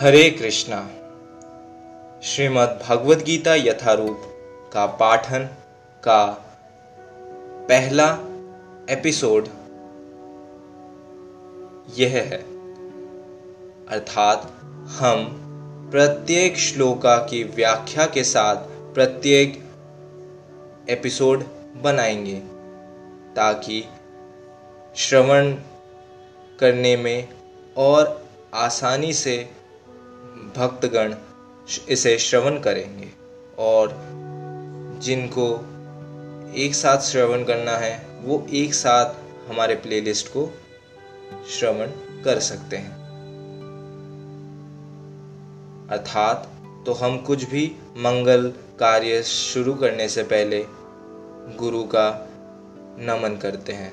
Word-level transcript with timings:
हरे 0.00 0.30
कृष्णा। 0.30 0.88
श्रीमद् 2.22 2.88
भगवद 2.88 3.22
गीता 3.22 3.54
यथारूप 3.54 4.20
का 4.72 4.86
पाठन 4.86 5.48
का 6.04 6.26
पहला 7.68 8.18
एपिसोड 8.90 9.48
यह 11.98 12.10
है। 12.10 12.38
अर्थात 13.88 14.60
हम 14.88 15.24
प्रत्येक 15.92 16.58
श्लोका 16.58 17.16
की 17.16 17.44
व्याख्या 17.44 18.06
के 18.06 18.24
साथ 18.24 18.56
प्रत्येक 18.94 19.64
एपिसोड 20.88 21.44
बनाएँगे 21.76 22.40
ताकि 23.36 23.84
श्रवण 24.96 25.52
करने 26.60 26.96
में 26.96 27.28
और 27.76 28.26
आसानी 28.54 29.12
से 29.12 29.57
भक्तगण 30.56 31.14
इसे 31.88 32.18
श्रवण 32.18 32.60
करेंगे। 32.60 33.08
और 33.58 33.98
जिनको 35.02 35.46
एक 36.56 36.74
साथ 36.74 36.98
श्रवण 36.98 37.44
करना 37.44 37.72
है, 37.72 38.06
वो 38.22 38.46
एक 38.50 38.74
साथ 38.74 39.14
हमारे 39.50 39.74
प्लेलिस्ट 39.74 40.28
को 40.28 40.46
श्रवण 41.50 41.86
कर 42.24 42.38
सकते 42.38 42.76
हैं। 42.76 42.98
अर्थात 45.90 46.48
तो 46.86 46.92
हम 46.92 47.18
कुछ 47.18 47.44
भी 47.44 47.76
मंगल 47.96 48.52
कार्य 48.80 49.22
शुरू 49.22 49.74
करने 49.74 50.08
से 50.08 50.22
पहले 50.22 50.66
गुरु 51.56 51.82
का 51.84 52.28
नमन 52.98 53.36
करते 53.36 53.72
हैं। 53.72 53.92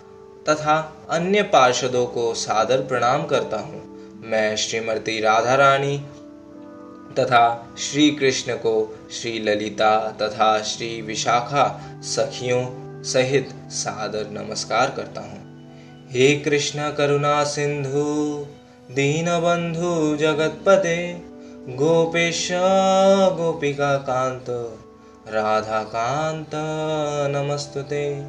तथा 0.50 0.78
अन्य 1.10 1.42
पार्षदों 1.44 2.06
को 2.06 2.34
सादर 2.34 2.78
प्रणाम 2.78 3.26
करता 3.26 3.58
हूँ। 3.58 3.84
मैं 4.24 4.56
श्रीमती 4.56 5.20
राधा 5.20 5.56
रानी 5.56 5.98
तथा 7.20 7.74
श्री 7.78 8.12
कृष्ण 8.12 8.56
को 8.56 9.00
श्री 9.12 9.40
ललिता 9.40 10.12
तथा 10.22 10.62
श्री 10.62 11.02
विशाखा 11.02 11.68
सखियों 12.04 12.85
सहित 13.06 13.50
सादर 13.70 14.30
नमस्कार 14.32 14.94
करता 14.98 15.22
हूँ। 15.22 15.68
हे 16.12 16.40
कृष्ण 16.40 16.92
करुणा 16.92 17.44
सिंधु, 17.44 18.46
दीनबंधु 18.92 20.18
जगतपते, 20.18 21.22
गोपेश, 21.76 22.50
गोपिका 23.32 23.98
कांत 23.98 24.46
राधा 25.28 25.84
कांत 25.84 26.52
नमस्तुते। 27.36 28.26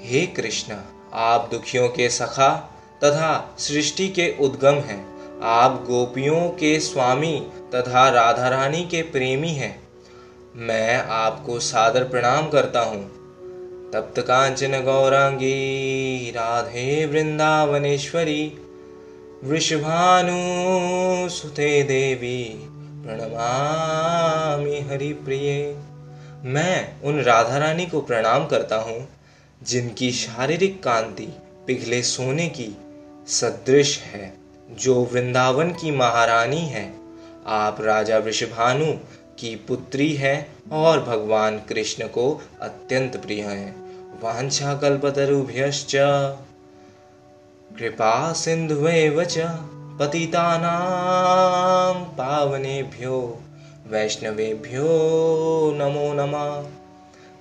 हे 0.00 0.26
कृष्ण, 0.26 0.74
आप 1.12 1.48
दुखियों 1.50 1.88
के 1.88 2.10
सखा 2.10 2.70
तथा 3.04 3.54
सृष्टि 3.58 4.08
के 4.08 4.36
उद्गम 4.40 4.74
हैं। 4.74 5.12
आप 5.42 5.84
गोपियों 5.88 6.48
के 6.48 6.80
स्वामी 6.80 7.46
तथा 7.74 8.08
राधा 8.08 8.48
रानी 8.48 8.84
के 8.84 9.02
प्रेमी 9.02 9.52
हैं। 9.52 9.81
मैं 10.56 11.04
आपको 11.04 11.60
सादर 11.60 12.04
प्रणाम 12.04 12.48
करता 12.48 12.80
हूँ। 12.80 13.04
तप्त 13.90 14.20
कांचन 14.20 14.84
गौरांगी, 14.84 16.30
राधे 16.30 17.06
वृंदावनेश्वरी 17.06 18.52
वृषभानु 19.44 21.28
सुते 21.28 21.82
देवी, 21.82 22.44
प्रणमामि 23.06 24.80
हरि 24.80 25.12
प्रिय 25.12 25.76
मैं 26.44 27.02
उन 27.02 27.20
राधा 27.20 27.58
रानी 27.58 27.86
को 27.86 28.00
प्रणाम 28.00 28.46
करता 28.46 28.76
हूँ, 28.76 29.08
जिनकी 29.62 30.12
शारीरिक 30.12 30.82
कांति 30.82 31.28
पिघले 31.66 32.02
सोने 32.02 32.48
की 32.48 32.76
सदृश 33.26 33.98
है। 33.98 34.34
जो 34.70 35.04
वृंदावन 35.12 35.70
की 35.70 35.90
महारानी 35.90 36.66
है, 36.66 36.94
आप 37.46 37.76
राजा 37.80 38.18
वृषभानु 38.18 38.94
की 39.38 39.56
पुत्री 39.56 40.14
है 40.14 40.48
और 40.72 41.00
भगवान 41.00 41.58
कृष्ण 41.58 42.08
को 42.08 42.42
अत्यंत 42.60 43.16
प्रिय 43.16 43.42
हैं। 43.42 43.82
वांछा 44.22 44.74
कल्पतरुभ्यश्च। 44.74 45.92
कृपा 47.78 48.32
सिन्धुवेव 48.32 49.24
च। 49.24 49.38
पावनेभ्यो। 52.18 53.40
वैष्णवेभ्यो 53.88 54.86
नमो 55.76 56.12
नमः। 56.12 56.66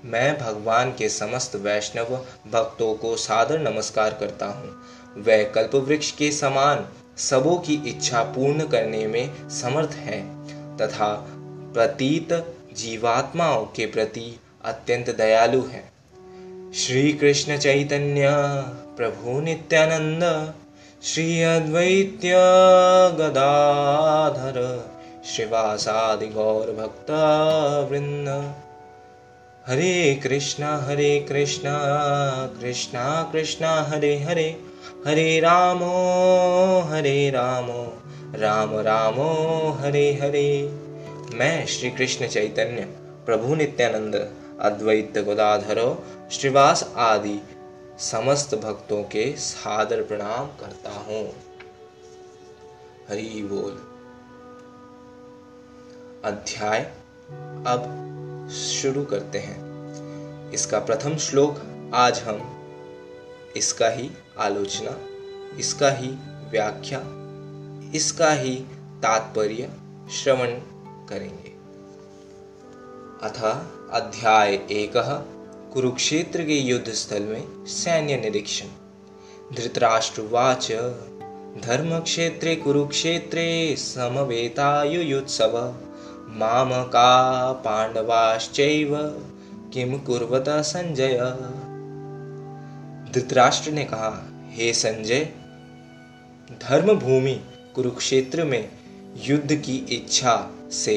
मैं 0.05 0.39
भगवान 0.39 0.91
के 0.91 1.09
समस्त 1.09 1.55
वैष्णव 1.55 2.25
भक्तों 2.51 2.93
को 2.93 3.15
सादर 3.15 3.59
नमस्कार 3.59 4.13
करता 4.13 4.45
हूँ। 4.45 4.69
वह 5.17 5.43
कल्पवृक्ष 5.43 6.11
के 6.11 6.31
समान 6.31 6.85
सबों 7.17 7.57
की 7.57 7.73
इच्छा 7.73 8.23
पूर्ण 8.23 8.67
करने 8.67 9.07
में 9.07 9.49
समर्थ 9.49 9.89
है 9.89 10.45
तथा 10.77 11.27
प्रतीत 11.73 12.55
जीवात्माओं 12.77 13.65
के 13.65 13.85
प्रति 13.85 14.39
अत्यंत 14.65 15.09
दयालु 15.09 15.61
है। 15.61 15.91
श्री 16.73 17.13
कृष्ण 17.13 17.57
चैतन्य, 17.57 18.27
प्रभु 18.97 19.41
नित्यानंद, 19.41 20.53
श्री 21.03 21.43
अद्वैत्य 21.43 22.31
गदाधर, 23.17 24.87
श्रीवासादि 25.25 26.27
गौर 26.27 26.67
भक्त 26.67 27.11
वृंद 27.91 28.53
हरे 29.67 30.19
कृष्णा 30.23 30.77
हरे 30.77 31.25
कृष्णा 31.29 31.77
कृष्णा 32.61 33.29
कृष्णा, 33.31 33.81
हरे 33.81 34.19
हरे 34.19 34.61
हरे 35.07 35.39
रामो 35.39 36.81
हरे 36.81 37.29
रामो, 37.29 37.93
राम, 38.35 38.79
रामो, 38.79 39.71
हरे 39.81 40.19
हरे। 40.21 40.80
मैं 41.33 41.65
श्री 41.65 41.89
कृष्ण 41.89 42.27
चैतन्य, 42.27 42.85
प्रभु 43.25 43.55
नित्यानंद, 43.55 44.15
अद्वैत 44.59 45.17
गोदाधरो, 45.17 46.05
श्रीवास 46.31 46.93
आदि 46.97 47.41
समस्त 47.99 48.55
भक्तों 48.55 49.03
के 49.03 49.35
सादर 49.37 50.03
प्रणाम 50.03 50.47
करता 50.47 50.91
हूँ। 50.91 51.33
हरि 53.09 53.49
बोल। 53.51 53.71
अध्याय 56.31 56.79
अब 57.67 58.49
शुरू 58.51 59.05
करते 59.05 59.39
हैं। 59.39 60.51
इसका 60.51 60.79
प्रथम 60.79 61.17
श्लोक 61.17 61.61
आज 61.95 62.19
हम 62.19 62.41
इसका 63.57 63.89
ही 63.89 64.11
आलोचना, 64.37 64.97
इसका 65.57 65.89
ही 65.91 66.09
व्याख्या, 66.51 66.99
इसका 67.95 68.31
ही 68.31 68.55
तात्पर्य 69.03 69.69
श्रवण 70.11 70.70
करेंगे। 71.11 71.51
अथ 73.27 73.39
अध्याय 73.91 74.53
एक, 74.53 74.93
कुरुक्षेत्र 75.73 76.43
के 76.43 76.53
युद्ध 76.53 76.89
स्थल 76.89 77.21
में 77.21 77.65
सैन्य 77.65 78.17
निरीक्षण। 78.17 78.65
धृतराष्ट्रवाच 79.55 80.71
धर्म 81.63 81.99
क्षेत्रे 81.99 82.55
कुरुक्षेत्रे 82.55 83.75
समवेतायुयुत्सव। 83.77 85.75
मामका 86.27 87.11
पांडवाश्चैव, 87.53 88.95
किम 89.73 89.97
कुर्वत 89.97 90.45
संजय। 90.49 91.17
धृतराष्ट्र 93.13 93.71
ने 93.71 93.83
कहा, 93.83 94.29
हे 94.51 94.73
संजय, 94.73 95.29
धर्मभूमि 96.61 97.41
कुरुक्षेत्र 97.75 98.43
में 98.43 98.69
युद्ध 99.17 99.55
की 99.55 99.77
इच्छा 99.77 100.49
से 100.71 100.95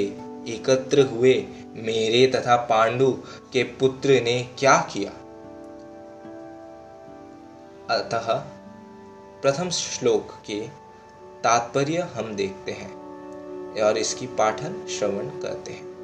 एकत्र 0.48 1.00
हुए 1.00 1.46
मेरे 1.76 2.26
तथा 2.26 2.56
पांडु 2.56 3.12
के 3.52 3.62
पुत्र 3.62 4.08
ने 4.08 4.48
क्या 4.58 4.88
किया? 4.92 5.10
अतः 7.94 8.34
प्रथम 9.42 9.70
श्लोक 9.70 10.30
के 10.30 10.60
तात्पर्य 11.44 11.98
हम 11.98 12.34
देखते 12.34 12.72
हैं 12.72 12.94
और 13.82 13.98
इसकी 13.98 14.26
पाठन 14.26 14.86
श्रवण 14.86 15.26
करते 15.28 15.72
हैं। 15.72 15.94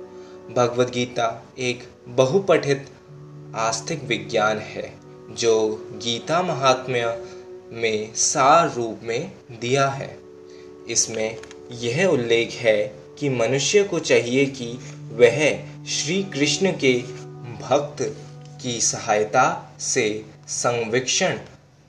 भगवत 0.54 0.90
गीता 0.90 1.42
एक 1.58 1.88
बहुपठित 2.08 2.90
आस्तिक 3.56 4.04
विज्ञान 4.04 4.58
है, 4.58 4.98
जो 5.30 5.86
गीता 5.92 6.42
महात्म्य 6.42 7.24
में 7.70 8.14
सार 8.14 8.74
रूप 8.74 9.00
में 9.02 9.32
दिया 9.50 9.88
है। 9.88 10.18
इसमें 10.88 11.38
यह 11.72 12.06
उल्लेख 12.06 12.50
है 12.50 12.99
कि 13.20 13.28
मनुष्य 13.28 13.82
को 13.82 13.98
चाहिए 13.98 14.46
कि 14.46 14.72
वह 15.12 15.38
श्री 15.86 16.22
कृष्ण 16.24 16.72
के 16.72 16.98
भक्त 17.60 17.96
की 18.62 18.80
सहायता 18.80 19.74
से 19.80 20.24
संवीक्षण 20.48 21.38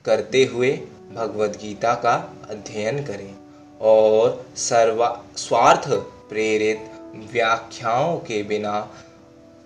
करते 0.04 0.44
हुए 0.44 0.72
भगवत 1.14 1.58
गीता 1.62 1.94
का 1.94 2.14
अध्ययन 2.50 3.04
करें 3.04 3.34
और 3.80 4.46
सर्वा 4.56 5.24
स्वार्थ 5.36 5.88
प्रेरित 6.28 6.90
व्याख्याओं 7.32 8.16
के 8.18 8.42
बिना 8.42 8.90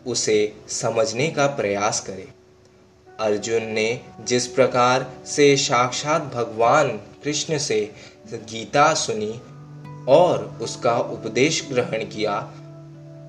उसे 0.06 0.52
समझने 0.68 1.28
का 1.28 1.46
प्रयास 1.46 2.00
करें। 2.00 2.26
अर्जुन 3.20 3.62
ने 3.62 4.00
जिस 4.20 4.46
प्रकार 4.46 5.12
से 5.26 5.56
साक्षात 5.56 6.22
भगवान 6.22 6.88
कृष्ण 7.24 7.58
से 7.58 7.94
गीता 8.32 8.94
सुनी 8.94 9.40
और 10.08 10.58
उसका 10.62 10.98
उपदेश 10.98 11.68
ग्रहण 11.72 12.04
किया। 12.04 12.52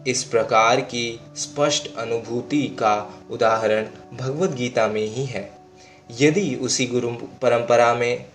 इस 0.08 0.24
प्रकार 0.24 0.82
की 0.82 1.20
स्पष्ट 1.38 1.96
अनुभूति 1.98 2.68
का 2.68 2.96
उदाहरण 3.32 3.88
भगवत 4.14 4.50
गीता 4.50 4.88
में 4.88 5.06
ही 5.06 5.26
है। 5.26 5.50
यदि 6.22 6.56
उसी 6.56 6.86
गुरु 6.86 7.10
परंपरा 7.42 7.94
में 7.94 8.26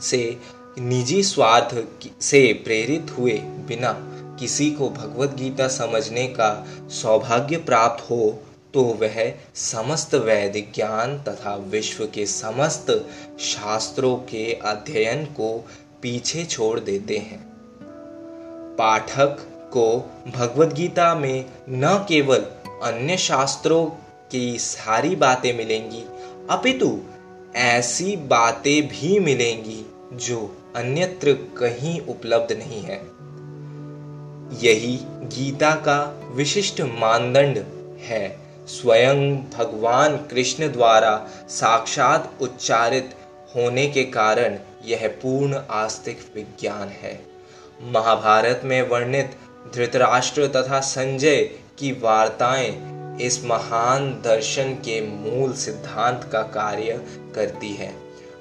से 0.00 0.36
निजी 0.78 1.22
स्वार्थ 1.22 1.74
से 2.20 2.52
प्रेरित 2.52 3.14
हुए 3.18 3.32
बिना 3.68 3.92
किसी 4.40 4.70
को 4.70 4.88
भगवत 4.90 5.34
गीता 5.34 5.68
समझने 5.68 6.26
का 6.28 6.66
सौभाग्य 6.92 7.56
प्राप्त 7.56 8.10
हो 8.10 8.42
तो 8.74 8.82
वह 8.82 9.34
समस्त 9.54 10.14
वैदिक 10.14 10.72
ज्ञान 10.74 11.18
तथा 11.18 11.54
विश्व 11.56 12.04
के 12.06 12.26
समस्त 12.26 12.90
शास्त्रों 13.40 14.16
के 14.16 14.52
अध्ययन 14.54 15.24
को 15.24 15.68
पीछे 16.02 16.44
छोड़ 16.44 16.80
देते 16.80 17.18
हैं। 17.18 17.44
पाठक 18.78 19.36
को 19.72 20.10
भगवत 20.36 20.72
गीता 20.72 21.14
में 21.14 21.44
न 21.68 22.06
केवल 22.08 22.38
अन्य 22.82 23.16
शास्त्रों 23.16 23.86
की 24.30 24.58
सारी 24.58 25.16
बातें 25.16 25.56
मिलेंगी, 25.56 26.04
अपितु 26.50 26.98
ऐसी 27.56 28.16
बातें 28.16 28.88
भी 28.88 29.18
मिलेंगी 29.18 29.86
जो 30.12 30.56
अन्यत्र 30.76 31.32
कहीं 31.32 32.00
उपलब्ध 32.00 32.52
नहीं 32.52 32.82
है। 32.82 32.98
यही 34.62 34.98
गीता 35.04 35.74
का 35.74 36.22
विशिष्ट 36.32 36.80
मानदंड 36.80 37.58
है। 38.00 38.38
स्वयं 38.66 39.36
भगवान 39.36 40.16
कृष्ण 40.16 40.72
द्वारा 40.72 41.28
साक्षात 41.48 42.32
उच्चारित 42.40 43.14
होने 43.56 43.86
के 43.88 44.04
कारण 44.04 44.58
यह 44.86 45.08
पूर्ण 45.22 45.62
आस्तिक 45.70 46.20
विज्ञान 46.34 46.88
है। 46.88 47.26
महाभारत 47.82 48.60
में 48.64 48.82
वर्णित 48.82 49.36
धृतराष्ट्र 49.74 50.46
तथा 50.46 50.80
संजय 50.80 51.42
की 51.78 51.92
वार्ताएँ 51.92 52.96
इस 53.20 53.44
महान 53.44 54.10
दर्शन 54.10 54.74
के 54.74 55.00
मूल 55.06 55.52
सिद्धांत 55.52 56.28
का 56.32 56.42
कार्य 56.42 57.04
करती 57.34 57.72
है। 57.72 57.94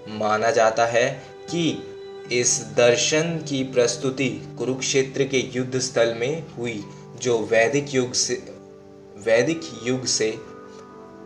माना 0.09 0.51
जाता 0.51 0.85
है 0.85 1.23
कि 1.51 1.91
इस 2.31 2.65
दर्शन 2.77 3.37
की 3.37 3.63
प्रस्तुति 3.63 4.55
कुरुक्षेत्र 4.57 5.23
के 5.23 5.37
युद्ध 5.37 5.79
स्थल 5.79 6.13
में 6.13 6.43
हुई, 6.57 6.83
जो 7.21 7.39
वैदिक 7.39 7.95
युग 7.95 8.13
से, 8.13 8.33
वैदिक 9.17 9.61
युग 9.83 10.05
से 10.05 10.37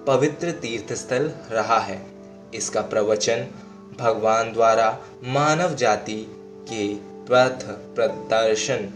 पवित्र 0.07 0.51
तीर्थ 0.51 0.93
स्थल 0.93 1.31
रहा 1.51 1.79
है। 1.79 2.05
इसका 2.53 2.81
प्रवचन 2.81 3.47
भगवान 3.99 4.53
द्वारा 4.53 4.99
मानव 5.23 5.75
जाति 5.75 6.21
के 6.69 6.95
पथ 7.31 7.65
प्रदर्शन 7.95 8.89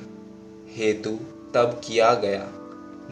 हेतु 0.75 1.09
तब 1.55 1.81
किया 1.85 2.13
गया। 2.13 2.47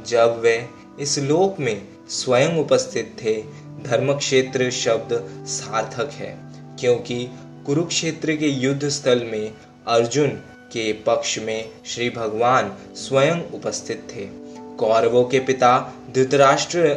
जब 0.08 0.40
वे 0.40 0.70
इस 1.00 1.20
लोक 1.20 1.60
में 1.60 1.88
स्वयं 2.10 2.58
उपस्थित 2.58 3.16
थे, 3.24 3.42
धर्मक्षेत्र 3.84 4.72
शब्द 4.72 5.46
सार्थक 5.48 6.10
है, 6.14 6.38
क्योंकि 6.80 7.30
कुरुक्षेत्र 7.66 8.36
के 8.36 8.48
युद्ध 8.48 8.90
स्थल 8.90 9.24
में 9.24 9.54
अर्जुन 9.88 10.30
के 10.74 10.94
पक्ष 10.94 11.40
में 11.40 11.70
श्री 11.86 12.10
भगवान 12.10 12.76
स्वयं 12.96 13.42
उपस्थित 13.52 14.08
थे। 14.16 14.28
कौरवों 14.76 15.24
के 15.24 15.40
पिता 15.40 15.94
धृतराष्ट्र 16.14 16.90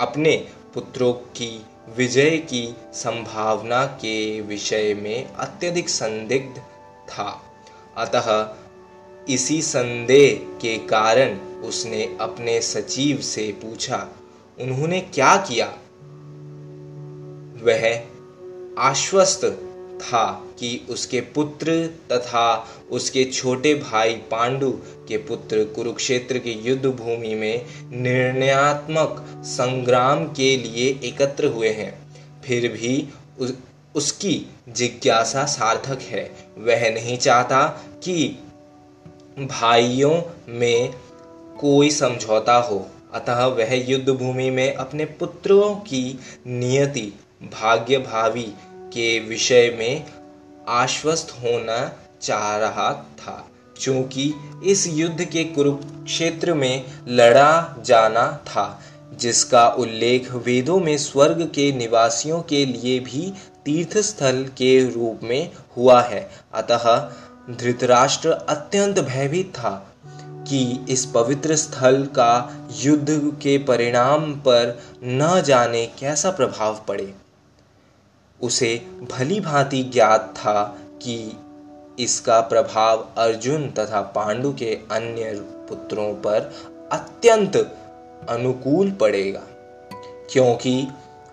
अपने 0.00 0.46
पुत्रों 0.74 1.12
की 1.12 1.66
विजय 1.96 2.36
की 2.36 2.76
संभावना 2.92 3.86
के 3.86 4.40
विषय 4.40 4.94
में 4.94 5.32
अत्यधिक 5.32 5.88
संदिग्ध 5.88 6.58
था। 7.08 7.42
अतः 7.96 8.54
इसी 9.28 9.62
संदेह 9.62 10.58
के 10.60 10.78
कारण 10.78 11.38
उसने 11.38 12.16
अपने 12.20 12.60
सचिव 12.60 13.20
से 13.20 13.52
पूछा, 13.52 14.08
उन्होंने 14.60 15.00
क्या 15.00 15.36
किया? 15.36 15.66
वह 17.64 18.04
आश्वस्त 18.78 19.44
था 20.02 20.46
कि 20.58 20.86
उसके 20.90 21.20
पुत्र 21.20 21.86
तथा 22.12 22.66
उसके 22.90 23.24
छोटे 23.24 23.74
भाई 23.74 24.14
पांडु 24.14 24.70
के 25.08 25.16
पुत्र 25.16 25.64
कुरुक्षेत्र 25.64 26.38
के 26.38 26.50
युद्ध 26.50 26.86
भूमि 26.86 27.34
में 27.34 27.66
निर्णयात्मक 27.90 29.42
संग्राम 29.44 30.24
के 30.24 30.56
लिए 30.56 31.00
एकत्र 31.04 31.46
हुए 31.46 31.68
हैं। 31.68 32.02
फिर 32.44 32.72
भी 32.72 33.08
उस, 33.38 33.54
उसकी 33.94 34.46
जिज्ञासा 34.68 35.44
सार्थक 35.44 35.98
है। 36.02 36.36
वह 36.58 36.90
नहीं 36.90 37.18
चाहता 37.18 37.84
कि 38.04 38.38
भाइयों 39.38 40.22
में 40.48 40.94
कोई 41.60 41.90
समझौता 41.90 42.56
हो। 42.56 42.86
अतः 43.14 43.44
वह 43.44 43.90
युद्ध 43.90 44.10
भूमि 44.10 44.50
में 44.50 44.74
अपने 44.74 45.04
पुत्रों 45.04 45.74
की 45.74 46.18
नियति 46.46 47.12
भाग्य 47.42 47.98
भावी 47.98 48.52
के 48.92 49.18
विषय 49.20 49.76
में 49.78 50.04
आश्वस्त 50.68 51.30
होना 51.42 51.92
चाह 52.22 52.56
रहा 52.56 52.92
था, 53.18 53.48
क्योंकि 53.76 54.32
इस 54.64 54.86
युद्ध 54.86 55.24
के 55.24 55.44
कुरुक्षेत्र 55.44 56.54
में 56.54 56.84
लड़ा 57.08 57.76
जाना 57.84 58.26
था, 58.46 58.82
जिसका 59.20 59.68
उल्लेख 59.68 60.32
वेदों 60.32 60.80
में 60.80 60.96
स्वर्ग 60.98 61.42
के 61.54 61.70
निवासियों 61.72 62.40
के 62.42 62.64
लिए 62.66 62.98
भी 63.00 63.32
तीर्थ 63.64 63.98
स्थल 63.98 64.44
के 64.58 64.88
रूप 64.90 65.20
में 65.22 65.50
हुआ 65.76 66.00
है। 66.02 66.30
अतः 66.54 66.84
धृतराष्ट्र 67.50 68.30
अत्यंत 68.30 68.98
भयभीत 69.00 69.52
था 69.54 69.70
कि 70.48 70.62
इस 70.90 71.04
पवित्र 71.06 71.56
स्थल 71.56 72.02
का 72.04 72.32
युद्ध 72.76 73.32
के 73.42 73.58
परिणाम 73.58 74.32
पर 74.32 74.78
न 75.04 75.42
जाने 75.46 75.86
कैसा 76.00 76.30
प्रभाव 76.30 76.84
पड़े। 76.88 77.14
उसे 78.42 78.74
भली 79.12 79.40
भांति 79.40 79.82
ज्ञात 79.82 80.34
था 80.36 80.62
कि 81.02 81.16
इसका 81.98 82.40
प्रभाव 82.40 83.06
अर्जुन 83.18 83.68
तथा 83.70 84.00
पांडु 84.16 84.52
के 84.52 84.74
अन्य 84.90 85.32
पुत्रों 85.68 86.12
पर 86.14 86.52
अत्यंत 86.92 87.56
अनुकूल 88.28 88.90
पड़ेगा, 88.90 89.42
क्योंकि 90.32 90.86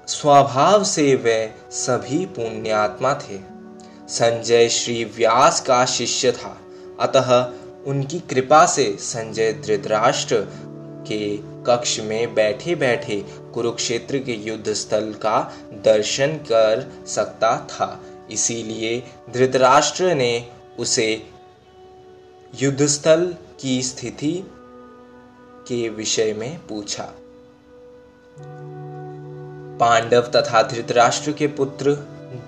स्वभाव 0.07 0.83
से 0.83 1.15
वे 1.15 1.53
सभी 1.71 2.25
पुण्यात्मा 2.25 3.13
थे। 3.13 3.39
संजय 4.09 4.69
श्री 4.69 5.03
व्यास 5.17 5.59
का 5.61 5.85
शिष्य 5.85 6.31
था, 6.31 6.57
अतः 6.99 7.33
उनकी 7.87 8.19
कृपा 8.19 8.65
से 8.65 8.85
संजय 8.99 9.53
धृतराष्ट्र 9.65 10.37
के 11.07 11.37
कक्ष 11.67 11.99
में 11.99 12.33
बैठे 12.35 12.75
बैठे 12.75 13.23
कुरुक्षेत्र 13.53 14.19
के 14.19 14.33
युद्ध 14.33 14.73
स्थल 14.73 15.13
का 15.13 15.53
दर्शन 15.73 16.27
कर 16.27 17.05
सकता 17.07 17.67
था। 17.71 18.03
इसीलिए 18.31 19.03
धृतराष्ट्र 19.29 20.15
ने 20.15 20.49
उसे 20.79 21.29
युद्धस्थल 22.61 23.35
की 23.59 23.83
स्थिति 23.83 24.43
के 25.67 25.89
विषय 25.89 26.33
में 26.33 26.67
पूछा। 26.67 27.13
पांडव 29.79 30.21
तथा 30.21 30.63
धृतराष्ट्र 30.63 31.31
के 31.31 31.47
पुत्र 31.47 31.91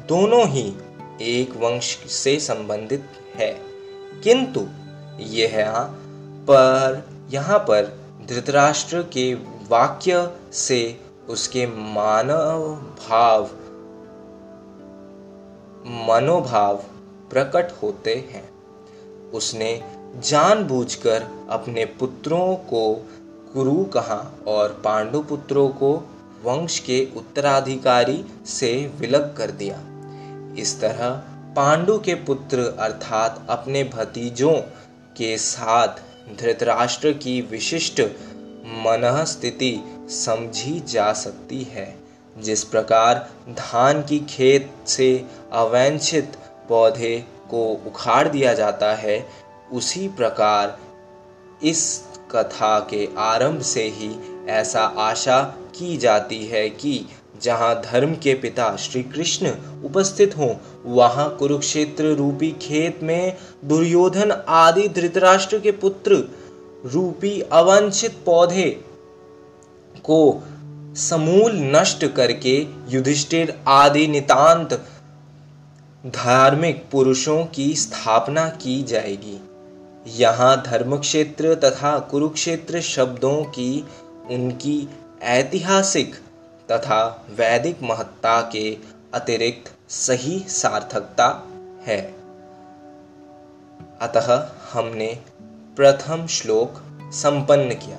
दोनों 0.08 0.48
ही 0.48 0.74
एक 1.22 1.56
वंश 1.56 1.98
से 2.08 2.40
संबंधित 2.40 3.06
है। 3.36 3.62
किंतु 4.24 4.68
यह 5.20 5.66
पर, 6.50 7.10
यहाँ 7.32 7.60
पर 7.60 8.02
धृतराष्ट्र 8.28 9.04
के 9.04 9.36
वाक्य 9.72 10.32
से 10.54 11.00
उसके 11.30 11.66
मानव 11.68 12.64
भाव 13.10 13.44
मनोभाव 16.08 16.76
प्रकट 17.30 17.72
होते 17.84 18.16
हैं। 18.32 18.50
उसने 19.32 19.84
जानबूझकर 20.20 21.28
अपने 21.50 21.86
पुत्रों 21.86 22.56
को 22.56 22.94
कुरु 23.54 23.84
कहा 23.86 24.32
और 24.48 24.82
पांडु 24.84 25.22
पुत्रों 25.22 25.70
को 25.70 25.94
वंश 26.44 26.80
के 26.80 27.08
उत्तराधिकारी 27.18 28.26
से 28.46 28.92
विलग 29.00 29.36
कर 29.38 29.52
दिया। 29.52 29.80
इस 30.58 30.80
तरह 30.82 31.10
पांडु 31.56 32.00
के 32.00 32.14
पुत्र 32.14 32.76
अर्थात 32.80 33.46
अपने 33.50 33.84
भतीजों 33.84 34.54
के 35.18 35.38
साथ 35.38 35.88
धृतराष्ट्र 36.38 37.12
की 37.14 37.42
विशिष्ट 37.42 38.02
मन 38.72 39.24
स्थिति 39.28 39.84
समझी 40.10 40.80
जा 40.88 41.14
सकती 41.14 41.62
है। 41.64 41.96
जिस 42.38 42.64
प्रकार 42.64 43.30
धान 43.50 44.02
की 44.02 44.20
खेत 44.20 44.72
से 44.88 45.26
अवैंछित 45.52 46.38
पौधे 46.70 47.26
को 47.50 47.64
उखाड़ 47.88 48.28
दिया 48.28 48.54
जाता 48.54 48.94
है, 48.96 49.28
उसी 49.74 50.08
प्रकार 50.08 50.78
इस 51.64 52.04
कथा 52.32 52.80
के 52.80 53.08
आरंभ 53.18 53.62
से 53.62 53.84
ही 53.84 54.12
ऐसा 54.50 54.82
आशा 54.82 55.42
की 55.76 55.98
जाती 55.98 56.46
है 56.46 56.70
कि 56.70 57.06
जहाँ 57.42 57.82
धर्म 57.82 58.14
के 58.16 58.34
पिता 58.34 58.76
श्री 58.76 59.04
कृष्ण 59.04 59.52
उपस्थित 59.84 60.38
हों, 60.38 60.56
वहाँ 60.86 61.36
कुरुक्षेत्र 61.38 62.04
रूपी 62.04 62.52
खेत 62.52 63.00
में 63.04 63.38
दुर्योधन 63.66 64.32
आदि 64.48 64.88
धृतराष्ट्र 64.88 65.60
के 65.60 65.72
पुत्र 65.72 66.16
रूपी 66.86 67.42
अवंछित 67.42 68.12
पौधे 68.26 68.70
को 70.04 70.44
समूल 70.96 71.52
नष्ट 71.76 72.06
करके 72.06 72.56
युधिष्ठिर 72.88 73.54
आदि 73.68 74.08
नितांत 74.08 74.74
धार्मिक 76.06 76.84
पुरुषों 76.92 77.46
की 77.46 77.76
स्थापना 77.76 78.48
की 78.50 78.84
जाएगी। 78.84 79.40
यहाँ 80.20 80.64
धर्म 80.64 80.98
क्षेत्र 80.98 81.56
तथा 81.56 82.00
कुरुक्षेत्र 82.00 82.82
शब्दों 82.82 83.44
की 83.44 83.86
उनकी 84.30 84.90
ऐतिहासिक 85.22 86.16
तथा 86.72 87.26
वैदिक 87.30 87.84
महत्ता 87.84 88.42
के 88.42 88.78
अतिरिक्त 89.14 89.72
सही 89.90 90.40
सार्थकता 90.40 91.28
है। 91.82 92.02
अतः 94.02 94.52
हमने 94.72 95.18
प्रथम 95.82 96.28
श्लोक 96.28 96.74
संपन्न 97.02 97.70
किया। 97.70 97.96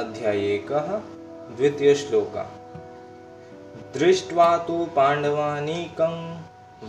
अध्याय 0.00 0.38
एकः 0.38 0.98
द्वितीयश्लोकः 1.56 2.46
दृष्ट्वा 3.94 4.56
तु 4.56 4.86
पाण्डवानीकं 4.96 6.38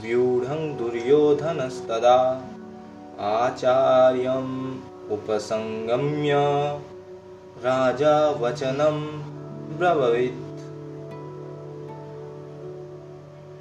व्यूढं 0.01 0.77
दुर्योधनस्तदा। 0.77 2.41
आचार्यम् 3.19 4.64
उपसंगम्य 5.11 6.33
राजा 7.57 8.29
वचनं 8.29 9.01
ब्रवीत 9.77 10.41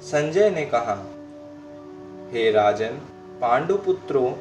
संजय 0.03 0.49
ने 0.49 0.65
कहा, 0.65 0.95
हे 2.31 2.49
राजन, 2.51 2.97
पांडुपुत्रों 3.41 4.31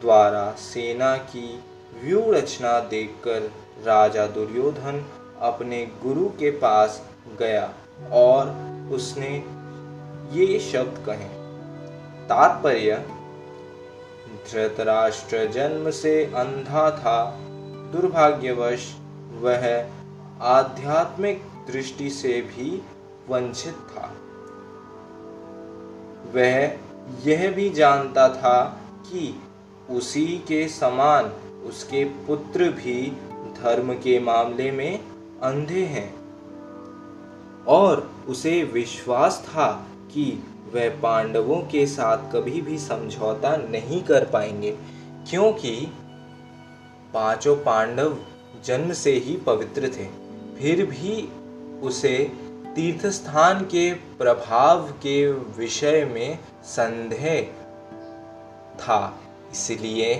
द्वारा 0.00 0.50
सेना 0.58 1.16
की 1.16 1.46
व्यू 2.02 2.20
रचना 2.32 2.78
देखकर 2.80 3.50
राजा 3.86 4.26
दुर्योधन 4.26 5.04
अपने 5.42 5.84
गुरु 6.02 6.28
के 6.38 6.50
पास 6.58 7.02
गया 7.38 7.72
और 8.12 8.50
उसने 8.92 9.30
ये 10.32 10.58
शब्द 10.60 11.02
कहे, 11.06 11.28
तात्पर्य 12.28 13.02
धृतराष्ट्र 14.30 15.46
जन्म 15.46 15.90
से 15.90 16.24
अंधा 16.24 16.90
था। 16.90 17.38
दुर्भाग्यवश, 17.92 18.96
वह 19.40 19.90
आध्यात्मिक 20.40 21.42
दृष्टि 21.72 22.10
से 22.10 22.42
भी 22.42 22.82
वंचित 23.28 23.74
था। 23.74 24.14
वह 26.34 26.76
यह 27.26 27.52
भी 27.52 27.70
जानता 27.70 28.28
था 28.28 28.80
कि 29.02 29.42
उसी 29.90 30.26
के 30.48 30.68
समान 30.68 31.24
उसके 31.68 32.04
पुत्र 32.04 32.68
भी 32.70 33.16
धर्म 33.62 33.92
के 33.92 34.20
मामले 34.20 34.70
में 34.70 34.98
अंधे 35.42 35.84
हैं। 35.84 36.20
और 37.64 38.10
उसे 38.28 38.64
विश्वास 38.64 39.44
था 39.48 39.86
कि 40.12 40.44
वह 40.74 40.88
पांडवों 41.00 41.60
के 41.62 41.86
साथ 41.86 42.30
कभी 42.32 42.60
भी 42.60 42.78
समझौता 42.78 43.56
नहीं 43.60 44.02
कर 44.02 44.24
पाएँगे, 44.24 44.70
क्योंकि 45.30 45.74
पाँचों 47.14 47.56
पांडव 47.56 48.16
जन्म 48.64 48.92
से 48.94 49.12
ही 49.14 49.36
पवित्र 49.36 49.88
थे। 49.88 50.04
फिर 50.58 50.84
भी 50.86 51.28
उसे 51.82 52.16
तीर्थस्थान 52.76 53.64
के 53.64 53.92
प्रभाव 54.18 54.88
के 55.02 55.30
विषय 55.58 56.04
में 56.04 56.38
संदेह 56.64 57.42
था, 58.78 59.20
इसलिए 59.52 60.14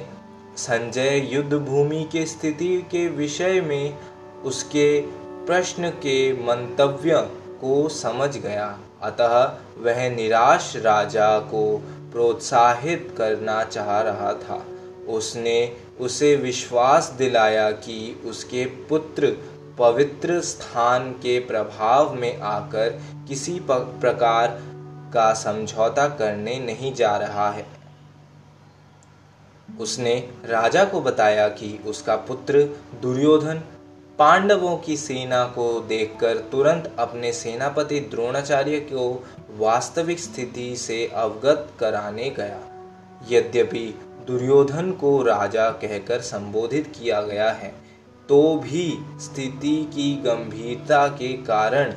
संजय 0.58 1.28
युद्ध 1.32 1.54
भूमि 1.54 2.02
के 2.12 2.24
स्थिति 2.26 2.76
के 2.90 3.06
विषय 3.08 3.60
में 3.60 3.98
उसके 4.44 5.00
प्रश्न 5.46 5.90
के 6.02 6.32
मंतव्य 6.44 7.20
को 7.60 7.88
समझ 7.88 8.36
गया। 8.36 8.68
अतः 9.02 9.44
वह 9.78 10.08
निराश 10.10 10.76
राजा 10.76 11.38
को 11.38 11.78
प्रोत्साहित 12.12 13.14
करना 13.18 13.64
चाह 13.64 14.00
रहा 14.00 14.32
था। 14.34 14.66
उसने 15.08 15.76
उसे 16.00 16.36
विश्वास 16.36 17.14
दिलाया 17.18 17.70
कि 17.70 18.22
उसके 18.24 18.64
पुत्र 18.64 19.36
पवित्र 19.78 20.40
स्थान 20.40 21.12
के 21.12 21.38
प्रभाव 21.40 22.14
में 22.14 22.40
आकर 22.40 22.90
किसी 23.28 23.58
प्रकार 23.70 24.60
का 25.14 25.34
समझौता 25.34 26.08
करने 26.08 26.58
नहीं 26.58 26.94
जा 26.94 27.16
रहा 27.16 27.50
है। 27.50 27.66
उसने 29.80 30.28
राजा 30.44 30.84
को 30.84 31.00
बताया 31.00 31.48
कि 31.48 31.80
उसका 31.86 32.16
पुत्र 32.16 32.62
दुर्योधन 33.02 33.62
पांडवों 34.20 34.76
की 34.76 34.96
सेना 34.96 35.44
को 35.46 35.64
देखकर 35.80 36.38
तुरंत 36.52 36.90
अपने 36.98 37.32
सेनापति 37.32 38.00
द्रोणाचार्य 38.10 38.80
को 38.80 39.04
वास्तविक 39.58 40.18
स्थिति 40.20 40.74
से 40.76 41.06
अवगत 41.14 41.68
कराने 41.80 42.28
गया। 42.30 42.58
यद्यपि 43.30 43.86
दुर्योधन 44.26 44.90
को 44.92 45.22
राजा 45.22 45.70
कहकर 45.78 46.20
संबोधित 46.22 46.92
किया 46.98 47.22
गया 47.22 47.50
है 47.52 47.72
तो 48.28 48.42
भी 48.58 48.84
स्थिति 49.20 49.74
की 49.94 50.12
गंभीरता 50.26 51.06
के 51.14 51.32
कारण 51.48 51.94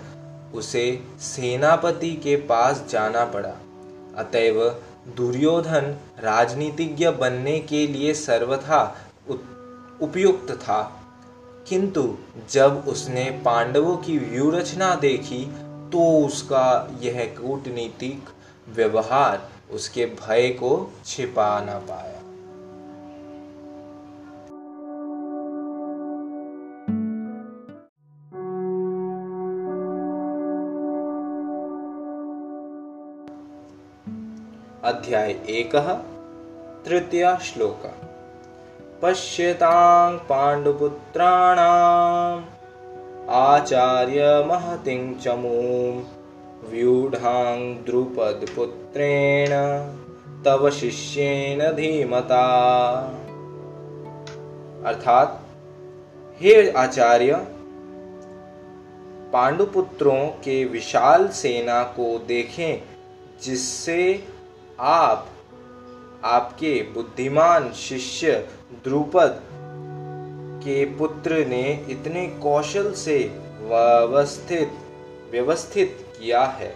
उसे 0.53 0.88
सेनापति 1.22 2.15
के 2.24 2.36
पास 2.46 2.86
जाना 2.89 3.25
पड़ा। 3.25 3.56
अतएव 4.18 4.63
दुर्योधन 5.18 5.96
राजनीतिज्ञ 6.24 7.10
बनने 7.20 7.60
के 7.60 7.86
लिए 7.88 8.13
सर्वथा 8.13 8.84
उपयुक्त 10.01 10.51
था। 10.60 10.82
किंतु 11.74 12.18
जब 12.51 12.86
उसने 12.88 13.42
पांडवों 13.46 13.98
की 13.98 14.18
व्यूरचना 14.18 14.96
देखी 14.96 15.46
तो 15.89 16.25
उसका 16.25 16.92
यह 17.00 17.36
कूटनीतिक 17.42 18.30
व्यवहार 18.70 19.50
उसके 19.72 20.06
भय 20.06 20.50
को 20.50 20.94
छिपा 21.06 21.62
ना 21.62 21.80
पाया। 21.80 22.20
अध्याय 34.89 35.32
एक, 35.32 35.75
तृतीय 36.86 37.38
श्लोक। 37.42 38.12
पश्यतां 39.02 40.18
पाण्डुपुत्राणाम्। 40.18 42.44
आचार्य 43.30 44.46
महतिं 44.48 45.20
चमूं, 45.20 46.04
व्यूढां 46.70 47.74
द्रुपदपुत्रेण, 47.74 49.50
तव 50.46 50.70
शिष्येन 50.70 51.60
धीमता। 51.60 52.46
अर्थात, 54.86 55.42
हे 56.40 56.72
आचार्य 56.72 57.48
पांडुपुत्रों 59.34 60.28
के 60.28 60.66
विशाल 60.66 61.28
सेना 61.28 61.84
को 61.84 62.20
देखें, 62.20 62.82
जिससे 63.44 64.27
आप, 64.79 65.27
आपके 66.24 66.88
बुद्धिमान 66.94 67.72
शिष्य 67.72 68.48
द्रुपद 68.83 69.42
के 70.64 70.86
पुत्र 70.86 71.46
ने 71.46 71.86
इतने 71.90 72.27
कौशल 72.27 72.92
से 72.92 73.31
व्यवस्थित 73.62 74.72
व्यवस्थित 75.31 75.98
किया 76.20 76.44
है। 76.44 76.75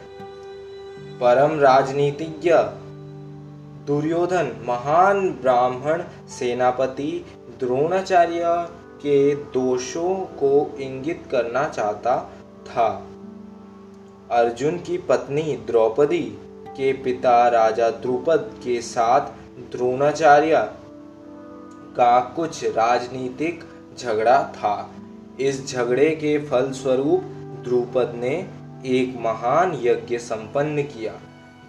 परम 1.22 1.60
राजनीतिज्ञ, 1.60 2.52
दुर्योधन, 3.88 4.52
महान 4.68 5.30
ब्राह्मण 5.30 6.04
सेनापति 6.28 7.26
द्रोणाचार्य 7.60 8.42
के 9.02 9.36
दोषों 9.36 10.16
को 10.16 10.78
इंगित 10.80 11.24
करना 11.32 11.70
चाहता 11.70 12.32
था। 12.66 13.08
अर्जुन 14.32 14.78
की 14.78 14.98
पत्नी 14.98 15.42
द्रौपदी 15.42 16.38
के 16.68 16.94
पिता 16.94 17.48
राजा 17.48 17.90
द्रुपद 17.90 18.52
के 18.64 18.82
साथ 18.82 19.22
द्रोणाचार्य 19.72 20.70
का 21.98 22.20
कुछ 22.36 22.64
राजनीतिक 22.66 23.64
झगड़ा 23.98 24.42
था। 24.54 24.90
इस 25.40 25.66
झगड़े 25.68 26.10
के 26.16 26.38
फलस्वरूप 26.40 27.24
द्रुपद 27.64 28.14
ने 28.16 28.36
एक 28.88 29.16
महान 29.20 29.74
यज्ञ 29.84 30.18
संपन्न 30.18 30.84
किया, 30.84 31.14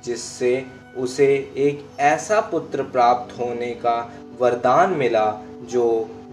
जिससे 0.05 0.65
उसे 0.97 1.27
एक 1.57 1.85
ऐसा 2.01 2.41
पुत्र 2.41 2.83
प्राप्त 2.83 3.39
होने 3.39 3.71
का 3.75 3.97
वरदान 4.41 4.91
मिला 4.91 5.27
जो 5.63 5.87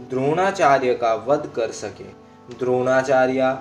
द्रोणाचार्य 0.09 0.93
का 0.93 1.13
वध 1.27 1.51
कर 1.55 1.71
सके। 1.71 2.03
द्रोणाचार्य 2.55 3.57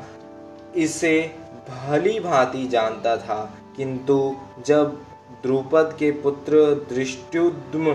इसे 0.77 1.21
भली 1.69 2.19
भांति 2.21 2.67
जानता 2.69 3.17
था, 3.17 3.45
किंतु 3.77 4.37
जब 4.67 4.99
द्रुपद 5.43 5.95
के 5.99 6.11
पुत्र 6.23 6.65
दृष्टुद्युम्न 6.91 7.95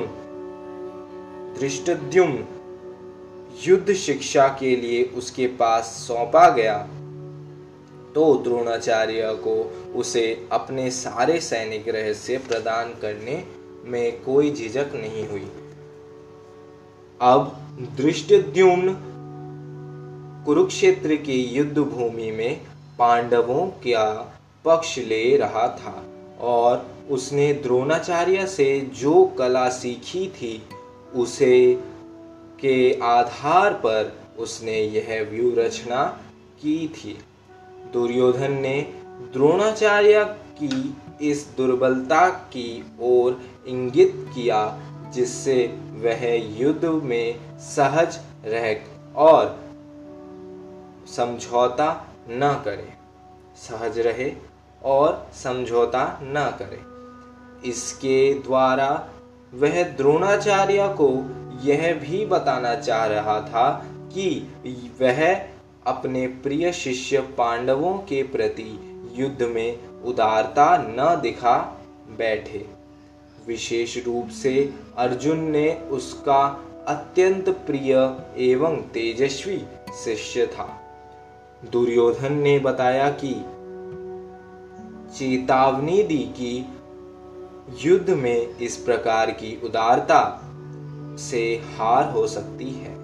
दृष्टद्युम्न 1.57 2.45
युद्ध 3.67 3.93
शिक्षा 3.93 4.47
के 4.59 4.75
लिए 4.75 5.03
उसके 5.03 5.47
पास 5.47 5.85
सौंपा 6.07 6.49
गया। 6.49 6.77
तो 8.15 8.33
द्रोणाचार्य 8.43 9.33
को 9.47 9.55
उसे 9.95 10.47
अपने 10.51 10.91
सारे 10.91 11.39
सैनिक 11.39 11.89
रहस्य 11.89 12.37
प्रदान 12.37 12.93
करने 13.01 13.43
में 13.85 14.21
कोई 14.21 14.51
झिझक 14.51 14.91
नहीं 14.95 15.27
हुई। 15.27 15.47
अब 17.21 17.55
दृष्टद्युम्न 17.97 18.95
कुरुक्षेत्र 20.45 21.15
की 21.15 21.41
युद्ध 21.43 21.77
भूमि 21.77 22.31
में 22.31 22.61
पांडवों 22.99 23.65
का 23.67 24.07
पक्ष 24.65 24.97
ले 24.99 25.37
रहा 25.37 25.67
था 25.81 26.03
और 26.41 26.85
उसने 27.09 27.53
द्रोणाचार्य 27.53 28.47
से 28.47 28.79
जो 28.95 29.23
कला 29.39 29.69
सीखी 29.69 30.27
थी 30.27 30.61
उसे 31.15 31.83
के 32.59 32.99
आधार 32.99 33.73
पर 33.73 34.19
उसने 34.39 34.81
यह 34.81 35.27
व्यू 35.31 35.55
रचना 35.57 36.05
की 36.61 36.87
थी। 36.87 37.19
दुर्योधन 37.93 38.51
ने 38.51 38.81
द्रोणाचार्य 39.33 40.25
की 40.63 40.97
इस 41.21 41.47
दुर्बलता 41.57 42.29
की 42.29 42.91
ओर 43.01 43.41
इंगित 43.67 44.13
किया, 44.15 44.79
जिससे 45.13 45.77
वह 45.91 46.33
युद्ध 46.59 46.85
में 46.85 47.57
सहज 47.59 48.19
रह 48.45 48.81
और 49.15 49.59
समझौता 51.15 52.07
न 52.29 52.61
करे। 52.65 52.93
सहज 53.57 53.99
रहे 53.99 54.35
और 54.83 55.27
समझौता 55.33 56.19
न 56.23 56.55
करे। 56.59 56.81
इसके 57.69 58.33
द्वारा 58.33 59.09
वह 59.53 59.83
द्रोणाचार्य 59.83 60.95
को 61.01 61.07
यह 61.67 61.93
भी 61.93 62.25
बताना 62.25 62.75
चाह 62.75 63.05
रहा 63.05 63.41
था 63.41 63.85
कि 64.13 64.53
वह 65.01 65.41
अपने 65.87 66.27
प्रिय 66.27 66.71
शिष्य 66.71 67.19
पांडवों 67.19 67.93
के 67.93 68.23
प्रति 68.23 68.79
युद्ध 69.15 69.43
में 69.43 69.79
उदारता 70.03 70.77
न 70.77 71.19
दिखा 71.21 71.57
बैठे। 72.17 72.65
विशेष 73.47 74.05
रूप 74.05 74.29
से 74.29 74.73
अर्जुन 74.97 75.39
ने 75.39 75.73
उसका 75.73 76.65
अत्यंत 76.87 77.49
प्रिय 77.49 78.15
एवं 78.37 78.81
तेजस्वी 78.81 79.63
शिष्य 80.03 80.45
था। 80.47 80.79
दुर्योधन 81.71 82.33
ने 82.33 82.59
बताया 82.59 83.09
कि 83.09 83.33
चेतावनी 85.17 86.03
दी 86.03 86.17
कि 86.17 86.65
युद्ध 87.77 88.09
में 88.09 88.57
इस 88.57 88.77
प्रकार 88.77 89.31
की 89.31 89.61
उदारता 89.63 90.41
से 91.19 91.61
हार 91.77 92.11
हो 92.11 92.27
सकती 92.27 92.69
है। 92.69 92.95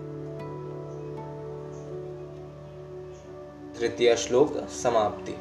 तृतीय 3.80 4.16
श्लोक 4.16 4.58
समाप्ति। 4.58 5.32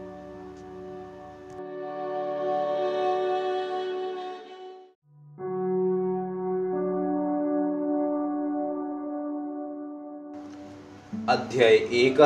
अध्याय 11.29 11.75
एक, 11.75 12.17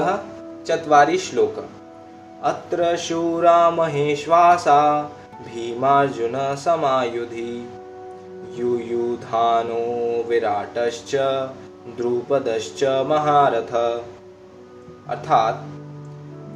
चत्वारि 0.69 1.19
श्लोक। 1.19 1.69
अत्र 2.43 2.97
शूरा 2.97 3.71
महेश्वासा 3.71 5.13
भीमार्जुन 5.39 6.33
समायुधि 6.37 7.69
युयुधानो 8.55 10.23
विराटश्च, 10.29 11.17
द्रुपदश्च 11.97 12.85
महारथ। 12.85 14.03
अर्थात, 15.09 15.65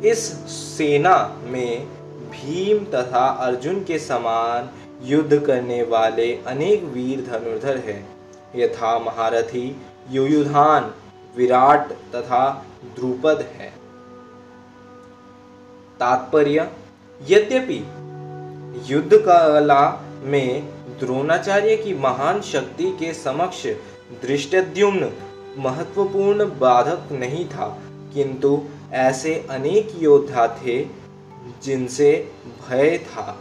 इस 0.05 0.18
सेना 0.51 1.40
में 1.42 1.87
भीम 2.31 2.85
तथा 2.85 3.27
अर्जुन 3.27 3.85
के 3.85 3.99
समान 3.99 4.71
युद्ध 5.03 5.38
करने 5.38 5.83
वाले 5.83 6.38
अनेक 6.47 6.85
वीर 6.85 7.21
धनुर्धर 7.21 7.77
हैं। 7.77 8.09
यथा 8.57 8.99
महारथी, 8.99 9.83
युयुधान, 10.11 10.95
विराट 11.37 11.92
तथा 11.92 12.66
द्रुपद 12.95 13.45
है। 13.57 13.73
तात्पर्य, 16.01 16.71
यद्यपि 17.29 17.87
युद्ध 18.74 19.16
कला 19.16 19.80
में 20.24 20.66
द्रोणाचार्य 21.00 21.76
की 21.76 21.94
महान 21.94 22.40
शक्ति 22.40 22.85
के 23.00 23.12
समक्ष 23.14 23.66
दृष्टद्युम्न 24.22 25.11
महत्वपूर्ण 25.58 26.44
बाधक 26.44 27.12
नहीं 27.12 27.44
था। 27.44 27.66
किंतु 28.14 28.62
ऐसे 28.92 29.46
अनेक 29.50 29.92
योद्धा 29.98 30.46
थे 30.62 30.87
जिनसे 31.62 32.32
भय 32.68 32.98
था। 32.98 33.38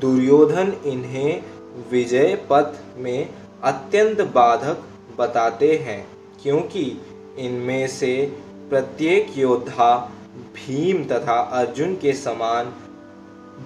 दुर्योधन 0.00 0.72
इन्हें 0.84 1.42
विजय 1.90 2.46
पथ 2.50 2.74
में 2.96 3.28
अत्यंत 3.62 4.20
बाधक 4.20 4.82
बताते 5.18 5.76
हैं, 5.76 6.06
क्योंकि 6.42 7.00
इनमें 7.38 7.86
से 7.88 8.36
प्रत्येक 8.70 9.38
योद्धा 9.38 10.12
भीम 10.54 11.04
तथा 11.04 11.40
अर्जुन 11.40 11.94
के 11.96 12.12
समान 12.12 12.72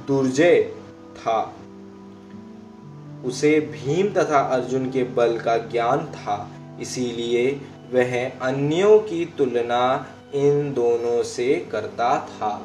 दुर्जय 0.06 0.72
था। 1.18 1.54
उसे 3.24 3.60
भीम 3.60 4.12
तथा 4.12 4.40
अर्जुन 4.40 4.90
के 4.90 5.04
बल 5.04 5.38
का 5.38 5.56
ज्ञान 5.58 6.06
था। 6.06 6.48
इसीलिए 6.80 7.60
वह 7.92 8.30
अन्यों 8.30 8.98
की 8.98 9.24
तुलना 9.38 10.06
इन 10.34 10.72
दोनों 10.74 11.22
से 11.22 11.68
करता 11.72 12.28
था। 12.28 12.62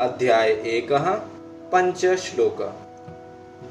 अध्याय 0.00 0.48
एक 0.50 0.88
पंच 1.72 2.06
श्लोक 2.06 2.83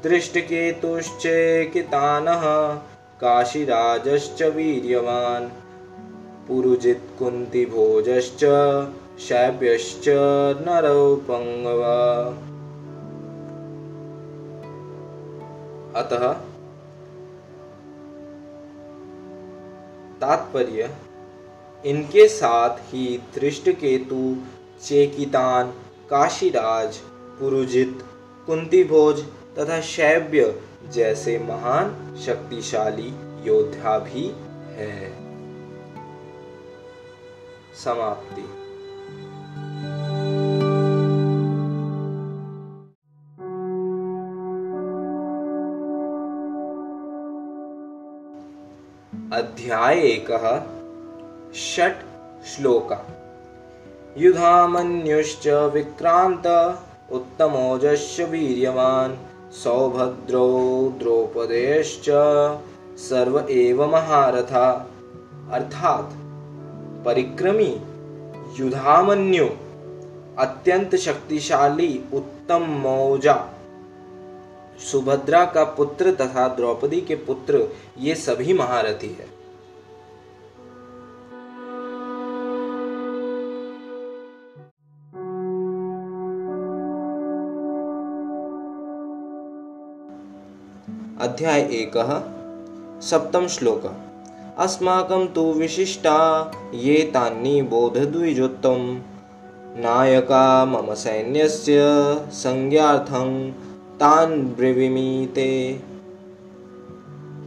दृष्टकेतुश्चेकितानः 0.04 2.42
काशीराजश्च 3.20 4.42
वीर्यवान्, 4.42 5.48
पुरुजित्कुन्तिभोजश्च 6.48 8.44
शैब्यश्च 9.20 10.04
नरौपङ्गव। 10.60 11.82
अतः 15.96 16.36
तात्पर्य, 20.20 20.90
इनके 21.86 22.28
साथ 22.28 22.70
ही 22.70 23.22
दृष्टकेतु 23.34 24.36
चेकितान, 24.82 25.72
काशीराज 26.10 27.00
पुरुजित 27.40 27.98
कुंतीभोज 28.46 29.24
तथा 29.58 29.80
शैव्य 29.80 30.62
जैसे 30.88 31.38
महान 31.38 32.16
शक्तिशाली 32.26 33.14
योद्धा 33.44 33.98
भी 33.98 34.34
है। 34.68 35.10
समाप्ति। 37.84 38.42
अध्याय 49.36 49.98
एक 49.98 50.30
षट 51.54 51.96
श्लोका। 52.44 53.06
युधामन्युश्च 54.18 55.48
विक्रांत 55.48 56.46
उत्तमोजश्च 57.12 58.20
वीर्यवान्। 58.20 59.33
सौभद्रो 59.54 60.48
द्रौपदेश्च 60.98 62.06
सर्व 62.98 63.46
एव 63.50 63.92
महारथा। 63.92 64.90
अर्थात 65.52 66.10
परिक्रमी, 67.04 67.80
युधामन्यु, 68.60 69.46
अत्यंत 70.38 70.96
शक्तिशाली, 70.96 72.04
उत्तम 72.14 72.62
मौजा। 72.62 73.48
सुभद्रा 74.92 75.44
का 75.44 75.64
पुत्र 75.64 76.12
तथा 76.12 76.48
द्रौपदी 76.48 77.00
के 77.00 77.14
पुत्र, 77.14 77.68
ये 77.98 78.14
सभी 78.14 78.52
महारथी 78.52 79.16
है। 79.20 79.33
अध्याय 91.24 91.60
एक, 91.60 91.92
सप्तम 93.02 93.46
श्लोक। 93.46 93.82
अस्माकं 94.58 95.26
तु 95.26 95.40
विशिष्टा, 95.40 96.50
ये 96.74 97.10
तान्नि 97.14 97.62
बोधद्विजोत्तम। 97.62 99.02
नायका 99.76 100.64
मम 100.64 100.94
सैन्यस्य 100.94 101.76
संज्ञार्थं 102.32 103.50
तान 103.96 104.56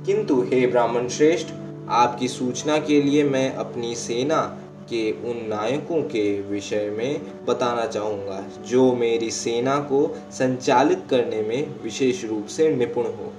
किंतु 0.06 0.42
हे 0.42 0.68
ब्राह्मण 0.68 1.08
श्रेष्ठ, 1.08 1.48
आपकी 1.90 2.28
सूचना 2.28 2.78
के 2.78 3.02
लिए 3.02 3.24
मैं 3.24 3.56
अपनी 3.56 3.96
सेना 3.96 4.58
के 4.90 5.12
उन 5.12 5.48
नायकों 5.48 6.02
के 6.02 6.42
विषय 6.42 6.90
में 6.98 7.22
बताना 7.46 7.86
चाहूँगा, 7.86 8.44
जो 8.68 8.96
मेरी 8.96 9.32
सेना 9.32 9.80
को 9.80 10.18
संचालित 10.32 11.04
करने 11.10 11.42
में 11.42 11.84
विशेष 11.84 12.26
रूप 12.26 12.46
से 12.46 12.76
निपुण 12.76 13.04
हो। 13.04 13.34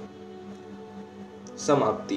समाप्ति। 1.67 2.15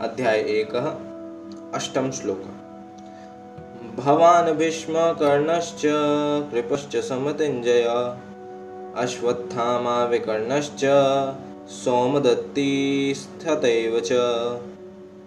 अध्याय 0.00 0.38
एक, 0.38 0.74
अष्टम 1.74 2.10
श्लोक। 2.10 2.42
भवान् 3.96 4.56
भीष्मकर्णश्च, 4.56 5.82
कृपश्च 6.52 6.96
समतिञ्जय 6.96 7.82
अश्वत्थामा 8.96 10.04
विकर्णश्च 10.04 10.84
सोमदत्ती 11.70 13.12
स्थितैव 13.16 14.02
च। 14.04 14.12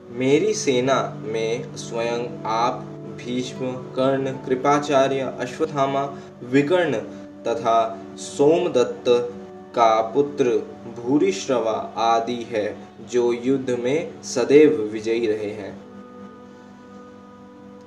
मेरी 0.10 0.54
सेना 0.54 1.14
में 1.18 1.76
स्वयं 1.76 2.44
आप 2.46 2.97
भीष्म, 3.28 3.72
कर्ण, 3.96 4.32
कृपाचार्य, 4.46 5.20
अश्वत्थामा, 5.20 6.18
विकर्ण 6.44 6.94
तथा 7.48 8.06
सोमदत्त 8.18 9.04
का 9.76 10.02
पुत्र 10.02 10.44
भूरिश्रवा 10.98 11.94
आदि 11.98 12.44
है, 12.50 12.78
जो 13.10 13.34
युद्ध 13.34 13.70
में 13.70 14.24
सदैव 14.24 14.82
विजयी 14.94 15.28
रहे 15.28 15.52
हैं। 15.52 15.78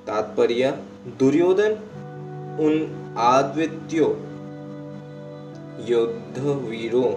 तात्पर्य, 0.07 0.77
दुर्योधन, 1.19 1.71
उन 2.59 2.79
अद्वितीय 3.17 4.01
युद्ध 5.91 6.39
वीरों 6.69 7.11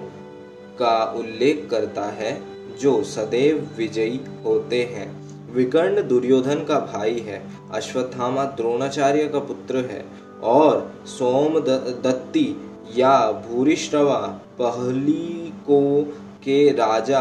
का 0.78 1.04
उल्लेख 1.16 1.68
करता 1.70 2.04
है, 2.04 2.42
जो 2.78 3.02
सदैव 3.04 3.68
विजयी 3.76 4.20
होते 4.44 4.82
हैं। 4.84 5.23
विकर्ण 5.54 6.02
दुर्योधन 6.08 6.64
का 6.64 6.78
भाई 6.92 7.18
है, 7.18 7.42
अश्वत्थामा 7.72 8.44
द्रोणाचार्य 8.44 9.28
का 9.28 9.38
पुत्र 9.38 9.76
है, 9.76 10.04
और 10.42 10.92
सोम 11.06 11.58
दत्ती 11.58 12.56
या 12.96 13.32
भूरिश्रवा 13.32 14.20
पहली 14.58 15.52
को 15.66 16.02
के 16.44 16.72
राजा 16.72 17.20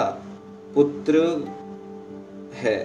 पुत्र 0.76 1.20
है। 2.54 2.78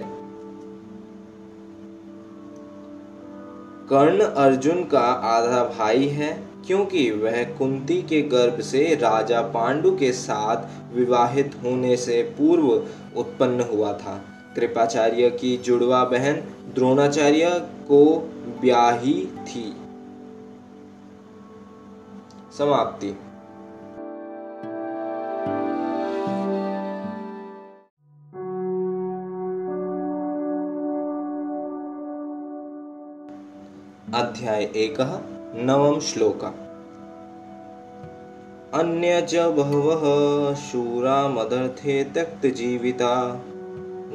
कर्ण 3.89 4.21
अर्जुन 4.21 4.83
का 4.83 4.99
आधा 4.99 5.63
भाई 5.79 6.05
है, 6.05 6.31
क्योंकि 6.67 7.11
वह 7.11 7.43
कुंती 7.43 8.01
के 8.01 8.21
गर्भ 8.21 8.59
से 8.61 8.95
राजा 8.95 9.41
पांडु 9.41 9.91
के 9.91 10.11
साथ 10.11 10.95
विवाहित 10.95 11.55
होने 11.63 11.95
से 11.97 12.21
पूर्व 12.37 12.67
उत्पन्न 13.19 13.61
हुआ 13.61 13.93
था। 13.93 14.21
कृपाचार्य 14.59 15.29
की 15.29 15.57
जुड़वा 15.57 16.03
बहन 16.03 16.33
द्रोणाचार्य 16.73 17.67
को 17.87 18.31
ब्याही 18.61 19.25
थी। 19.25 19.75
समाप्ति। 22.57 23.09
अध्याय 34.15 34.63
एक, 34.63 35.23
नवम 35.55 35.99
श्लोक। 35.99 36.45
अन्य 38.73 39.21
च 39.21 39.35
बहवः 39.35 40.55
शूरा 40.55 41.27
मदर्थे 41.27 42.03
त्यक्तजीविता। 42.03 43.41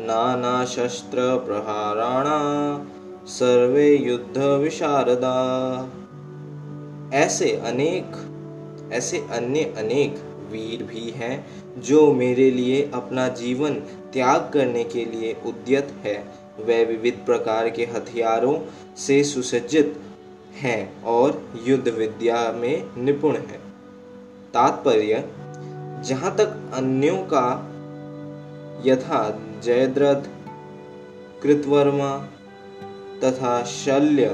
नानाशस्त्रप्रहाराणा 0.05 0.79
सर्वे 3.27 3.97
युद्ध 3.97 4.38
विशारदा। 4.38 5.37
ऐसे 7.14 7.57
अनेक, 7.57 8.17
ऐसे 8.93 9.19
अन्य 9.19 9.75
अनेक 9.79 10.14
वीर 10.53 10.83
भी 10.83 11.11
हैं 11.11 11.47
जो 11.81 12.12
मेरे 12.12 12.51
लिए 12.51 12.90
अपना 12.95 13.29
जीवन 13.29 13.75
त्याग 14.12 14.51
करने 14.55 14.85
के 14.85 15.05
लिए 15.05 15.37
उद्यत 15.47 15.95
है। 16.05 16.25
वे 16.61 16.85
विविध 16.85 17.23
प्रकार 17.27 17.71
के 17.71 17.85
हथियारों 17.85 18.59
से 18.97 19.25
सुसज्जित 19.25 20.01
हैं 20.55 21.03
और 21.03 21.43
युद्ध 21.67 21.88
विद्या 21.88 22.53
में 22.53 22.90
निपुण 22.99 23.37
हैं। 23.37 23.61
तात्पर्य, 24.55 25.25
जहाँ 26.05 26.37
तक 26.37 26.57
अन्यों 26.75 27.17
का 27.17 27.71
यथा 28.87 29.38
जयद्रथ, 29.64 30.22
कृतवर्मा 31.42 32.29
तथा 33.24 33.62
शल्य 33.62 34.27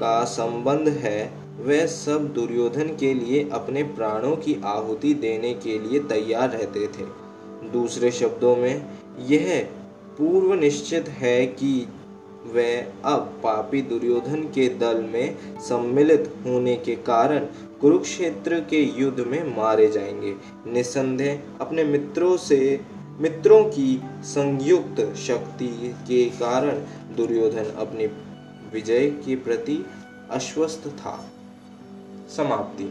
का 0.00 0.24
संबंध 0.24 0.88
है, 0.88 1.32
वे 1.60 1.86
सब 1.86 2.32
दुर्योधन 2.32 2.96
के 2.96 3.14
लिए 3.14 3.48
अपने 3.52 3.82
प्राणों 3.82 4.36
की 4.36 4.60
आहुति 4.64 5.14
देने 5.14 5.54
के 5.54 5.78
लिए 5.78 6.00
तैयार 6.00 6.50
रहते 6.50 6.86
थे। 6.86 7.22
दूसरे 7.70 8.10
शब्दों 8.10 8.56
में, 8.56 8.86
यह 9.20 9.68
पूर्व 10.18 10.54
निश्चित 10.54 11.08
है 11.08 11.46
कि 11.46 11.88
वे 12.52 12.92
अब 13.04 13.40
पापी 13.42 13.82
दुर्योधन 13.82 14.42
के 14.42 14.68
दल 14.68 15.02
में 15.02 15.36
सम्मिलित 15.60 16.34
होने 16.46 16.76
के 16.76 16.94
कारण 16.96 17.38
कुरुक्षेत्र 17.80 18.60
के 18.60 18.82
युद्ध 19.00 19.20
में 19.20 19.56
मारे 19.56 19.88
जाएँगे। 19.88 20.34
निसंदेह 20.66 21.40
अपने 21.60 21.84
मित्रों 21.84 22.36
से 22.36 22.80
मित्रों 23.20 23.64
की 23.64 24.02
संयुक्त 24.20 25.16
शक्ति 25.16 25.94
के 26.08 26.24
कारण 26.24 26.70
दुर्योधन 27.16 27.64
अपने 27.64 28.06
विजय 28.72 29.10
के 29.10 29.36
प्रति 29.36 29.86
अश्वस्त 30.30 30.88
था। 30.88 31.24
समाप्ति। 32.36 32.84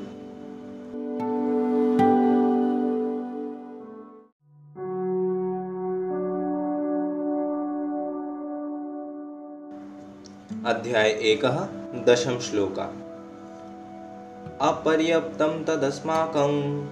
अध्याय 10.66 11.10
एक, 11.10 11.46
दशम 12.10 12.40
श्लोक। 12.40 12.80
अपर्याप्तं 14.62 15.64
तदस्माकं 15.64 16.86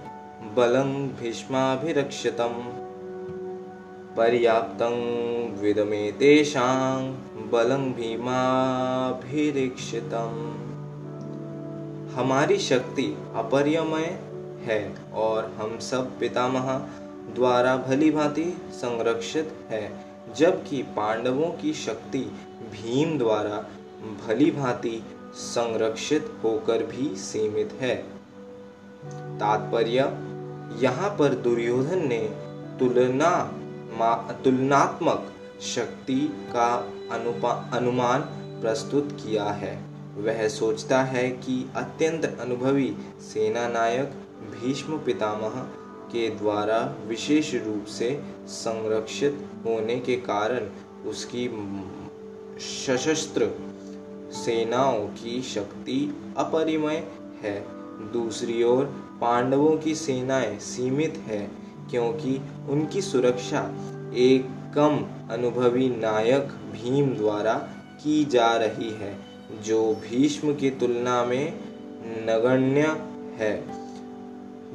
बलं 0.54 1.08
भीष्माभिरक्षितं 1.08 2.89
पर्याप्तं 4.16 4.94
विदमेतेषां 5.62 7.02
बलं 7.52 7.92
भीमाभिरीक्षितम्। 7.92 8.90
हमारी 12.14 12.58
शक्ति 12.58 13.16
अपरियमय 13.36 14.20
है 14.62 14.96
और 15.14 15.52
हम 15.58 15.78
सब 15.78 16.18
पितामह 16.18 16.72
द्वारा 17.34 17.76
भली 17.76 18.10
भांति 18.10 18.44
संरक्षित 18.72 19.52
है, 19.70 19.92
जबकि 20.36 20.82
पांडवों 20.82 21.50
की 21.50 21.72
शक्ति 21.72 22.22
भीम 22.72 23.18
द्वारा 23.18 23.64
भली 24.26 24.50
भांति 24.50 25.02
संरक्षित 25.34 26.32
होकर 26.44 26.82
भी 26.82 27.16
सीमित 27.16 27.78
है। 27.80 27.94
तात्पर्य, 29.38 29.98
यहाँ 30.82 31.16
पर 31.18 31.34
दुर्योधन 31.34 32.08
ने 32.08 32.22
तुलना 32.78 33.30
तुलनात्मक 34.44 35.32
शक्ति 35.60 36.20
का 36.52 36.74
अनुमान 37.72 38.20
प्रस्तुत 38.62 39.12
किया 39.12 39.44
है। 39.44 39.74
वह 40.16 40.48
सोचता 40.48 41.02
है 41.02 41.28
कि 41.30 41.70
अत्यंत 41.76 42.24
अनुभवी 42.40 42.96
सेना 43.20 43.68
नायक 43.68 44.12
भीष्म 44.52 44.98
पितामह 44.98 45.60
के 46.12 46.28
द्वारा 46.30 46.78
विशेष 47.06 47.54
रूप 47.54 47.84
से 47.84 48.22
संरक्षित 48.46 49.46
होने 49.66 49.98
के 49.98 50.16
कारण 50.16 50.68
उसकी 51.08 51.48
सशस्त्र 52.60 53.50
सेनाओं 54.34 55.06
की 55.06 55.42
शक्ति 55.42 56.00
अपरिमय 56.36 57.06
है। 57.42 57.60
दूसरी 58.12 58.62
ओर 58.62 58.84
पांडवों 59.20 59.76
की 59.76 59.94
सेनाएँ 59.94 60.58
सीमित 60.58 61.16
है। 61.26 61.59
क्योंकि 61.90 62.40
उनकी 62.70 63.00
सुरक्षा 63.02 63.60
एक 64.16 64.46
कम 64.74 64.98
अनुभवी 65.30 65.88
नायक 65.88 66.52
भीम 66.72 67.14
द्वारा 67.16 67.54
की 68.02 68.24
जा 68.24 68.56
रही 68.56 68.90
है, 68.90 69.16
जो 69.64 69.94
भीष्म 69.94 70.54
की 70.54 70.70
तुलना 70.70 71.24
में 71.24 71.52
नगण्य 72.26 72.96
है। 73.36 73.54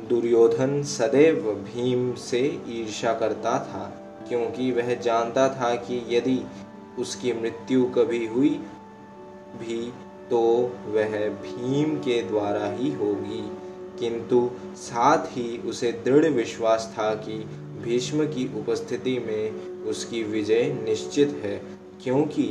दुर्योधन 0.08 0.82
सदैव 0.84 1.41
भीम 1.65 2.13
से 2.13 2.39
ईर्षा 2.69 3.13
करता 3.13 3.58
था, 3.60 3.86
क्योंकि 4.28 4.71
वह 4.71 4.93
जानता 4.95 5.47
था 5.49 5.75
कि 5.75 6.01
यदि 6.10 6.39
उसकी 6.99 7.34
मृत्यु 7.34 7.86
कभी 7.86 8.25
हुई 8.25 8.49
भी 9.60 9.93
तो 10.30 10.41
वह 10.88 11.17
भीम 11.41 11.95
के 11.95 12.21
द्वारा 12.21 12.65
ही 12.71 12.91
होगी। 12.91 13.43
किंतु 13.99 14.51
साथ 14.75 15.25
ही 15.27 15.58
उसे 15.58 15.91
दृढ़ 15.91 16.25
विश्वास 16.25 16.93
था 16.97 17.13
कि 17.15 17.38
भीष्म 17.81 18.25
की 18.25 18.60
उपस्थिति 18.60 19.19
में 19.19 19.51
उसकी 19.84 20.23
विजय 20.23 20.77
निश्चित 20.84 21.41
है, 21.43 21.62
क्योंकि 22.03 22.43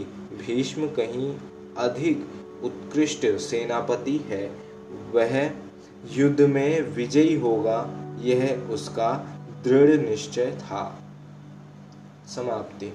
भीष्म 0.46 0.86
कहीं 0.86 1.34
अधिक 1.78 2.26
उत्कृष्ट 2.64 3.26
सेनापति 3.26 4.16
है। 4.16 4.44
वह 5.12 5.50
युद्ध 6.10 6.40
में 6.40 6.82
विजयी 6.82 7.34
होगा, 7.34 7.78
यह 8.20 8.68
उसका 8.70 9.12
दृढ़ 9.64 9.90
निश्चय 9.90 10.58
था। 10.60 11.02
समाप्ति। 12.36 12.92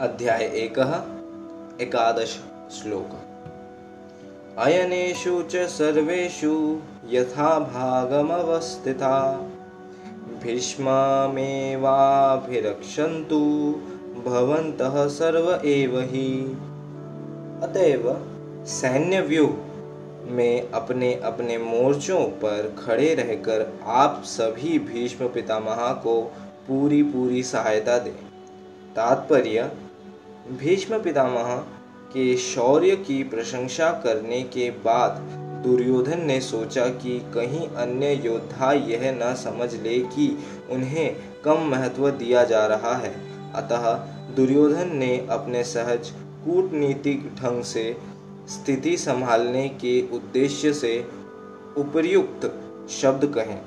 अध्याय 0.00 0.42
एक, 0.42 0.78
एकादश 1.80 2.40
श्लोक। 2.72 3.08
अयनेषु 4.58 5.42
च 5.42 5.56
सर्वेषु 5.56 6.80
यथा 7.08 7.58
भागमवस्थिता 7.58 9.32
भीष्ममेवाभिरक्षन्तु, 10.42 11.00
भवन्तः 14.30 15.08
सर्व 15.08 15.68
एव 15.68 16.00
ही। 16.00 16.44
अतएव 17.62 18.26
सैन्य 18.66 19.20
व्यूह 19.20 19.54
में 20.32 20.70
अपने 20.70 21.14
अपने 21.14 21.58
मोर्चों 21.58 22.24
पर 22.24 22.76
खड़े 22.86 23.14
रहकर 23.14 23.80
आप 23.86 24.22
सभी 24.24 24.78
भीष्म 24.78 25.28
पितामह 25.28 25.92
को 25.92 26.22
पूरी 26.68 27.02
पूरी 27.02 27.42
सहायता 27.42 27.98
दें। 27.98 28.30
तात्पर्य 28.96 29.70
भीष्म 30.50 31.02
पितामह 31.02 31.56
के 32.12 32.36
शौर्य 32.36 32.96
की 32.96 33.24
प्रशंसा 33.24 33.90
करने 33.90 34.42
के 34.42 34.70
बाद 34.70 35.10
दुर्योधन 35.66 36.24
ने 36.24 36.40
सोचा 36.40 36.86
कि 36.86 37.18
कहीं 37.34 37.68
अन्य 37.68 38.12
योद्धा 38.24 38.72
यह 38.72 39.20
न 39.22 39.34
समझ 39.34 39.74
ले 39.74 39.98
कि 39.98 40.38
उन्हें 40.70 41.16
कम 41.44 41.58
महत्व 41.58 42.10
दिया 42.10 42.44
जा 42.44 42.66
रहा 42.66 42.94
है। 42.94 43.14
अतः 43.54 43.92
दुर्योधन 44.34 44.96
ने 44.96 45.26
अपने 45.30 45.64
सहज 45.64 46.10
कूटनीतिक 46.44 47.30
ढंग 47.36 47.62
से 47.62 47.96
स्थिति 48.48 48.96
संभालने 48.96 49.68
के 49.68 50.08
उद्देश्य 50.12 50.72
से 50.72 51.06
उपयुक्त 51.76 52.52
शब्द 52.90 53.26
कहें। 53.34 53.60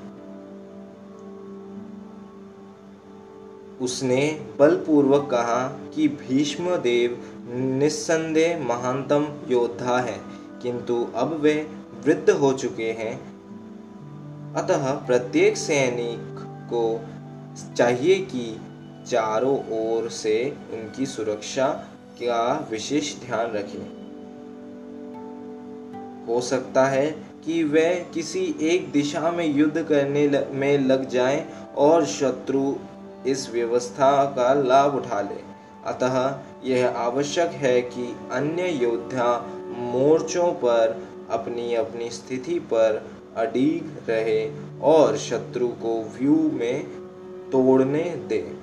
उसने 3.80 4.40
बलपूर्वक 4.58 5.28
कहा 5.30 5.66
कि 5.94 6.08
भीष्म 6.08 6.76
देव 6.76 7.18
निस्संदेह 7.54 8.64
महानतम 8.64 9.26
योद्धा 9.48 9.98
है, 9.98 10.20
किंतु 10.62 11.08
अब 11.14 11.40
वे 11.40 11.54
वृद्ध 12.04 12.30
हो 12.30 12.52
चुके 12.52 12.90
हैं। 12.92 13.14
अतः 14.54 14.92
प्रत्येक 15.06 15.56
सैनिक 15.56 16.38
को 16.72 17.00
चाहिए 17.76 18.18
कि 18.18 18.60
चारों 19.06 19.56
ओर 19.70 20.08
से 20.08 20.56
उनकी 20.72 21.06
सुरक्षा 21.06 21.68
का 22.22 22.68
विशेष 22.70 23.14
ध्यान 23.16 23.50
रखें। 23.50 24.04
हो 26.26 26.40
सकता 26.40 26.86
है 26.86 27.06
कि 27.44 27.62
वे 27.64 28.06
किसी 28.14 28.54
एक 28.60 28.90
दिशा 28.92 29.30
में 29.30 29.46
युद्ध 29.54 29.82
करने 29.82 30.46
में 30.50 30.78
लग 30.78 31.08
जाएँ 31.08 31.44
और 31.76 32.04
शत्रु 32.06 32.74
इस 33.26 33.50
व्यवस्था 33.50 34.24
का 34.24 34.54
लाभ 34.54 34.94
उठा 34.94 35.20
ले। 35.20 35.54
अतः 35.86 36.38
यह 36.64 36.88
आवश्यक 36.88 37.50
है 37.50 37.82
कि 37.82 38.16
अन्य 38.32 38.68
योद्धा 38.68 39.50
मोर्चों 39.68 40.52
पर 40.52 41.08
अपनी 41.30 41.74
अपनी 41.74 42.10
स्थिति 42.10 42.58
पर 42.58 43.10
अडीग 43.36 44.10
रहे 44.10 44.52
और 44.82 45.16
शत्रु 45.16 45.68
को 45.68 46.02
व्यू 46.02 46.50
में 46.52 46.84
तोड़ने 47.50 48.02
दे। 48.02 48.56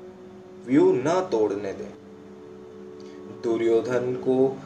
व्यू 0.68 0.94
न 0.94 1.28
तोड़ने 1.32 1.74
दे। 1.74 2.02
दुर्योधन 3.44 4.14
को 4.14 4.58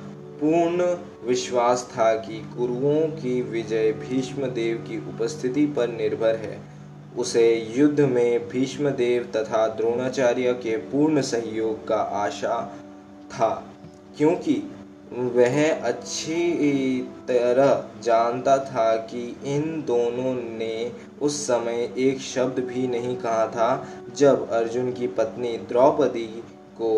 पूर्ण 0.41 0.97
विश्वास 1.27 1.89
था 1.91 2.15
कि 2.15 2.39
कुरुओं 2.57 3.07
की 3.07 3.41
विजय 3.41 3.91
भीष्म 3.91 4.47
देव 4.47 4.77
की 4.77 4.97
उपस्थिति 4.97 5.65
पर 5.65 5.87
निर्भर 5.87 6.35
है। 6.35 6.74
उसे 7.17 7.73
युद्ध 7.75 8.01
में 8.01 8.47
भीष्म 8.49 8.89
देव 8.89 9.29
तथा 9.35 9.67
द्रोणाचार्य 9.67 10.53
के 10.53 10.75
पूर्ण 10.77 11.21
सहयोग 11.21 11.87
का 11.87 11.95
आशा 11.95 12.59
था, 13.31 13.49
क्योंकि 14.17 14.61
वह 15.13 15.81
अच्छी 15.81 17.01
तरह 17.27 18.01
जानता 18.03 18.57
था 18.57 18.95
कि 18.95 19.23
इन 19.45 19.83
दोनों 19.87 20.33
ने 20.57 20.91
उस 21.21 21.41
समय 21.47 21.93
एक 21.97 22.19
शब्द 22.19 22.59
भी 22.59 22.87
नहीं 22.87 23.15
कहा 23.17 23.45
था 23.47 23.87
जब 24.15 24.49
अर्जुन 24.49 24.91
की 24.93 25.07
पत्नी 25.07 25.57
द्रौपदी 25.69 26.25
को 26.77 26.91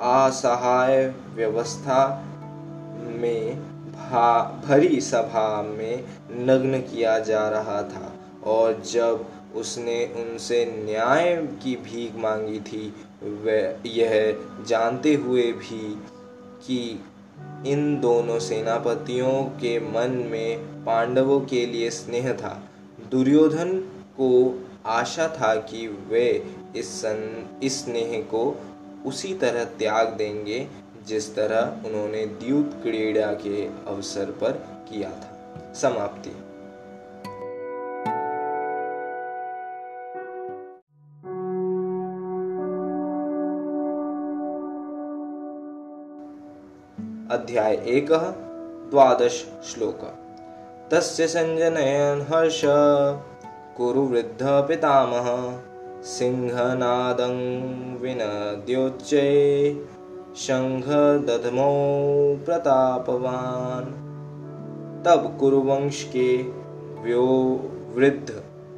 असहाय 0.00 1.06
व्यवस्था 1.34 2.06
में 3.20 3.58
भरी 4.64 5.00
सभा 5.00 5.62
में 5.62 6.04
नग्न 6.30 6.80
किया 6.82 7.18
जा 7.18 7.48
रहा 7.48 7.82
था। 7.82 8.12
और 8.44 8.80
जब 8.86 9.24
उसने 9.54 10.06
उनसे 10.06 10.84
न्याय 10.84 11.36
की 11.36 11.76
भीख 11.76 12.16
मांगी 12.16 12.60
थी। 12.60 12.94
वह 13.22 13.76
यह 13.86 14.40
जानते 14.66 15.14
हुए 15.14 15.52
भी 15.52 16.02
कि 16.66 17.04
इन 17.66 18.00
दोनों 18.00 18.38
सेनापतियों 18.38 19.44
के 19.44 19.80
मन 19.80 20.10
में 20.10 20.58
पांडवों 20.84 21.40
के 21.40 21.66
लिए 21.66 21.90
स्नेह 21.90 22.32
था। 22.32 22.62
दुर्योधन 23.10 23.78
को 24.20 24.60
आशा 24.86 25.28
था 25.28 25.54
कि 25.54 25.88
वे 25.88 26.54
इस 26.76 26.88
सन, 26.88 27.48
इस 27.62 27.84
स्नेह 27.84 28.22
को 28.22 28.62
उसी 29.06 29.34
तरह 29.34 29.64
त्याग 29.64 30.08
देंगे 30.08 30.68
जिस 31.06 31.34
तरह 31.34 31.88
उन्होंने 31.88 32.26
द्यूत 32.26 32.80
क्रीड़ा 32.82 33.32
के 33.32 33.66
अवसर 33.66 34.24
पर 34.24 34.52
किया 34.90 35.10
था। 35.10 35.72
समाप्ति। 35.72 36.30
अध्याय 47.30 47.74
एक, 47.74 48.08
द्वादश 48.90 49.52
श्लोक। 49.64 50.00
तस्य 50.90 51.26
संजनयन 51.26 52.20
हर्ष। 52.20 52.62
कुरु 53.76 54.00
वृद्ध 54.00 54.42
पितामह, 54.42 55.60
सिंहनादं 56.02 57.36
विनद्योच्चे 57.96 59.72
दधमो 61.18 61.72
प्रतापवान। 62.44 63.84
तब 65.06 65.36
कुरुवंश 65.40 66.04
के 66.16 66.36
व्यो 67.02 67.24
वृद्ध 67.94 68.30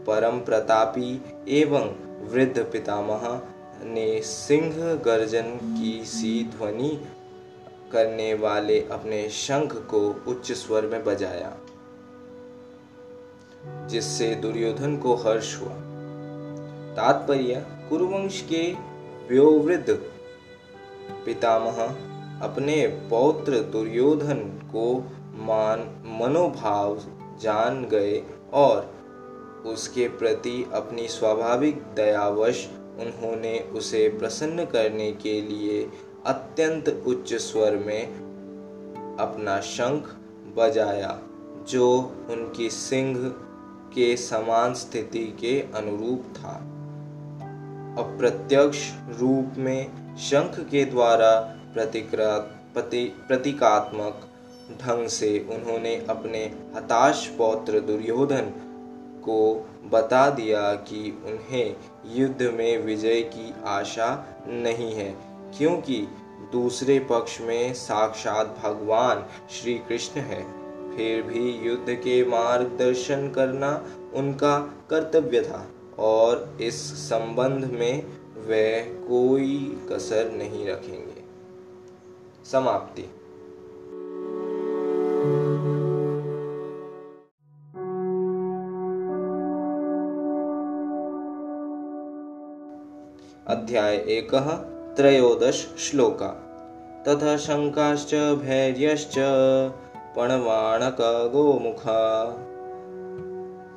परम 0.07 0.41
प्रतापी 0.41 1.23
एवं 1.49 1.91
वृद्ध 2.33 2.63
पितामह 2.73 3.41
ने 3.85 4.23
सिंह 4.23 4.95
गर्जन 4.95 5.59
की 5.63 6.03
सी 6.05 6.51
ध्वनि 6.59 7.01
करने 7.93 8.33
वाले 8.35 8.81
अपने 8.91 9.29
शंख 9.31 9.75
को 9.91 10.01
उच्च 10.29 10.53
स्वर 10.53 10.87
में 10.87 11.05
बजाया, 11.05 11.57
जिससे 13.89 14.35
दुर्योधन 14.35 14.97
को 14.97 15.15
हर्ष 15.15 15.57
हुआ। 15.61 15.75
तात्पर्य, 16.97 17.67
कुरुवंश 17.89 18.41
के 18.43 18.63
व्योवृद्ध 19.29 19.95
पितामह 21.25 21.83
अपने 22.43 22.87
पौत्र 23.11 23.59
दुर्योधन 23.73 24.39
को 24.73 24.87
मान, 25.43 25.81
मनोभाव 26.21 26.99
जान 27.41 27.85
गए 27.85 28.23
और 28.53 28.91
उसके 29.67 30.09
प्रति 30.09 30.65
अपनी 30.73 31.07
स्वाभाविक 31.09 31.83
दयावश 31.97 32.67
उन्होंने 33.01 33.59
उसे 33.73 34.09
प्रसन्न 34.09 34.65
करने 34.65 35.11
के 35.13 35.41
लिए 35.41 35.83
अत्यंत 36.27 37.05
उच्च 37.07 37.35
स्वर 37.35 37.77
में 37.77 38.07
अपना 39.21 39.61
शंख 39.61 40.17
बजाया, 40.57 41.19
जो 41.69 42.17
उनकी 42.31 42.71
सिंह 42.71 43.29
के 43.95 44.17
समान 44.17 44.75
स्थिति 44.75 45.37
के 45.41 45.61
अनुरूप 45.75 46.25
था। 46.39 46.69
अप्रत्यक्ष 47.99 48.91
रूप 49.21 49.55
में 49.59 50.17
शंख 50.17 50.61
के 50.61 50.85
द्वारा 50.85 51.41
प्रतिक्रा, 51.75 52.39
प्रति, 52.75 53.05
प्रतीकात्मक 53.29 54.29
ढंग 54.83 55.09
से 55.09 55.47
उन्होंने 55.51 56.07
अपने 56.11 56.45
हताश 56.77 57.27
पौत्र 57.39 57.81
दुर्योधन 57.81 58.53
को 59.25 59.71
बता 59.85 60.31
दिया 60.31 60.75
कि 60.75 61.23
उन्हें 61.27 61.77
युद्ध 62.07 62.43
में 62.43 62.79
विजय 62.79 63.21
की 63.23 63.55
आशा 63.67 64.27
नहीं 64.49 64.93
है। 64.93 65.32
क्योंकि 65.59 66.09
दूसरे 66.53 66.99
पक्ष 66.99 67.41
में 67.41 67.75
साक्षात 67.75 68.57
भगवान 68.65 69.25
श्री 69.51 69.75
कृष्ण 69.75 70.21
है। 70.21 70.43
फिर 70.97 71.23
भी 71.23 71.51
युद्ध 71.69 71.95
के 71.95 72.25
मार्गदर्शन 72.25 73.31
करना 73.31 73.87
उनका 74.15 74.59
कर्तव्य 74.91 75.43
था 75.43 75.69
और 75.99 76.59
इस 76.61 76.83
संबंध 77.09 77.65
में 77.65 78.07
वे 78.47 78.81
कोई 79.09 79.81
कसर 79.93 80.33
नहीं 80.33 80.67
रखेंगे। 80.67 81.23
समाप्ति। 82.45 83.03
अध्याय 93.47 93.97
एक 93.97 94.35
त्रयोदश 94.97 95.75
श्लोका। 95.79 96.49
तथा 97.09 97.37
शङ्काश्च, 97.37 98.15
भैर्यश्च 98.15 99.15
पणवाणकगोमुखा 100.17 102.37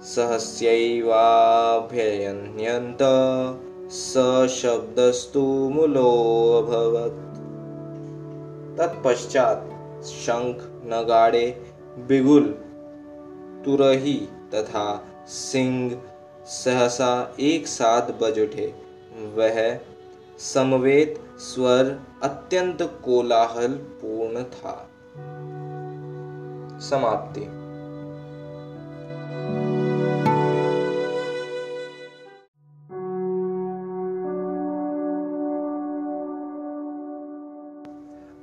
सहस्यैवाभ्ययन्यन्त 0.04 2.98
सशब्दस्तु 3.92 5.46
मूलोऽभवत् 5.46 7.36
तत्पश्चात 8.78 9.70
शंख 10.04 10.70
नगाड़े, 10.86 11.64
बिगुल, 11.98 12.56
तुरही 13.66 14.28
तथा 14.54 15.08
सिंह 15.28 16.02
सहसा 16.46 17.36
एक 17.40 17.68
साथ 17.68 18.02
बज 18.02 18.40
उठे 18.40 18.76
वह 19.36 19.80
समवेत 20.40 21.16
स्वर 21.38 22.00
अत्यंत 22.24 22.82
कोलाहल 22.82 23.74
पूर्ण 23.74 24.44
था। 24.44 24.90
समाप्ति। 26.80 27.42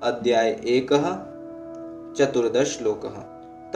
अध्याय 0.03 0.49
एक, 0.49 0.89
चतुर्दश 2.19 2.79
श्लोक। 2.79 3.07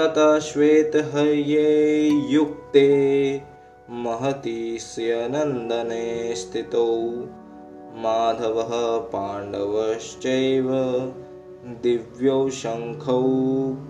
तत 0.00 0.40
श्वेत 0.42 0.92
हये 0.94 2.08
युक्ते 2.08 3.42
महती 3.90 4.78
नंदने 5.04 6.34
स्थितौ। 6.36 7.24
माधवः 7.96 8.98
पाण्डवश्चैव 8.98 10.70
दिव्यौ 11.82 12.50
शंखौ 12.50 13.22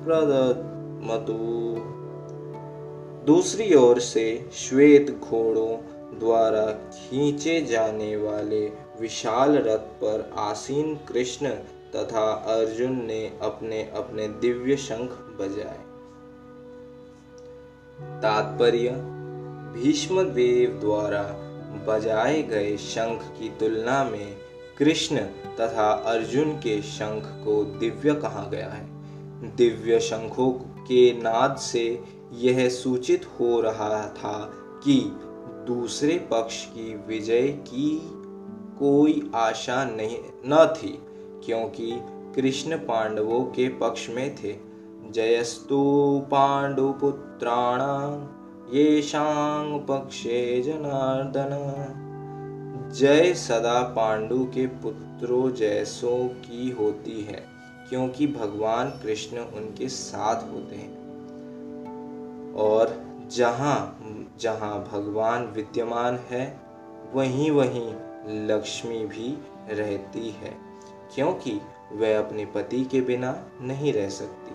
प्रदमतु 0.05 1.35
दूसरी 3.27 3.75
ओर 3.75 3.99
से 3.99 4.51
श्वेत 4.53 5.11
घोड़ों 5.11 5.77
द्वारा 6.19 6.67
खींचे 6.67 7.61
जाने 7.61 8.17
वाले 8.17 8.67
विशाल 9.01 9.57
रथ 9.57 9.79
पर 9.79 10.31
आसीन 10.37 10.95
कृष्ण 10.95 11.49
तथा 11.97 12.33
अर्जुन 12.33 13.05
ने 13.07 13.39
अपने 13.43 13.91
अपने 13.95 14.29
दिव्य 14.29 14.77
शंख 14.77 15.11
बजाए। 15.11 15.81
तात्पर्य, 18.23 18.89
भीष्म 19.81 20.23
देव 20.23 20.81
द्वारा 20.81 21.46
बजाए 21.85 22.43
गए 22.43 22.77
शंख 22.77 23.23
की 23.23 23.49
तुलना 23.49 24.05
में 24.05 24.37
कृष्ण 24.79 25.17
तथा 25.61 25.91
अर्जुन 25.91 26.53
के 26.53 26.83
शंख 26.83 27.45
को 27.45 27.65
दिव्य 27.65 28.15
कहा 28.15 28.49
गया 28.49 28.69
है। 28.69 28.87
दिव्य 29.57 30.01
शंखों 30.01 30.51
के 30.85 31.13
नाद 31.13 31.57
से 31.57 32.03
यह 32.33 32.69
सूचित 32.69 33.27
हो 33.41 33.61
रहा 33.61 34.09
था 34.09 34.53
कि 34.85 35.13
दूसरे 35.67 36.29
पक्ष 36.31 36.65
की 36.65 36.95
विजय 37.09 37.49
की 37.49 38.01
कोई 38.79 39.31
आशा 39.35 39.85
नहीं, 39.85 40.19
न 40.47 40.75
थी, 40.77 40.99
क्योंकि 41.47 41.93
कृष्ण 42.37 42.77
पांडवों 42.77 43.45
के 43.45 43.69
पक्ष 43.69 44.11
में 44.11 44.37
थे। 44.37 44.55
जयस्तु 45.11 45.79
पांडुपुत्राण 46.31 47.81
ये 48.73 49.03
शांग 49.03 49.81
पक्षे 49.81 50.63
जनार्दन। 50.63 51.51
जय 52.95 53.35
सदा 53.35 53.83
पांडु 53.83 54.45
के 54.45 54.67
पुत्रों 54.67 55.51
जैसों 55.51 56.29
की 56.29 56.71
होती 56.71 57.21
है, 57.23 57.47
क्योंकि 57.89 58.27
भगवान 58.27 58.91
कृष्ण 58.91 59.39
उनके 59.39 59.89
साथ 59.89 60.53
होते 60.53 60.77
हैं। 60.77 60.97
और 62.55 63.05
जहाँ 63.33 63.99
जहाँ 64.41 64.89
भगवान 64.93 65.47
विद्यमान 65.47 66.19
है, 66.31 66.61
वहीं 67.15 67.51
वहीं 67.51 67.95
लक्ष्मी 68.47 68.99
भी 68.99 69.39
रहती 69.71 70.31
है, 70.31 70.57
क्योंकि 71.15 71.61
वह 71.93 72.19
अपने 72.19 72.45
पति 72.45 72.85
के 72.85 73.01
बिना 73.01 73.45
नहीं 73.61 73.93
रह 73.93 74.09
सकती। 74.09 74.55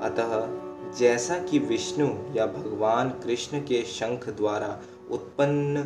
अतः 0.00 0.61
जैसा 0.98 1.38
कि 1.38 1.58
विष्णु 1.58 2.08
या 2.36 2.46
भगवान 2.46 3.10
कृष्ण 3.10 3.60
के 3.60 3.82
शंख 3.82 4.28
द्वारा 4.28 4.82
उत्पन्न 5.10 5.82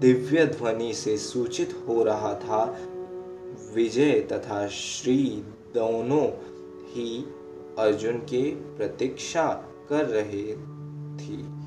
दिव्य 0.00 0.46
ध्वनि 0.46 0.94
से 0.94 1.18
सूचित 1.18 1.84
हो 1.88 2.02
रहा 2.02 2.34
था, 2.34 2.78
विजय 3.74 4.20
तथा 4.20 4.66
श्री 4.68 5.44
दोनों 5.74 6.26
ही 6.92 7.24
अर्जुन 7.78 8.18
के 8.18 8.54
प्रतीक्षा 8.54 9.46
कर 9.88 10.04
रहे 10.04 10.56
थी। 11.16 11.60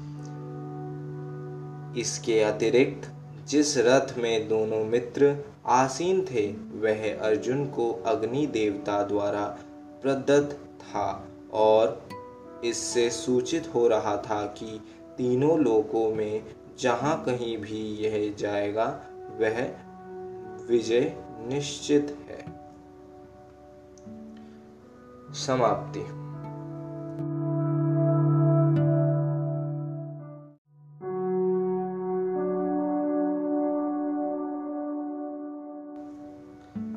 इसके 2.02 2.40
अतिरिक्त, 2.40 3.12
जिस 3.48 3.78
रथ 3.78 4.18
में 4.18 4.50
दोनों 4.50 4.86
मित्र 4.86 5.36
आसीन 5.66 6.22
थे, 6.22 6.48
वह 6.52 7.20
अर्जुन 7.20 7.66
को 7.66 8.04
अग्नि 8.06 8.48
देवता 8.48 9.04
द्वारा 9.04 9.60
प्रदत्त 10.02 10.56
था 10.82 11.28
और 11.54 12.03
इससे 12.64 13.10
सूचित 13.10 13.72
हो 13.76 13.88
रहा 13.88 14.18
था 14.18 14.46
कि 14.46 14.82
तीनों 15.18 15.60
लोकों 15.60 16.16
में 16.16 16.44
जहाँ 16.80 17.24
कहीं 17.26 17.58
भी 17.58 17.96
यह 17.96 18.36
जाएगा, 18.38 19.00
वह 19.40 19.76
विजय 20.68 21.18
निश्चित 21.40 22.18
है। 22.30 22.44
समाप्ति। 25.34 26.00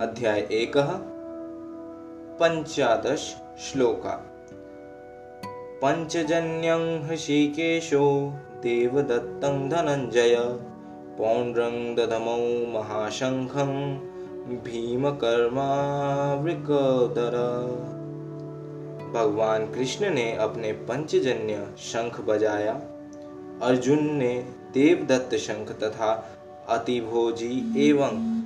अध्याय 0.06 0.40
एक 0.40 0.72
पंचादश 2.40 3.42
श्लोका। 3.58 4.32
पंचजन्यं 5.82 7.06
हृषिकेशो 7.06 8.32
देवदत्तं 8.62 9.56
धनञ्जय 9.68 10.36
पौण्ड्रं 11.18 11.94
दधमौ 11.94 12.36
महाशङ्खं 12.72 13.72
भीमकर्मावृकोदर। 14.64 15.36
भगवान 19.14 19.66
कृष्ण 19.66 20.10
ने 20.10 20.36
अपने 20.36 20.72
पंचजन्य 20.72 21.68
शंख 21.78 22.20
बजाया। 22.20 22.72
अर्जुन 23.62 24.10
ने 24.12 24.34
देवदत्त 24.74 25.36
शंख 25.36 25.70
तथा 25.72 26.12
अतिभोजी 26.68 27.54
एवं 27.90 28.42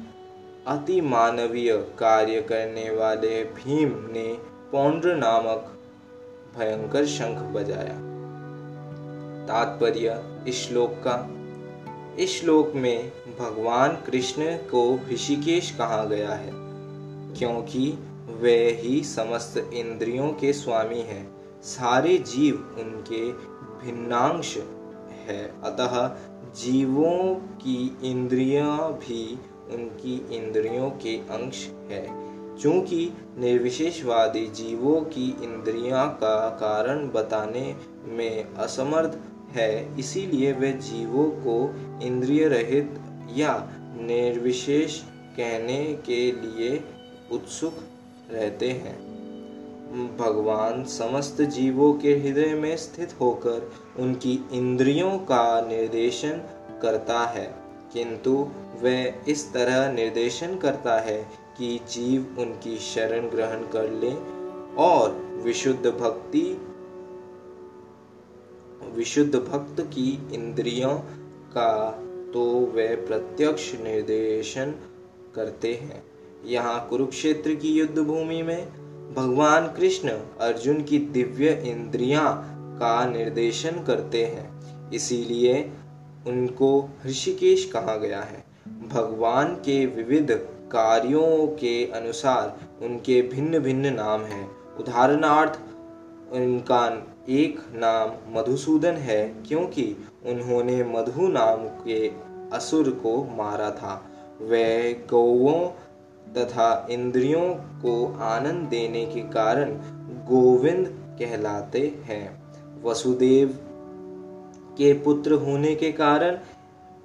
अति 0.66 1.00
मानवीय 1.00 1.76
कार्य 1.76 2.40
करने 2.42 2.90
वाले 2.90 3.44
भीम 3.44 3.92
ने 4.12 4.38
पौंड्र 4.72 5.14
नामक 5.14 5.76
भयंकर 6.58 7.06
शंख 7.06 7.38
बजाया। 7.38 8.10
तात्पर्य 9.46 10.24
इस 10.48 10.68
श्लोक 10.68 10.90
का। 10.90 11.30
इस 12.18 12.40
श्लोक 12.40 12.72
में 12.74 13.12
भगवान 13.38 13.88
कृष्ण 13.92 14.56
को 14.56 15.00
ऋषिकेश 15.12 15.70
कहा 15.70 16.04
गया 16.04 16.32
है? 16.32 16.50
क्योंकि 17.34 17.98
वे 18.26 18.70
ही 18.70 19.02
समस्त 19.02 19.70
इंद्रियों 19.74 20.28
के 20.28 20.52
स्वामी 20.52 21.00
हैं। 21.00 21.32
सारे 21.62 22.18
जीव 22.18 22.76
उनके 22.78 23.32
भिन्नांश 23.86 24.56
है। 25.26 25.54
अतः 25.64 26.16
जीवों 26.54 27.34
की 27.34 27.98
इंद्रियाँ 28.04 28.92
भी 28.92 29.40
उनकी 29.70 30.36
इंद्रियों 30.36 30.90
के 30.90 31.18
अंश 31.18 31.72
है। 31.90 32.19
चूँकि 32.60 33.12
निर्विशेषवादी 33.38 34.46
जीवों 34.46 35.00
की 35.02 35.28
इंद्रियाँ 35.42 36.08
का 36.14 36.48
कारण 36.56 37.06
बताने 37.08 37.74
में 38.06 38.54
असमर्थ 38.54 39.18
है, 39.56 39.98
इसीलिए 39.98 40.52
वे 40.52 40.72
जीवों 40.72 41.24
को 41.40 41.58
इंद्रिय 42.06 42.48
रहित 42.48 42.98
या 43.36 43.54
निर्विशेष 44.00 45.00
कहने 45.36 45.82
के 46.06 46.20
लिए 46.32 46.82
उत्सुक 47.32 47.78
रहते 48.30 48.70
हैं। 48.70 48.98
भगवान 50.16 50.84
समस्त 50.84 51.40
जीवों 51.42 51.92
के 51.94 52.14
हृदय 52.16 52.54
में 52.54 52.76
स्थित 52.76 53.14
होकर 53.20 53.70
उनकी 53.98 54.38
इंद्रियों 54.52 55.10
का 55.24 55.60
निर्देशन 55.60 56.40
करता 56.82 57.24
है, 57.26 57.46
किंतु 57.92 58.32
वह 58.82 59.30
इस 59.30 59.52
तरह 59.52 59.92
निर्देशन 59.92 60.56
करता 60.56 60.98
है 61.00 61.20
कि 61.60 61.80
जीव 61.90 62.36
उनकी 62.38 62.76
शरण 62.76 63.28
ग्रहण 63.28 63.62
कर 63.72 63.90
ले 63.90 64.12
और 64.82 65.10
विशुद्ध 65.44 65.86
भक्ति, 65.86 66.60
विशुद्ध 68.94 69.34
भक्त 69.36 69.80
की 69.80 70.28
इंद्रियों 70.32 70.94
का 71.52 71.90
तो 72.32 72.66
वे 72.74 72.86
प्रत्यक्ष 72.96 73.74
निर्देशन 73.74 74.74
करते 75.34 75.74
हैं। 75.74 76.02
यहाँ 76.44 76.86
कुरुक्षेत्र 76.88 77.54
की 77.54 77.68
युद्ध 77.68 77.98
भूमि 77.98 78.42
में 78.42 78.68
भगवान 79.14 79.66
कृष्ण 79.66 80.08
अर्जुन 80.40 80.82
की 80.82 80.98
दिव्य 80.98 81.50
इंद्रियाँ 81.66 82.32
का 82.78 83.04
निर्देशन 83.04 83.70
करते 83.70 84.24
हैं। 84.24 84.90
इसीलिए 84.90 85.72
उनको 86.26 86.88
ऋषिकेश 87.06 87.64
कहा 87.64 87.96
गया 87.96 88.20
है। 88.20 88.44
भगवान 88.88 89.54
के 89.54 89.86
विविध 89.86 90.32
कार्यों 90.70 91.46
के 91.46 91.90
अनुसार 91.90 92.84
उनके 92.84 93.22
भिन्न 93.22 93.58
भिन्न 93.58 93.94
नाम 93.94 94.22
हैं। 94.22 94.76
उदाहरणार्थ 94.76 95.58
उनका 96.32 97.06
एक 97.28 97.58
नाम 97.74 98.38
मधुसूदन 98.38 98.92
है 98.92 99.28
क्योंकि 99.48 99.96
उन्होंने 100.26 100.84
मधु 100.84 101.28
नाम 101.28 101.66
के 101.84 102.08
असुर 102.52 102.90
को 102.90 103.24
मारा 103.24 103.70
था। 103.70 104.06
वह 104.40 104.92
गौवों 104.92 105.68
तथा 106.32 106.86
इंद्रियों 106.90 107.54
को 107.54 108.18
आनंद 108.20 108.68
देने 108.68 109.06
के 109.06 109.20
कारण 109.20 109.74
गोविंद 110.28 110.86
कहलाते 111.18 111.86
हैं। 112.04 112.40
वसुदेव 112.82 113.48
के 114.78 114.92
पुत्र 114.92 115.32
होने 115.32 115.74
के 115.74 115.92
कारण 115.92 116.38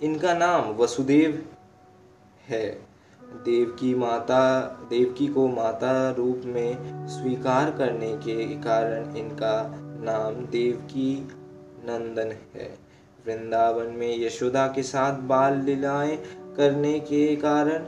इनका 0.01 0.33
नाम 0.33 0.71
वसुदेव 0.71 1.45
है। 2.47 2.84
देव 3.43 3.77
की 3.79 3.95
माता, 3.95 4.67
देवकी 4.89 5.27
को 5.27 5.47
माता 5.47 6.11
रूप 6.11 6.41
में 6.45 7.07
स्वीकार 7.07 7.71
करने 7.71 8.17
के 8.17 8.45
कारण 8.45 9.15
इनका 9.15 9.75
नाम 9.79 10.45
देवकी 10.45 11.27
नंदन 11.85 12.59
है। 12.59 12.77
वृंदावन 13.27 13.85
में 13.85 14.25
यशोदा 14.25 14.67
के 14.67 14.83
साथ 14.83 15.19
बाल 15.19 15.61
लीलाएँ 15.61 16.17
करने 16.57 16.99
के 16.99 17.35
कारण 17.35 17.85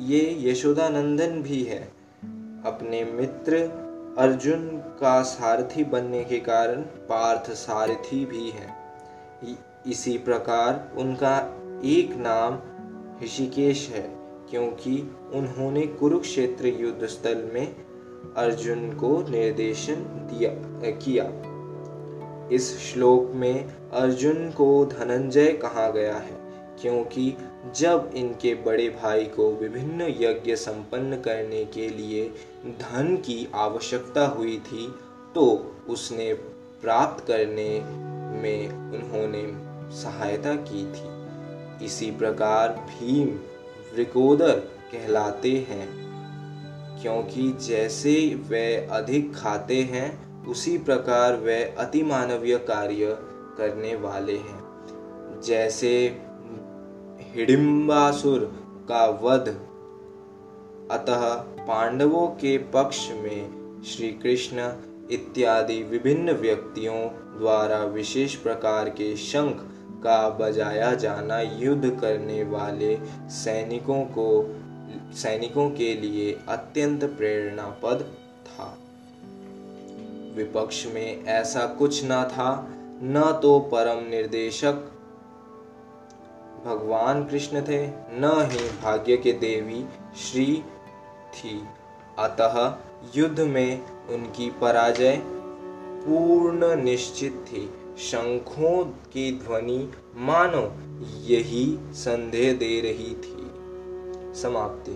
ये 0.00 0.50
यशोदानंदन 0.50 1.42
भी 1.42 1.64
है। 1.64 1.82
अपने 2.64 3.04
मित्र 3.04 3.56
अर्जुन 4.18 4.68
का 4.78 5.22
सारथी 5.22 5.84
बनने 5.84 6.24
के 6.24 6.38
कारण 6.40 6.80
पार्थ 6.82 7.50
सारथी 7.50 8.24
भी 8.26 8.50
है। 8.50 8.80
इसी 9.86 10.18
प्रकार 10.18 10.92
उनका 10.96 11.38
एक 11.84 12.16
नाम 12.16 12.58
ऋषिकेश 13.24 13.88
है। 13.88 14.19
क्योंकि 14.50 14.96
उन्होंने 15.34 15.86
कुरुक्षेत्र 15.98 16.66
युद्ध 16.80 17.06
स्थल 17.06 17.48
में 17.54 17.74
अर्जुन 18.36 18.90
को 18.94 19.10
निर्देशन 19.30 19.94
दिया, 20.30 20.50
किया। 20.96 21.24
इस 22.54 22.76
श्लोक 22.80 23.30
में 23.34 23.64
अर्जुन 23.92 24.50
को 24.50 24.84
धनंजय 24.88 25.52
कहा 25.62 25.88
गया 25.90 26.14
है, 26.14 26.38
क्योंकि 26.82 27.32
जब 27.76 28.10
इनके 28.16 28.54
बड़े 28.64 28.88
भाई 28.92 29.24
को 29.26 29.50
विभिन्न 29.52 30.06
यज्ञ 30.20 30.54
संपन्न 30.56 31.20
करने 31.20 31.64
के 31.64 31.88
लिए 31.88 32.24
धन 32.80 33.16
की 33.16 33.46
आवश्यकता 33.54 34.26
हुई 34.28 34.56
थी 34.66 34.86
तो 35.34 35.44
उसने 35.88 36.32
प्राप्त 36.82 37.24
करने 37.26 37.68
में 38.42 38.68
उन्होंने 38.68 39.44
सहायता 39.96 40.54
की 40.64 40.84
थी। 40.92 41.84
इसी 41.84 42.10
प्रकार 42.10 42.68
भीम 42.88 43.28
वृकोदर 43.94 44.52
कहलाते 44.92 45.52
हैं, 45.68 45.88
क्योंकि 47.02 47.52
जैसे 47.66 48.14
वे 48.48 48.64
अधिक 48.90 49.34
खाते 49.34 49.82
हैं, 49.82 50.08
उसी 50.46 50.76
प्रकार 50.78 51.36
वे 51.36 51.62
अतिमानवीय 51.78 52.56
कार्य 52.58 53.16
करने 53.58 53.94
वाले 53.94 54.36
हैं। 54.36 55.40
जैसे 55.44 55.92
हिडिम्बासुर 57.34 58.40
का 58.88 59.04
वध, 59.22 59.48
अतः 60.90 61.26
पांडवों 61.66 62.26
के 62.26 62.56
पक्ष 62.58 63.08
में 63.10 63.82
श्री 63.86 64.08
कृष्ण 64.12 64.72
इत्यादि 65.10 65.82
विभिन्न 65.82 66.32
व्यक्तियों 66.32 66.98
द्वारा 67.38 67.78
विशेष 67.84 68.34
प्रकार 68.34 68.88
के 68.88 69.16
शंख 69.16 69.62
का 70.02 70.28
बजाया 70.28 70.94
जाना 70.94 71.40
युद्ध 71.40 72.00
करने 72.00 72.44
वाले 72.44 72.98
सैनिकों 73.28 74.04
को, 74.04 74.56
सैनिकों 75.14 75.70
के 75.70 75.94
लिए 75.94 76.40
अत्यंत 76.48 77.04
प्रेरणापद 77.04 78.14
था। 78.46 78.78
विपक्ष 80.34 80.86
में 80.86 81.24
ऐसा 81.24 81.66
कुछ 81.66 82.04
न 82.04 82.24
था, 82.24 82.68
न 83.02 83.40
तो 83.42 83.60
परम 83.60 84.10
निर्देशक 84.10 84.86
भगवान 86.64 87.24
कृष्ण 87.24 87.62
थे, 87.62 87.86
न 87.90 88.48
ही 88.52 88.68
भाग्य 88.82 89.16
के 89.16 89.32
देवी 89.32 89.84
श्री 90.16 90.64
थी। 91.34 91.62
अतः 92.18 92.76
युद्ध 93.16 93.40
में 93.40 93.82
उनकी 94.08 94.50
पराजय 94.50 95.22
पूर्ण 96.04 96.82
निश्चित 96.82 97.44
थी। 97.48 97.79
शंखों 98.00 98.84
की 98.84 99.38
ध्वनि 99.38 99.92
मानो 100.16 100.72
यही 101.20 101.78
संदेह 101.92 102.52
दे 102.52 102.80
रही 102.80 103.14
थी। 103.14 103.50
समाप्ति। 104.40 104.92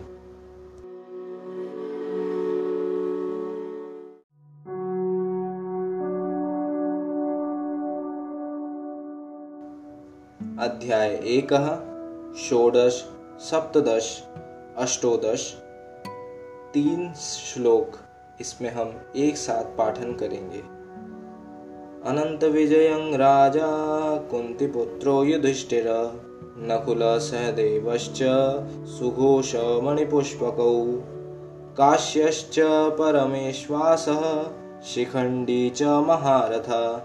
अध्याय 10.64 11.11
एक, 11.11 11.52
षोडश, 12.38 13.11
सप्तदश, 13.38 14.28
अष्टोदश। 14.76 15.62
तीन 16.74 17.12
श्लोक 17.12 17.92
इसमें 18.40 18.70
हम 18.70 19.00
एक 19.16 19.36
साथ 19.36 19.76
पाठन 19.76 20.14
करेंगे। 20.14 20.74
अनंत 22.07 22.44
विजय 22.44 23.11
राजा 23.14 24.16
कुंतीपुत्रो 24.16 25.24
युधिष्ठिर। 25.24 25.84
नकुल 26.59 27.00
सहदेवश्च 27.02 28.18
सुघोष 28.86 29.55
मणिपुष्पकौ। 29.55 31.00
काश्यश्च 31.76 32.57
परमेश्वासः 32.90 34.42
शिखण्डी 34.82 35.70
च 35.70 35.82
महारथ। 35.82 37.00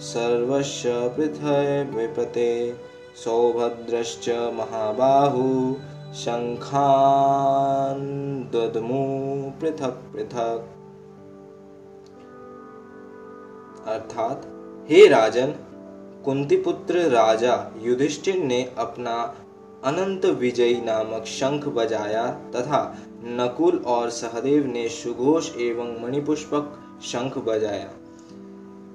सर्वस्य 0.00 1.14
पृथ्वी 1.16 1.96
विपते 1.96 2.91
सौभद्रश्च 3.16 4.28
महाबाहु 4.28 5.74
शङ्खान् 6.14 8.52
दद्मु 8.52 9.50
पृथक् 9.60 10.12
पृथक्। 10.12 10.68
अर्थात, 13.88 14.42
हे 14.90 15.08
राजन, 15.08 15.54
कुंतीपुत्र 16.24 16.98
राजा 16.98 17.70
युधिष्ठिर 17.82 18.36
ने 18.36 18.72
अपना 18.78 19.34
अनंत 19.84 20.26
विजयी 20.26 20.80
नामक 20.80 21.24
शंख 21.24 21.64
बजाया 21.64 22.26
तथा 22.26 22.96
नकुल 23.24 23.82
और 23.86 24.10
सहदेव 24.10 24.66
ने 24.66 24.88
सुघोष 24.88 25.56
एवं 25.56 26.02
मणिपुष्पक 26.02 26.78
शंख 27.02 27.38
बजाया। 27.38 27.90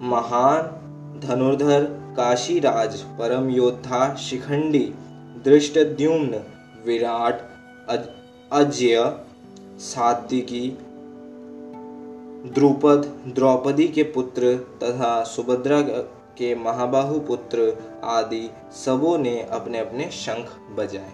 महान 0.01 0.71
धनुर्धर 1.23 2.06
काशीराज 2.17 3.01
परम 3.19 3.49
योद्धा 3.49 4.15
शिखंडी 4.15 4.93
दृष्टद्युम्न 5.43 6.41
विराट 6.85 7.41
अजय, 8.51 9.17
सात्विकी, 9.79 10.69
द्रुपद, 12.53 13.05
द्रौपदी 13.27 13.87
के 13.87 14.03
पुत्र 14.03 14.55
तथा 14.83 15.23
सुभद्रा 15.23 15.81
के 16.37 16.55
महाबाहु 16.55 17.19
पुत्र 17.19 17.71
आदि 18.03 18.49
सबों 18.85 19.17
ने 19.17 19.41
अपने 19.51 19.79
अपने 19.79 20.09
शंख 20.11 20.49
बजाए। 20.75 21.11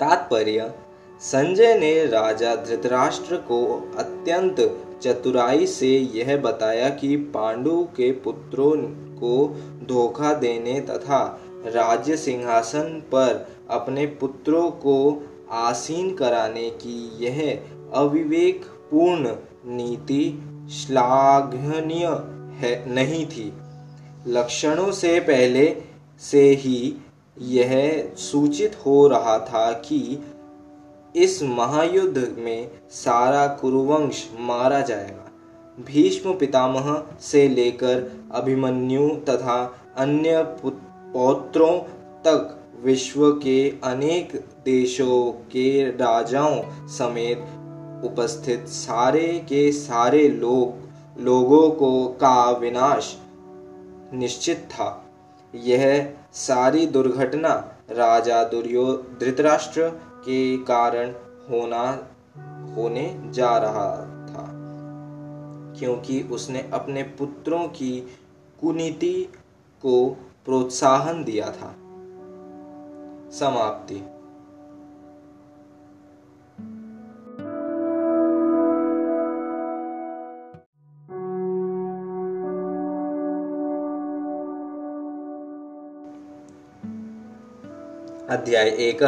तात्पर्य, 0.00 0.72
संजय 1.20 1.78
ने 1.78 2.06
राजा 2.06 2.54
धृतराष्ट्र 2.56 3.36
को 3.36 3.64
अत्यंत 3.98 4.56
चतुराई 5.02 5.66
से 5.66 5.98
यह 6.14 6.36
बताया 6.36 6.88
कि 6.90 7.16
पांडु 7.16 7.82
के 7.96 8.12
पुत्रों 8.12 8.74
को 9.22 9.60
धोखा 9.86 10.34
देने 10.34 10.80
तथा 10.80 11.40
राज्य 11.66 12.16
सिंहासन 12.16 13.02
पर 13.12 13.48
अपने 13.70 14.06
पुत्रों 14.06 14.70
को 14.70 14.96
आसीन 15.50 16.14
कराने 16.14 16.70
की 16.70 17.18
यह 17.24 17.62
अविवेक 17.94 18.64
पूर्ण 18.90 19.32
नीति 19.66 20.24
श्लाघनीय 20.72 22.06
है, 22.56 22.92
नहीं 22.94 23.26
थी। 23.26 23.52
लक्षणों 24.26 24.92
से 24.92 25.20
पहले 25.20 25.76
से 26.20 26.50
ही 26.50 26.94
यह 27.38 27.72
सूचित 28.16 28.76
हो 28.86 29.08
रहा 29.08 29.38
था 29.38 29.72
कि 29.72 30.26
इस 31.16 31.42
महायुद्ध 31.42 32.34
में 32.38 32.70
सारा 32.90 33.46
कुरुवंश 33.46 34.30
मारा 34.40 34.80
जाएगा। 34.80 35.28
भीष्म 35.86 36.34
पितामह 36.34 37.02
से 37.20 37.48
लेकर 37.48 38.21
अभिमन्यु 38.34 39.08
तथा 39.28 39.58
अन्य 39.96 40.42
पौत्रों 40.62 41.78
तक 42.24 42.58
विश्व 42.84 43.30
के 43.32 43.58
अनेक 43.84 44.34
देशों 44.64 45.32
के 45.52 45.82
राजाओं 45.96 46.88
समेत 46.88 47.44
उपस्थित 48.04 48.64
सारे 48.68 49.26
के 49.48 49.70
सारे 49.72 50.28
लोग, 50.28 51.20
लोगों 51.20 51.70
को 51.70 52.06
का 52.20 52.50
विनाश 52.50 53.16
निश्चित 54.14 54.68
था। 54.70 54.88
यह 55.54 56.12
सारी 56.32 56.86
दुर्घटना 56.86 57.52
राजा 57.90 58.42
दुर्यो, 58.44 58.84
धृतराष्ट्र 59.20 59.88
के 60.24 60.56
कारण 60.56 61.12
होना, 61.50 61.84
होने 62.74 63.04
जा 63.26 63.56
रहा 63.58 63.90
था, 64.26 64.48
क्योंकि 65.78 66.20
उसने 66.32 66.68
अपने 66.72 67.02
पुत्रों 67.02 67.64
की 67.68 67.92
कुनीति 68.62 69.32
को 69.82 70.16
प्रोत्साहन 70.44 71.24
दिया 71.24 71.46
था। 71.46 71.74
समाप्ति। 73.30 73.96
अध्याय 88.30 88.68
एक। 88.68 89.02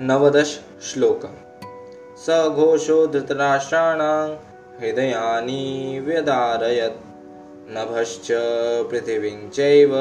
नवदश 0.00 0.64
श्लोक 0.82 1.20
स 2.18 2.52
घोषो 2.56 3.06
धृतराष्ट्राणां 3.06 4.34
हृदयानि 4.80 6.02
व्यदारयत्। 6.06 7.05
नभश्च 7.70 8.26
पृथिवीं 8.90 9.48
चैव 9.48 9.92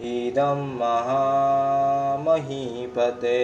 इदं 0.00 0.76
महामहीपते 0.76 3.42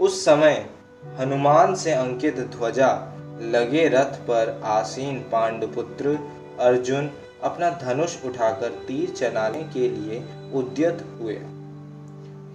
उस 0.00 0.24
समय 0.24 0.70
हनुमान 1.18 1.74
से 1.74 1.92
अंकित 1.92 2.38
ध्वजा 2.38 3.12
लगे 3.40 3.88
रथ 3.88 4.04
पर 4.04 4.60
आसीन 4.64 5.18
पांडुपुत्र 5.18 6.18
अर्जुन 6.60 7.10
अपना 7.42 7.70
धनुष 7.70 8.24
उठाकर 8.24 8.68
तीर 8.68 9.10
चलाने 9.10 9.62
के 9.62 9.88
लिए 9.88 10.24
उद्यत 10.54 11.06
हुए। 11.20 11.34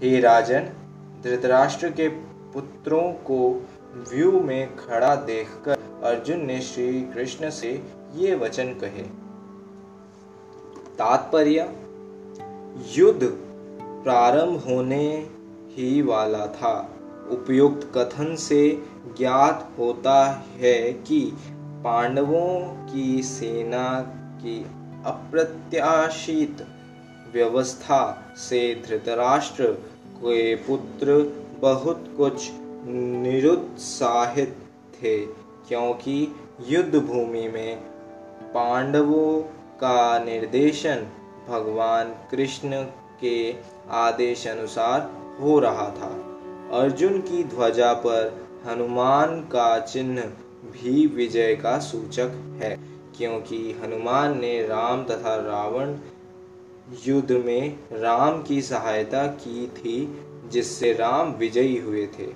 हे 0.03 0.19
राजन, 0.19 0.69
धृतराष्ट्र 1.23 1.89
के 1.89 2.09
पुत्रों 2.53 3.13
को 3.13 3.67
व्यू 4.13 4.31
में 4.39 4.75
खड़ा 4.75 5.15
देखकर 5.15 5.77
अर्जुन 6.03 6.45
ने 6.45 6.61
श्री 6.61 7.01
कृष्ण 7.01 7.49
से 7.49 7.83
ये 8.15 8.35
वचन 8.35 8.73
कहे। 8.73 9.03
तात्पर्य, 10.97 11.73
युद्ध 12.97 13.23
प्रारंभ 14.03 14.59
होने 14.59 15.29
ही 15.69 16.01
वाला 16.01 16.47
था। 16.47 16.92
उपयुक्त 17.31 17.91
कथन 17.97 18.35
से 18.35 18.83
ज्ञात 19.17 19.69
होता 19.79 20.45
है 20.57 20.93
कि 20.93 21.33
पांडवों 21.83 22.59
की 22.93 23.23
सेना 23.23 24.01
की 24.41 24.65
अप्रत्याशित 25.05 26.65
व्यवस्था 27.33 28.33
से 28.37 28.83
धृतराष्ट्र 28.87 29.71
के 30.19 30.55
पुत्र 30.55 31.15
बहुत 31.59 32.13
कुछ 32.17 32.49
निरुत्साहित 32.85 34.57
थे, 35.03 35.17
क्योंकि 35.67 36.35
युद्ध 36.67 36.95
भूमि 36.95 37.47
में 37.47 37.77
पांडवों 38.53 39.41
का 39.77 40.19
निर्देशन 40.19 41.07
भगवान 41.49 42.15
कृष्ण 42.31 42.83
के 43.21 43.55
आदेश 43.89 44.47
अनुसार 44.47 45.09
हो 45.41 45.59
रहा 45.59 45.89
था। 45.89 46.32
अर्जुन 46.73 47.19
की 47.19 47.43
ध्वजा 47.43 47.93
पर 47.93 48.47
हनुमान 48.67 49.41
का 49.41 49.79
चिन्ह 49.79 50.21
भी 50.71 51.07
विजय 51.07 51.55
का 51.55 51.79
सूचक 51.79 52.59
है, 52.63 52.79
क्योंकि 53.17 53.79
हनुमान 53.83 54.39
ने 54.39 54.67
राम 54.67 55.03
तथा 55.03 55.35
रावण 55.35 55.95
युद्ध 57.07 57.31
में 57.31 57.79
राम 57.91 58.41
की 58.43 58.61
सहायता 58.61 59.27
की 59.27 59.67
थी, 59.67 60.21
जिससे 60.51 60.93
राम 60.93 61.31
विजयी 61.31 61.77
हुए 61.77 62.07
थे। 62.07 62.27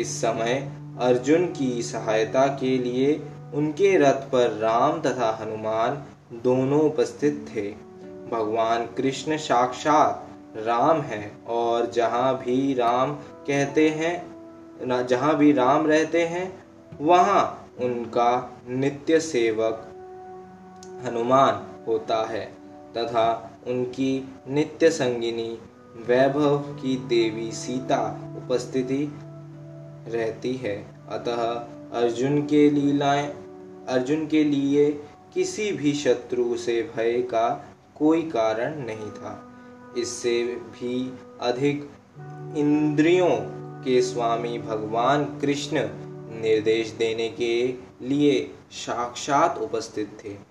इस 0.00 0.16
समय 0.20 0.72
अर्जुन 1.00 1.46
की 1.46 1.82
सहायता 1.82 2.46
के 2.46 2.78
लिए 2.78 3.22
उनके 3.54 3.96
रथ 3.98 4.30
पर 4.30 4.50
राम 4.50 5.00
तथा 5.00 5.38
हनुमान 5.42 6.02
दोनों 6.42 6.80
उपस्थित 6.80 7.46
थे। 7.56 7.70
भगवान 8.32 8.86
कृष्ण 8.86 9.36
साक्षात 9.36 10.27
राम 10.56 11.00
है 11.00 11.30
और 11.48 11.90
जहाँ 11.90 12.36
भी 12.38 12.74
राम 12.74 13.12
कहते 13.46 13.88
हैं 13.90 15.06
जहाँ 15.06 15.36
भी 15.36 15.52
राम 15.52 15.86
रहते 15.86 16.22
हैं, 16.24 16.64
वहाँ 17.00 17.70
उनका 17.80 18.60
नित्य 18.68 19.20
सेवक 19.20 19.84
हनुमान 21.04 21.66
होता 21.86 22.24
है 22.26 22.44
तथा 22.96 23.50
उनकी 23.66 24.28
नित्य 24.48 24.90
संगिनी 24.90 25.58
वैभव 26.06 26.58
की 26.74 26.96
देवी 27.08 27.50
सीता 27.52 28.00
उपस्थिति 28.36 29.02
रहती 30.08 30.54
है। 30.54 30.76
अतः 31.08 31.42
अर्जुन 32.00 32.40
के 32.42 32.68
लीलाएँ, 32.70 33.26
अर्जुन 33.88 34.26
के 34.26 34.44
लिए 34.44 34.90
किसी 35.34 35.70
भी 35.72 35.94
शत्रु 35.94 36.56
से 36.56 36.82
भय 36.96 37.20
का 37.22 37.48
कोई 37.96 38.22
कारण 38.22 38.78
नहीं 38.86 39.10
था। 39.10 39.47
इससे 39.98 40.44
भी 40.44 41.18
अधिक 41.40 41.90
इंद्रियों 42.56 43.30
के 43.84 44.02
स्वामी 44.02 44.58
भगवान 44.58 45.24
कृष्ण 45.24 45.88
निर्देश 46.40 46.90
देने 46.90 47.28
के 47.28 47.74
लिए 48.08 48.54
साक्षात 48.72 49.58
उपस्थित 49.58 50.18
थे। 50.24 50.48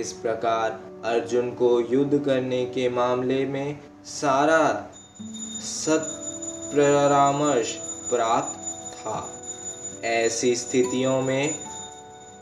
इस 0.00 0.12
प्रकार 0.12 0.80
अर्जुन 1.04 1.50
को 1.50 1.80
युद्ध 1.80 2.18
करने 2.18 2.66
के 2.66 2.88
मामले 2.88 3.44
में 3.46 3.78
सारा 4.04 4.90
सत 5.64 6.04
परामर्श 6.74 7.72
प्राप्त 8.10 8.58
था। 8.96 9.34
ऐसी 10.04 10.56
स्थितियों 10.56 11.22
में 11.22 11.54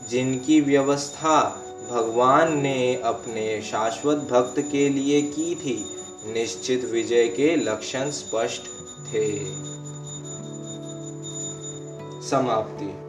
जिनकी 0.09 0.61
व्यवस्था 0.61 1.63
भगवान 1.91 2.57
ने 2.57 2.95
अपने 2.95 3.61
शाश्वत 3.61 4.17
भक्त 4.17 4.59
के 4.71 4.89
लिए 4.89 5.21
की 5.21 5.55
थी 5.55 5.96
निश्चित 6.27 6.85
विजय 6.85 7.27
के 7.27 7.55
लक्षण 7.55 8.09
स्पष्ट 8.09 8.61
थे। 9.13 9.45
समाप्ति। 12.27 13.07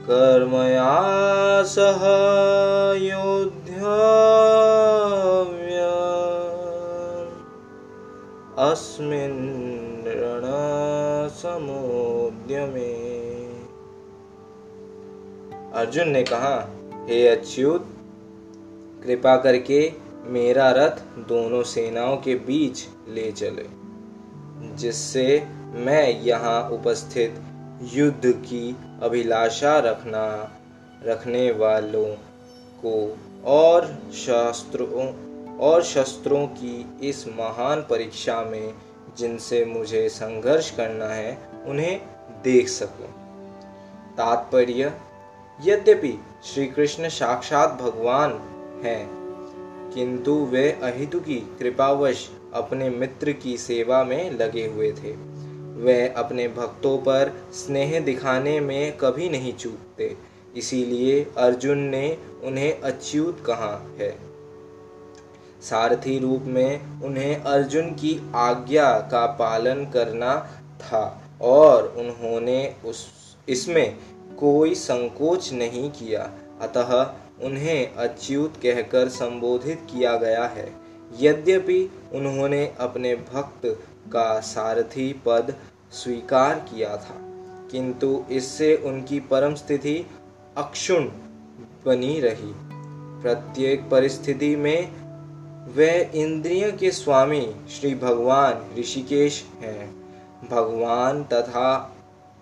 कर्मया 0.09 1.63
सह 1.63 2.01
योध्यव्य 3.03 4.63
अर्जुन 15.73 16.09
ने 16.09 16.23
कहा, 16.23 16.69
हे 17.09 17.27
अच्युत, 17.27 17.87
कृपा 19.03 19.37
करके 19.37 19.93
मेरा 20.25 20.71
रथ 20.71 21.01
दोनों 21.17 21.63
सेनाओं 21.63 22.17
के 22.17 22.35
बीच 22.35 22.87
ले 23.09 23.31
चले, 23.31 23.65
जिससे 24.75 25.47
मैं 25.75 26.21
यहाँ 26.21 26.69
उपस्थित 26.69 27.43
युद्ध 27.91 28.21
की 28.25 28.75
अभिलाषा 29.01 29.79
रखना, 29.79 30.51
रखने 31.03 31.51
वालों 31.51 32.05
को 32.85 33.17
और 33.45 33.85
शास्त्रों, 34.13 35.13
और 35.57 35.83
शस्त्रों 35.83 36.47
की 36.47 36.99
इस 37.03 37.27
महान 37.27 37.81
परीक्षा 37.81 38.41
में 38.41 38.73
जिनसे 39.17 39.65
मुझे 39.65 40.09
संघर्ष 40.09 40.71
करना 40.71 41.05
है, 41.05 41.37
उन्हें 41.65 42.01
देख 42.43 42.67
सकूँ। 42.67 43.07
तात्पर्य, 44.17 44.93
यद्यपि 45.63 46.19
श्री 46.43 46.67
कृष्ण 46.67 47.09
साक्षात 47.09 47.69
भगवान 47.81 48.31
हैं, 48.83 49.09
किंतु 49.93 50.33
वे 50.33 50.71
अहितु 50.71 51.19
की 51.19 51.35
कृपावश 51.35 52.29
अपने 52.53 52.89
मित्र 52.89 53.31
की 53.31 53.57
सेवा 53.57 54.03
में 54.03 54.31
लगे 54.31 54.67
हुए 54.67 54.91
थे 54.91 55.32
वे 55.73 56.07
अपने 56.07 56.47
भक्तों 56.47 56.97
पर 56.97 57.31
स्नेह 57.53 57.99
दिखाने 57.99 58.59
में 58.59 58.97
कभी 58.97 59.29
नहीं 59.29 59.53
चूकते। 59.53 60.17
इसीलिए 60.55 61.27
अर्जुन 61.37 61.77
ने 61.77 62.17
उन्हें 62.43 62.81
अच्युत 62.81 63.43
कहा 63.45 63.95
है। 63.99 64.17
सारथी 65.61 66.19
रूप 66.19 66.41
में 66.43 67.01
उन्हें 67.01 67.35
अर्जुन 67.35 67.89
की 67.89 68.31
आज्ञा 68.35 68.99
का 68.99 69.25
पालन 69.25 69.85
करना 69.85 70.49
था 70.81 71.21
और 71.41 71.95
उन्होंने 71.97 72.75
उस, 72.85 73.07
इसमें 73.49 73.97
कोई 74.39 74.75
संकोच 74.75 75.53
नहीं 75.53 75.89
किया। 75.91 76.31
अतः 76.61 77.13
उन्हें 77.45 77.95
अच्युत 77.95 78.53
कहकर 78.63 79.07
संबोधित 79.07 79.81
किया 79.85 80.17
गया 80.17 80.45
है। 80.45 80.73
यद्यपि 81.19 81.91
उन्होंने 82.13 82.73
अपने 82.79 83.15
भक्त 83.15 83.79
का 84.07 84.39
सारथी 84.39 85.21
पद 85.25 85.55
स्वीकार 85.91 86.55
किया 86.55 86.97
था। 86.97 87.15
किंतु 87.71 88.23
इससे 88.31 88.75
उनकी 88.75 89.19
परम 89.19 89.55
स्थिति 89.55 90.05
अक्षुण 90.57 91.03
बनी 91.85 92.19
रही। 92.19 92.53
प्रत्येक 93.23 93.89
परिस्थिति 93.89 94.55
में 94.55 94.91
वे 95.73 96.11
इंद्रिय 96.15 96.71
के 96.71 96.91
स्वामी 96.91 97.55
श्री 97.71 97.95
भगवान 97.95 98.79
ऋषिकेश 98.79 99.45
हैं। 99.59 100.03
भगवान 100.51 101.23
तथा 101.23 101.95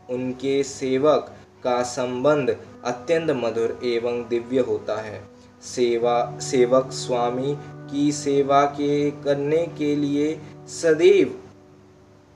उनके 0.09 0.63
सेवक 0.63 1.33
का 1.63 1.83
संबंध 1.83 2.57
अत्यंत 2.85 3.31
मधुर 3.31 3.79
एवं 3.83 4.29
दिव्य 4.29 4.59
होता 4.59 5.01
है। 5.01 5.23
सेवा, 5.61 6.39
सेवक 6.39 6.91
स्वामी 6.91 7.57
की 7.91 8.11
सेवा 8.11 8.65
के 8.65 9.11
करने 9.11 9.67
के 9.77 9.95
लिए 9.95 10.41
सदैव 10.67 11.40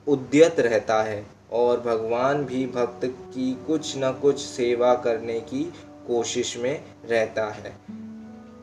उद्यत 0.07 0.59
रहता 0.59 1.03
है 1.03 1.25
और 1.51 1.79
भगवान 1.79 2.45
भी 2.45 2.65
भक्त 2.67 3.05
की 3.05 3.63
कुछ 3.67 3.93
न 3.97 4.19
कुछ 4.21 4.39
सेवा 4.39 4.95
करने 4.95 5.39
की 5.39 5.73
कोशिश 6.07 6.57
में 6.57 6.83
रहता 7.09 7.45
है। 7.45 7.75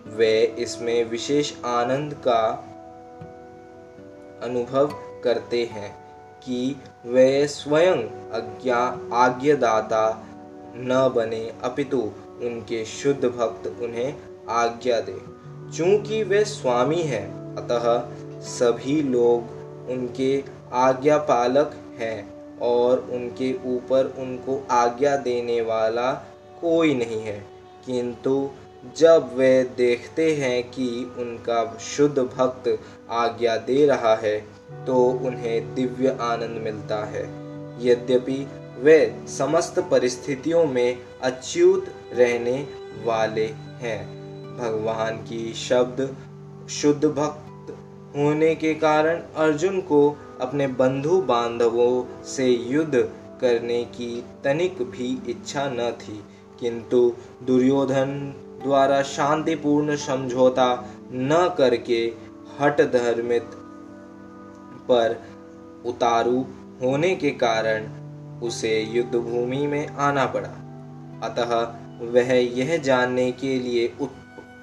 वे 0.06 0.42
इसमें 0.58 1.04
विशेष 1.04 1.52
आनंद 1.64 2.14
का 2.14 2.68
अनुभव 4.42 4.86
करते 5.24 5.64
हैं 5.64 5.96
कि 6.44 6.76
वे 7.06 7.46
स्वयं 7.46 7.98
आज्ञा 8.32 8.98
आज्ञादाता 9.12 10.26
न 10.76 11.12
बने, 11.16 11.52
अपितु 11.62 12.00
उनके 12.42 12.84
शुद्ध 12.84 13.24
भक्त 13.24 13.66
उन्हें 13.82 14.14
आज्ञा 14.48 15.00
दे। 15.00 15.18
चूँकि 15.76 16.22
वे 16.22 16.44
स्वामी 16.44 17.02
हैं, 17.02 17.56
अतः 17.56 18.08
सभी 18.40 19.02
लोग 19.02 19.42
उनके 19.90 20.61
आज्ञा 20.72 21.16
पालक 21.18 21.74
हैं 21.98 22.58
और 22.58 22.98
उनके 23.12 23.52
ऊपर 23.66 24.14
उनको 24.18 24.60
आज्ञा 24.70 25.16
देने 25.16 25.60
वाला 25.60 26.12
कोई 26.60 26.94
नहीं 26.94 27.20
है। 27.20 27.38
किंतु 27.86 28.50
जब 28.96 29.30
वे 29.36 29.62
देखते 29.76 30.34
हैं 30.34 30.62
कि 30.70 30.88
उनका 31.18 31.64
शुद्ध 31.80 32.18
भक्त 32.18 32.68
आज्ञा 33.10 33.56
दे 33.56 33.86
रहा 33.86 34.14
है 34.16 34.38
तो 34.86 35.04
उन्हें 35.26 35.74
दिव्य 35.74 36.16
आनंद 36.20 36.60
मिलता 36.62 37.04
है। 37.04 37.22
यद्यपि 37.80 38.46
वे 38.78 38.98
समस्त 39.28 39.78
परिस्थितियों 39.90 40.64
में 40.66 40.98
अच्युत 41.22 41.86
रहने 42.12 42.56
वाले 43.04 43.46
हैं, 43.80 44.00
भगवान 44.58 45.16
की 45.16 45.52
शब्द 45.54 46.16
शुद्ध 46.70 47.04
भक्त 47.04 47.70
होने 48.16 48.54
के 48.54 48.74
कारण 48.74 49.20
अर्जुन 49.36 49.80
को 49.80 50.00
अपने 50.42 50.66
बंधु 50.66 51.22
बांधवों 51.22 52.24
से 52.24 52.50
युद्ध 52.50 52.94
करने 53.40 53.84
की 53.84 54.24
तनिक 54.44 54.82
भी 54.82 55.22
इच्छा 55.28 55.70
न 55.70 55.90
थी। 55.90 56.24
किंतु 56.60 57.12
दुर्योधन 57.42 58.34
द्वारा 58.64 59.02
शांतिपूर्ण 59.02 59.96
समझौता 59.96 60.88
न 61.12 61.54
करके 61.58 62.12
हट 62.60 62.80
धर्मित 62.80 63.50
पर 64.88 65.22
उतारू 65.86 66.46
होने 66.82 67.14
के 67.14 67.30
कारण 67.30 67.88
उसे 68.40 68.82
युद्ध 68.82 69.14
भूमि 69.14 69.66
में 69.66 69.88
आना 69.88 70.26
पड़ा। 70.26 70.58
अतः 71.22 71.78
वह 72.06 72.32
यह 72.34 72.76
जानने 72.76 73.32
के 73.32 73.58
लिए 73.58 73.92
उत, 74.00 74.10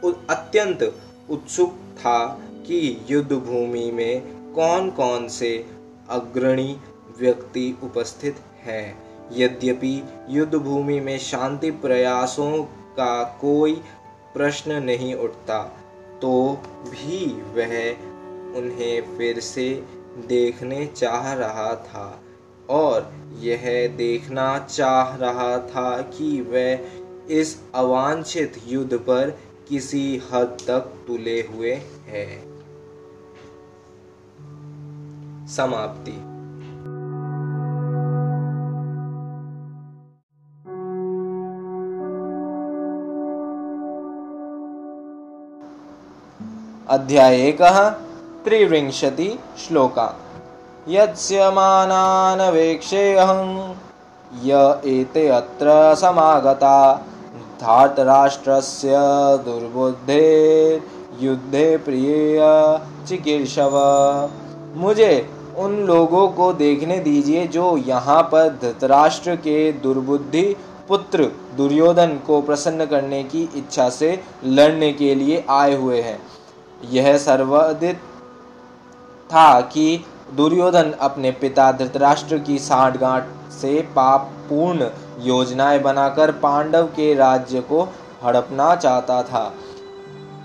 उत, 0.04 0.28
अत्यंत 0.30 0.96
उत्सुक 1.30 1.74
था 1.74 2.40
कि 2.68 3.06
युद्ध 3.10 3.34
भूमि 3.34 3.92
में 3.92 4.39
कौन 4.60 4.90
कौन 4.90 5.28
से 5.28 5.66
अग्रणी 6.10 6.78
व्यक्ति 7.20 7.78
उपस्थित 7.84 8.36
हैं? 8.64 8.98
यद्यपि 9.34 10.04
युद्ध 10.30 10.56
भूमि 10.56 11.00
में 11.00 11.20
शांति 11.20 11.72
प्रयासों 11.72 12.64
का 12.64 13.24
कोई 13.24 13.74
प्रश्न 14.34 14.72
नहीं 14.72 15.14
उठता 15.16 15.64
तो 16.22 16.62
भी 16.86 17.26
वह 17.28 17.90
उन्हें 18.60 19.18
फिर 19.18 19.40
से 19.40 19.84
देखने 20.28 20.86
चाह 20.86 21.34
रहा 21.34 21.76
था 21.76 22.22
और 22.70 23.14
यह 23.40 23.88
देखना 23.88 24.60
चाह 24.60 25.16
रहा 25.16 25.58
था 25.58 26.02
कि 26.02 26.42
वह 26.42 27.34
इस 27.34 27.58
अवांछित 27.76 28.62
युद्ध 28.68 28.98
पर 28.98 29.40
किसी 29.70 30.22
हद 30.32 30.58
तक 30.68 30.94
तुले 31.08 31.42
हुए 31.42 31.74
हैं। 32.08 32.49
समाप्ति। 35.58 36.12
अध्याय 46.90 47.36
एक 47.36 47.62
त्रिविंशति 48.46 49.40
श्लोका। 49.58 50.16
मानानवेक्षेऽहं 51.52 53.76
य 54.44 54.82
एते 54.86 55.28
अत्र 55.28 55.96
समागता। 55.96 57.06
धार्तराष्ट्रस्य 57.62 58.90
दुर्बुद्धे 59.46 60.82
युद्धे 61.20 61.78
प्रिय 61.78 62.40
चिकीर्षव। 63.08 63.72
मुझे 64.76 65.30
उन 65.58 65.76
लोगों 65.86 66.28
को 66.28 66.52
देखने 66.54 67.00
दीजिए 67.00 67.48
जो 67.48 67.78
यहाँ 67.78 68.22
पर 68.24 68.50
धृतराष्ट्र 68.62 69.36
के 69.36 69.72
दुर्बुद्धि 69.72 70.56
पुत्र 70.88 71.24
दुर्योधन 71.58 72.20
को 72.28 72.42
प्रसन्न 72.42 72.86
करने 72.86 73.24
की 73.24 73.50
इच्छा 73.56 73.90
से 73.90 74.20
लड़ने 74.46 74.92
के 74.94 75.16
लिए 75.16 75.44
आए 75.50 75.76
हुए 75.76 76.02
हैं। 76.02 76.20
यह 76.92 77.18
सर्वाधित 77.18 78.00
था 79.30 79.62
कि 79.62 80.06
दुर्योधन 80.36 80.92
अपने 80.92 81.32
पिता 81.32 81.72
धृतराष्ट्र 81.72 82.38
की 82.38 82.60
साठगांठ 82.60 83.24
से 83.52 83.82
पाप 83.96 84.32
पूर्ण 84.50 84.90
योजनाएँ 85.20 85.80
बनाकर 85.80 86.32
पांडव 86.32 86.86
के 86.86 87.14
राज्य 87.14 87.62
को 87.62 87.84
हड़पना 88.24 88.76
चाहता 88.76 89.22
था। 89.24 89.52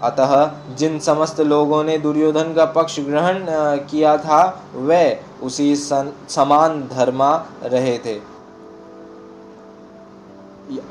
अतः 0.03 0.51
जिन 0.77 0.99
समस्त 0.99 1.41
लोगों 1.41 1.83
ने 1.85 1.97
दुर्योधन 1.99 2.53
का 2.55 2.65
पक्ष 2.65 3.01
ग्रहण 3.01 3.45
किया 3.91 4.17
था, 4.17 4.63
वे 4.75 5.21
उसी 5.43 5.75
समान 5.77 6.81
धर्मा 6.93 7.35
रहे 7.63 7.99
थे। 7.99 8.19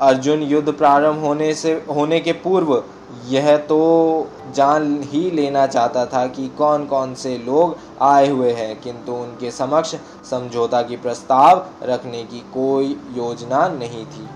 अर्जुन 0.02 0.42
युद्ध 0.42 0.72
प्रारंभ 0.72 1.24
होने 1.24 1.54
से, 1.54 1.72
होने 1.90 2.20
के 2.20 2.32
पूर्व, 2.32 2.84
यह 3.28 3.56
तो 3.58 4.30
जान 4.56 5.02
ही 5.04 5.30
लेना 5.32 5.66
चाहता 5.68 6.06
था 6.06 6.26
कि 6.28 6.48
कौन 6.58 6.86
कौन 6.86 7.14
से 7.16 7.38
लोग 7.38 7.78
आए 8.02 8.28
हुए 8.30 8.52
हैं, 8.52 8.80
किंतु 8.82 9.12
उनके 9.12 9.52
समक्ष 9.52 9.96
समझौता 10.30 10.82
की 10.82 10.98
प्रस्ताव 10.98 11.66
रखने 11.84 12.24
की 12.24 12.40
कोई 12.54 12.98
योजना 13.16 13.68
नहीं 13.68 14.06
थी। 14.06 14.28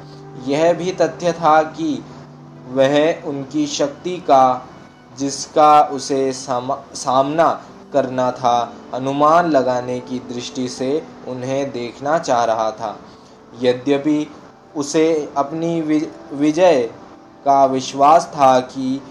यह 0.51 0.73
भी 0.73 0.91
तथ्य 0.91 1.31
था 1.31 1.61
कि 1.61 2.03
वह 2.67 3.21
उनकी 3.23 3.67
शक्ति 3.67 4.17
का, 4.17 4.67
जिसका 5.17 5.81
उसे 5.81 6.33
सामना 6.33 7.61
करना 7.93 8.31
था, 8.31 8.73
अनुमान 8.93 9.49
लगाने 9.49 9.99
की 9.99 10.19
दृष्टि 10.19 10.67
से 10.69 11.03
उन्हें 11.27 11.71
देखना 11.71 12.19
चाह 12.19 12.43
रहा 12.43 12.71
था। 12.71 12.99
यद्यपि 13.61 14.31
उसे 14.75 15.33
अपनी 15.37 15.81
विजय 16.33 16.83
का 17.45 17.65
विश्वास 17.65 18.25
था 18.25 18.59
कि, 18.59 19.01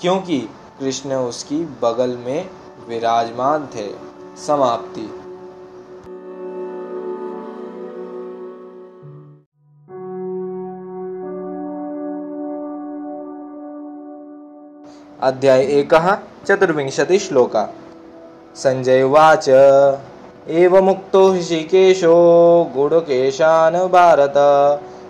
क्योंकि 0.00 0.38
कृष्ण 0.80 1.14
उसकी 1.14 1.64
बगल 1.82 2.16
में 2.16 2.50
विराजमान 2.88 3.66
थे। 3.66 3.88
समाप्ति। 4.46 5.17
अध्याय 15.22 15.60
एक, 15.60 16.18
चतुर्विंशति 16.46 17.18
श्लोका। 17.18 17.68
संजय 18.56 19.02
उवाच। 19.02 19.48
एवमुक्तो 20.48 21.34
ऋषिकेशो 21.34 22.14
गुडकेशान् 22.76 23.76
भारत 23.76 24.34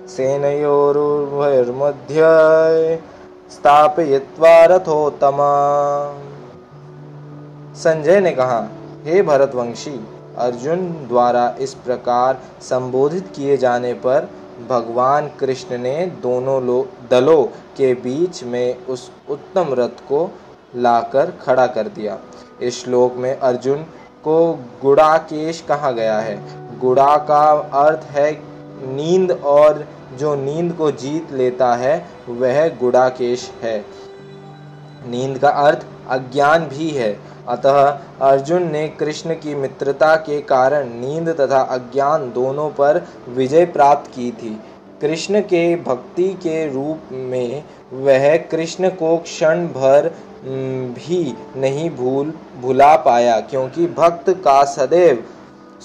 सेनयोरुभयोर्मध्ये 0.08 3.00
स्थापयित्वा 3.50 4.64
रथोत्तमा। 4.64 5.50
संजय 7.74 8.20
ने 8.20 8.32
कहा, 8.32 8.68
हे 9.04 9.22
भरतवंशी, 9.22 10.06
अर्जुन 10.38 11.06
द्वारा 11.08 11.54
इस 11.60 11.74
प्रकार 11.74 12.38
संबोधित 12.60 13.32
किए 13.36 13.56
जाने 13.56 13.94
पर 13.94 14.28
भगवान 14.68 15.28
कृष्ण 15.40 15.78
ने 15.78 16.06
दोनों 16.06 16.84
दलों 17.10 17.44
के 17.76 17.94
बीच 17.94 18.44
में 18.44 18.86
उस 18.86 19.10
उत्तम 19.30 19.66
रथ 19.72 20.00
को 20.08 20.30
लाकर 20.76 21.30
खड़ा 21.30 21.66
कर 21.66 21.88
दिया। 21.88 22.18
इस 22.62 22.84
श्लोक 22.84 23.14
में 23.14 23.38
अर्जुन 23.38 23.82
को 24.24 24.52
गुड़ाकेश 24.82 25.60
कहा 25.68 25.90
गया 25.90 26.18
है। 26.18 26.36
गुड़ा 26.78 27.16
का 27.16 27.50
अर्थ 27.84 28.04
है 28.10 28.32
नींद 28.94 29.32
और 29.32 29.86
जो 30.14 30.34
नींद 30.34 30.72
को 30.72 30.90
जीत 30.90 31.32
लेता 31.32 31.74
है, 31.74 32.06
वह 32.28 32.68
गुड़ाकेश 32.68 33.52
है। 33.62 33.84
नींद 35.06 35.38
का 35.38 35.48
अर्थ 35.48 35.86
अज्ञान 36.08 36.64
भी 36.64 36.90
है। 36.90 37.20
अतः 37.48 37.80
अर्जुन 38.22 38.70
ने 38.70 38.86
कृष्ण 38.88 39.34
की 39.34 39.54
मित्रता 39.54 40.14
के 40.16 40.40
कारण 40.40 40.88
नींद 40.90 41.28
तथा 41.40 41.60
अज्ञान 41.60 42.30
दोनों 42.32 42.68
पर 42.70 43.06
विजय 43.28 43.64
प्राप्त 43.66 44.10
की 44.10 44.30
थी। 44.32 44.58
कृष्ण 45.00 45.40
के 45.40 45.76
भक्ति 45.76 46.28
के 46.34 46.66
रूप 46.72 47.12
में 47.12 47.64
वह 47.92 48.36
कृष्ण 48.36 48.88
को 48.90 49.16
क्षण 49.16 49.66
भर 49.66 50.08
भी 50.94 51.34
नहीं 51.56 51.90
भूल, 51.90 52.32
भुला 52.60 52.94
पाया, 52.96 53.40
क्योंकि 53.40 53.86
भक्त 53.86 54.30
का 54.30 54.62
सदैव 54.64 55.24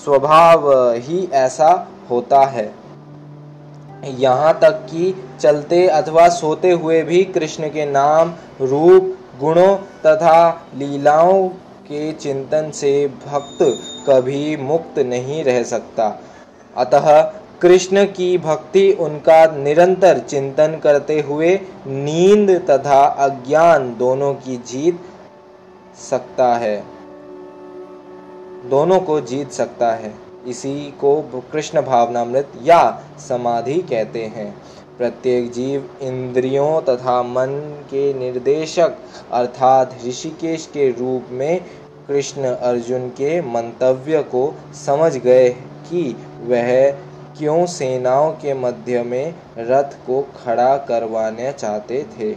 स्वभाव 0.03 0.69
ही 0.91 1.27
ऐसा 1.33 1.87
होता 2.09 2.45
है। 2.45 2.71
यहाँ 4.19 4.53
तक 4.59 4.85
कि 4.91 5.13
चलते 5.39 5.87
अथवा 5.87 6.27
सोते 6.29 6.71
हुए 6.71 7.01
भी 7.03 7.23
कृष्ण 7.23 7.67
के 7.67 7.85
नाम 7.85 8.33
रूप 8.61 9.17
गुणों 9.39 9.77
तथा 9.77 10.67
लीलाओं 10.75 11.47
के 11.85 12.11
चिंतन 12.13 12.71
से 12.71 13.07
भक्त 13.25 13.57
कभी 14.09 14.57
मुक्त 14.57 14.99
नहीं 14.99 15.43
रह 15.43 15.63
सकता। 15.63 16.21
अतः 16.77 17.21
कृष्ण 17.61 18.05
की 18.05 18.37
भक्ति 18.37 18.91
उनका 18.91 19.45
निरंतर 19.57 20.19
चिंतन 20.19 20.79
करते 20.83 21.19
हुए 21.21 21.59
नींद 21.87 22.51
तथा 22.69 23.05
अज्ञान 23.05 23.95
दोनों 23.99 24.33
की 24.33 24.57
जीत 24.57 24.99
सकता 26.09 26.53
है। 26.55 26.83
दोनों 28.69 28.99
को 28.99 29.19
जीत 29.21 29.51
सकता 29.51 29.91
है। 29.91 30.13
इसी 30.47 30.93
को 31.01 31.21
कृष्ण 31.51 31.81
भावनामृत 31.81 32.49
या 32.63 33.03
समाधि 33.29 33.81
कहते 33.81 34.23
हैं। 34.25 34.55
प्रत्येक 34.97 35.51
जीव 35.51 35.89
इंद्रियों 36.01 36.81
तथा 36.81 37.23
मन 37.23 37.47
के 37.85 38.13
निर्देशक 38.13 38.97
अर्थात 39.31 39.95
ऋषिकेश 40.07 40.65
के 40.73 40.89
रूप 40.89 41.25
में 41.31 41.65
कृष्ण 42.07 42.43
अर्जुन 42.43 43.09
के 43.09 43.41
मंतव्य 43.41 44.23
को 44.23 44.53
समझ 44.85 45.17
गए 45.17 45.49
कि 45.89 46.15
वह 46.41 46.91
क्यों 47.37 47.65
सेनाओं 47.65 48.31
के 48.31 48.53
मध्य 48.53 49.03
में 49.03 49.35
रथ 49.57 49.93
को 50.07 50.21
खड़ा 50.21 50.77
करवाने 50.77 51.51
चाहते 51.51 52.05
थे। 52.19 52.35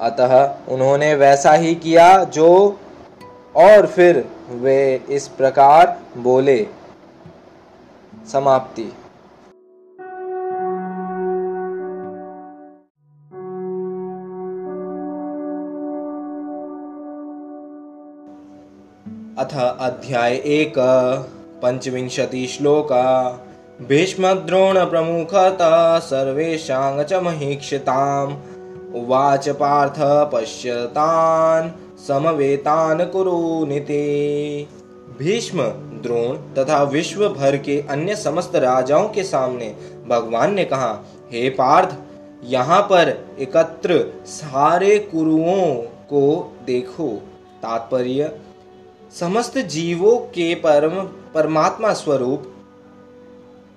अतः 0.00 0.54
उन्होंने 0.68 1.14
वैसा 1.14 1.52
ही 1.52 1.74
किया 1.74 2.24
जो 2.24 2.78
और 3.56 3.86
फिर 3.86 4.24
वे 4.50 5.02
इस 5.10 5.28
प्रकार 5.28 6.00
बोले। 6.16 6.66
समाप्ति। 8.32 8.92
अथ 19.38 19.76
अध्याय 19.80 20.34
एक 20.34 20.74
श्लोका। 22.46 23.30
भीष्मद्रोणप्रमुखता 23.82 25.98
सर्वेषां 25.98 27.04
च 27.04 27.12
महीक्षिताम्। 27.12 28.36
उवाच 28.94 29.48
पार्थ 29.48 29.94
पश्यतान्, 30.00 31.70
समवेतान् 32.08 33.02
कुरुनिति 33.02 34.68
भीष्म, 35.18 35.62
द्रोण 36.02 36.54
तथा 36.54 36.82
विश्व 36.82 37.28
भर 37.28 37.56
के 37.56 37.84
अन्य 37.90 38.16
समस्त 38.16 38.56
राजाओं 38.56 39.08
के 39.08 39.22
सामने 39.22 39.74
भगवान 40.08 40.54
ने 40.54 40.64
कहा, 40.64 41.04
हे 41.32 41.50
पार्थ, 41.50 41.96
यहाँ 42.44 42.82
पर 42.82 43.36
एकत्र 43.40 44.22
सारे 44.26 44.98
कुरुओं 44.98 45.82
को 45.82 46.52
देखो। 46.66 47.22
तात्पर्य 47.62 48.40
समस्त 49.12 49.58
जीवों 49.58 50.16
के 50.16 50.54
परम 50.54 51.00
परमात्मा 51.34 51.92
स्वरूप 51.92 52.52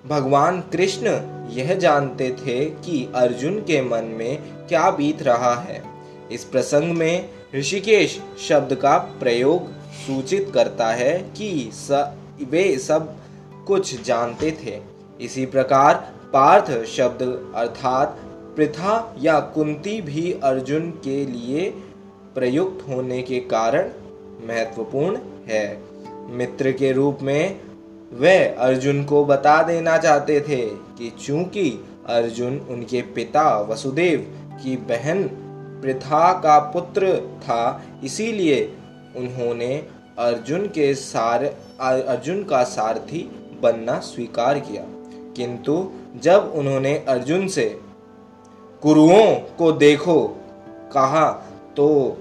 भगवान 0.06 0.60
कृष्ण 0.60 1.06
यह 1.50 1.74
जानते 1.74 2.30
थे 2.30 2.64
कि 2.64 3.12
अर्जुन 3.14 3.58
के 3.58 3.80
मन 3.82 4.04
में 4.04 4.42
क्या 4.68 4.90
बीत 4.90 5.22
रहा 5.22 5.54
है। 5.54 5.82
इस 6.32 6.44
प्रसंग 6.44 6.92
में 6.92 7.28
ऋषिकेश 7.54 8.20
शब्द 8.48 8.74
का 8.74 8.96
प्रयोग 8.98 9.70
सूचित 9.92 10.50
करता 10.54 10.88
है 10.88 11.18
कि 11.36 11.70
स, 11.72 11.90
वे 12.50 12.76
सब 12.78 13.16
कुछ 13.66 14.02
जानते 14.02 14.50
थे। 14.64 14.80
इसी 15.24 15.46
प्रकार 15.46 15.94
पार्थ 16.32 16.86
शब्द 16.86 17.52
अर्थात 17.56 18.20
प्रथा 18.56 19.16
या 19.20 19.40
कुंती 19.40 20.00
भी 20.02 20.32
अर्जुन 20.32 20.90
के 20.90 21.24
लिए 21.26 21.70
प्रयुक्त 22.34 22.88
होने 22.88 23.22
के 23.22 23.40
कारण 23.40 23.90
महत्वपूर्ण 24.46 25.18
है। 25.48 25.82
मित्र 26.28 26.72
के 26.72 26.92
रूप 26.92 27.18
में 27.22 27.60
वे 28.12 28.38
अर्जुन 28.38 29.04
को 29.04 29.24
बता 29.24 29.62
देना 29.62 29.96
चाहते 29.98 30.40
थे 30.40 30.66
कि 30.66 31.12
चूँकि 31.26 31.70
अर्जुन 32.06 32.58
उनके 32.58 33.02
पिता 33.02 33.60
वसुदेव 33.60 34.20
की 34.62 34.76
बहन 34.76 35.22
प्रथा 35.82 36.32
का 36.32 36.58
पुत्र 36.58 37.16
था, 37.16 37.82
इसीलिए 38.04 38.72
उन्होंने 39.16 39.86
अर्जुन 40.18 40.66
के 40.66 40.94
सार, 40.94 41.44
अर्जुन 41.80 42.42
का 42.44 42.62
सारथी 42.64 43.30
बनना 43.62 43.98
स्वीकार 43.98 44.58
किया। 44.58 44.84
किंतु 45.36 45.90
जब 46.16 46.52
उन्होंने 46.54 47.04
अर्जुन 47.08 47.46
से, 47.48 47.80
कुरुओं 48.82 49.34
को 49.58 49.72
देखो, 49.72 50.36
कहा 50.92 51.30
तो 51.76 52.18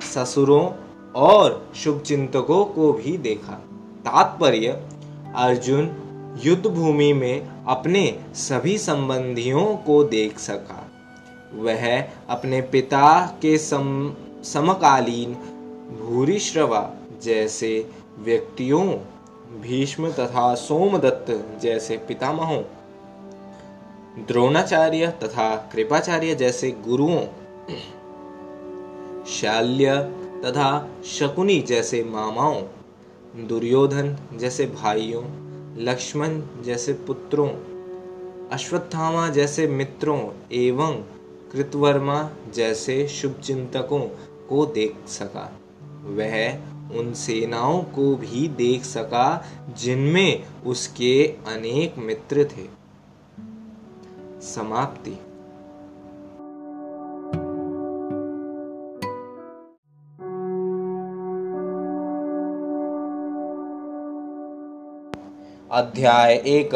ससुरों 0.00 0.70
और 1.12 1.72
शुभचिंतकों 1.76 2.64
को 2.64 2.92
भी 2.92 3.18
देखा। 3.18 3.52
तात्पर्य 4.00 4.82
अर्जुन 5.36 5.90
युद्ध 6.44 6.66
भूमि 6.66 7.12
में 7.12 7.64
अपने 7.68 8.20
सभी 8.34 8.78
संबंधियों 8.78 9.76
को 9.76 10.04
देख 10.04 10.38
सका। 10.38 10.90
वह 11.54 12.02
अपने 12.28 12.60
पिता 12.60 13.26
के 13.42 13.58
सम, 13.58 14.14
समकालीन 14.44 15.34
भूरिश्रवा 16.00 16.90
जैसे 17.22 17.90
व्यक्तियों 18.18 18.94
भीष्म 19.52 20.10
तथा 20.12 20.54
सोमदत्त 20.54 21.60
जैसे 21.62 21.96
पितामहों, 21.96 22.62
द्रोणाचार्य 24.26 25.06
तथा 25.06 25.56
कृपाचार्य 25.72 26.34
जैसे 26.34 26.70
गुरुओं, 26.70 27.20
शाल्य 29.26 29.94
तथा 30.44 30.88
शकुनी 31.04 31.60
जैसे 31.60 32.04
मामाओं, 32.04 32.62
दुर्योधन 33.46 34.16
जैसे 34.34 34.66
भाइयों, 34.66 35.24
लक्ष्मण 35.78 36.42
जैसे 36.62 36.92
पुत्रों, 36.92 37.48
अश्वत्थामा 38.52 39.28
जैसे 39.28 39.66
मित्रों 39.66 40.20
एवं 40.52 40.94
कृतवर्मा 41.52 42.30
जैसे 42.54 43.08
शुभचिंतकों 43.08 44.00
को 44.48 44.66
देख 44.66 44.96
सका। 45.08 45.52
वह 46.04 46.58
उन 46.96 47.12
सेनाओं 47.14 47.82
को 47.82 48.16
भी 48.16 48.48
देख 48.48 48.84
सका, 48.84 49.44
जिनमें 49.76 50.44
उसके 50.66 51.36
अनेक 51.46 51.98
मित्र 51.98 52.44
थे। 52.44 52.78
समाप्ति। 54.40 55.18
अध्याय 65.72 66.34
एक, 66.34 66.70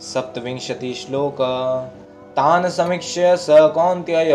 सप्तविंशति 0.00 0.94
श्लोक। 0.94 1.36
तान् 2.36 2.70
समीक्ष्य 2.70 3.36
स 3.36 3.46
कौन्त्यय 3.50 4.32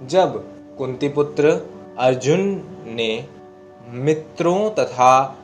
जब 0.02 0.44
कुंती 0.78 1.08
पुत्र 1.08 1.70
अर्जुन 1.98 2.64
ने 2.86 3.24
मित्रों 3.88 4.70
तथा 4.70 5.38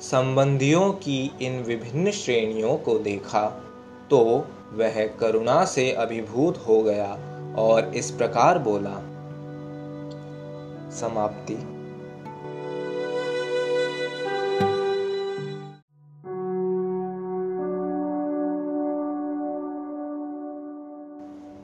संबंधियों 0.00 0.92
की 0.92 1.32
इन 1.42 1.62
विभिन्न 1.62 2.10
श्रेणियों 2.10 2.76
को 2.76 2.98
देखा 2.98 3.62
तो 4.10 4.44
वह 4.72 5.06
करुणा 5.06 5.64
से 5.64 5.92
अभिभूत 5.92 6.64
हो 6.68 6.82
गया 6.82 7.18
और 7.58 7.94
इस 7.94 8.10
प्रकार 8.10 8.58
बोला, 8.58 8.96
समाप्ति। 10.90 11.54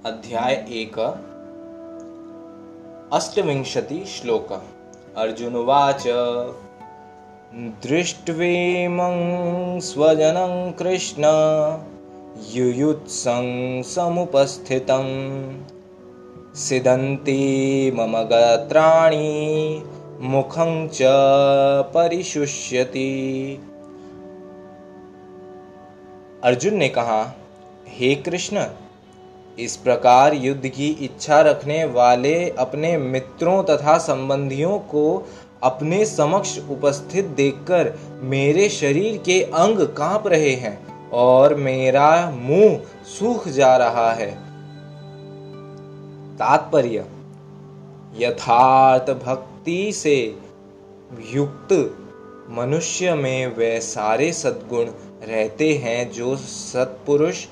अध्याय 0.09 0.53
एक, 0.69 0.99
अष्टविंशति 3.13 4.05
श्लोक। 4.05 4.63
अर्जुन 5.17 5.57
उवाच, 5.57 6.05
दृष्ट्वेमं 7.83 9.17
स्वजनं 9.81 10.73
कृष्ण 10.73 11.23
युयुत्सं 12.39 13.83
समुपस्थितं 13.83 15.05
सिदन्ति 16.55 17.93
मम 17.97 18.19
गात्राणि, 18.19 19.83
मुखं 20.21 20.89
च 20.89 20.99
परिशुष्यति। 21.83 23.61
अर्जुन 26.45 26.75
ने 26.75 26.89
कहा, 26.89 27.37
हे 27.89 28.15
कृष्ण, 28.15 28.67
इस 29.59 29.77
प्रकार 29.77 30.35
युद्ध 30.35 30.69
की 30.69 30.89
इच्छा 30.89 31.41
रखने 31.41 31.85
वाले 31.85 32.51
अपने 32.51 32.97
मित्रों 32.97 33.65
तथा 33.65 33.99
संबंधियों 33.99 34.79
को 34.79 35.29
अपने 35.63 36.05
समक्ष 36.05 36.59
उपस्थित 36.71 37.25
देखकर 37.25 37.99
मेरे 38.23 38.69
शरीर 38.69 39.17
के 39.17 39.43
अंग 39.43 39.79
काँप 39.79 40.27
रहे 40.27 40.51
हैं। 40.51 40.92
और 41.13 41.55
मेरा 41.55 42.31
मुँह 42.31 43.05
सूख 43.05 43.49
जा 43.49 43.77
रहा 43.77 44.13
है। 44.13 44.31
तात्पर्य, 46.37 47.05
यथार्थ 48.19 49.11
भक्ति 49.11 49.93
से 49.93 50.37
युक्त 51.31 51.73
मनुष्य 52.51 53.15
में 53.15 53.57
वे 53.57 53.81
सारे 53.81 54.33
सद्गुण 54.33 54.85
रहते 55.29 55.73
हैं 55.75 56.11
जो 56.11 56.37
सत्पुरुष 56.37 57.47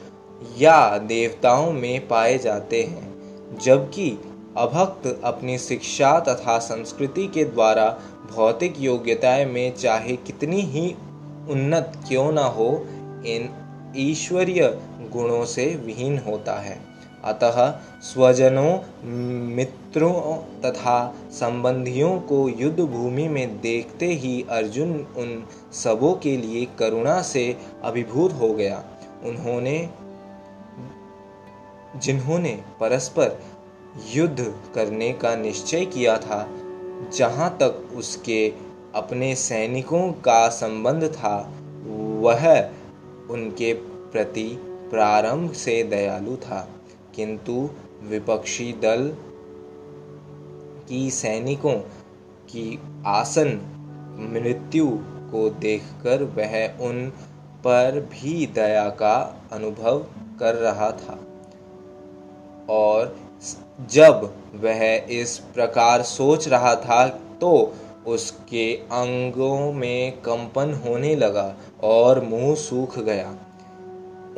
या 0.58 0.98
देवताओं 0.98 1.72
में 1.72 2.08
पाए 2.08 2.38
जाते 2.38 2.82
हैं, 2.82 3.58
जबकि 3.58 4.10
अभक्त 4.56 5.20
अपनी 5.24 5.58
शिक्षा 5.58 6.18
तथा 6.20 6.58
संस्कृति 6.58 7.26
के 7.26 7.44
द्वारा 7.44 7.98
भौतिक 8.34 8.74
योग्यताएँ 8.78 9.44
में 9.44 9.74
चाहे 9.74 10.16
कितनी 10.16 10.60
ही 10.60 10.96
उन्नत 11.50 11.92
क्यों 12.08 12.32
ना 12.32 12.44
हो 12.44 12.86
इन 13.26 13.66
ईश्वरीय 13.96 14.78
गुणों 15.12 15.44
से 15.44 15.66
विहीन 15.66 16.18
होता 16.18 16.60
है। 16.60 16.80
अतः 17.24 17.70
स्वजनों, 18.02 18.78
मित्रों 19.56 20.36
तथा 20.62 21.14
संबंधियों 21.30 22.20
को 22.20 22.48
युद्ध 22.48 22.80
भूमि 22.80 23.28
में 23.28 23.60
देखते 23.60 24.06
ही 24.06 24.46
अर्जुन 24.50 24.92
उन 24.92 25.46
सबों 25.72 26.14
के 26.14 26.36
लिए 26.36 26.66
करुणा 26.78 27.22
से 27.22 27.56
अभिभूत 27.82 28.32
हो 28.32 28.54
गया। 28.54 28.84
उन्होंने, 29.24 29.90
जिन्होंने 31.96 32.62
परस्पर 32.80 33.40
युद्ध 34.14 34.54
करने 34.74 35.12
का 35.12 35.36
निश्चय 35.36 35.84
किया 35.84 36.18
था, 36.18 36.48
जहाँ 37.16 37.56
तक 37.62 37.88
उसके 37.96 38.52
अपने 38.94 39.34
सैनिकों 39.34 40.12
का 40.12 40.48
संबंध 40.48 41.04
था, 41.04 41.52
वह 42.20 42.70
उनके 43.30 43.72
प्रति 44.12 44.48
प्रारंभ 44.90 45.52
से 45.52 45.82
दयालु 45.82 46.36
था, 46.36 46.68
किंतु 47.14 47.68
विपक्षी 48.02 48.72
दल 48.72 49.10
की 50.88 51.10
सैनिकों 51.10 51.74
की 52.48 52.78
आसन 53.06 53.48
मृत्यु 54.32 54.86
को 55.32 55.48
देखकर 55.50 56.22
वह 56.36 56.86
उन 56.88 57.08
पर 57.64 58.00
भी 58.12 58.46
दया 58.46 58.88
का 58.88 59.16
अनुभव 59.52 59.98
कर 60.40 60.54
रहा 60.54 60.90
था। 60.90 61.18
और 62.70 63.16
जब 63.90 64.32
वह 64.54 64.84
इस 65.10 65.38
प्रकार 65.54 66.02
सोच 66.02 66.48
रहा 66.48 66.74
था 66.76 67.06
तो 67.40 67.52
उसके 68.06 68.72
अंगों 68.74 69.72
में 69.72 70.12
कंपन 70.20 70.72
होने 70.86 71.14
लगा 71.16 71.54
और 71.82 72.24
मुँह 72.24 72.54
सूख 72.54 72.98
गया। 72.98 73.34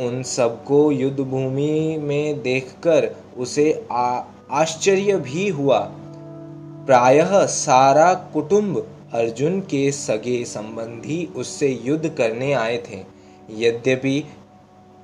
उन 0.01 0.23
सबको 0.23 0.91
युद्ध 0.93 1.21
भूमि 1.21 1.97
में 2.03 2.43
देखकर 2.43 3.11
उसे 3.37 3.73
आश्चर्य 3.93 5.17
भी 5.17 5.49
हुआ। 5.49 5.79
प्रायः 6.87 7.45
सारा 7.47 8.13
कुटुंब 8.15 8.87
अर्जुन 9.15 9.61
के 9.61 9.91
सगे 9.93 10.45
संबंधी 10.45 11.25
उससे 11.37 11.69
युद्ध 11.85 12.09
करने 12.09 12.53
आए 12.53 12.77
थे। 12.89 13.01
यद्यपि 13.59 14.25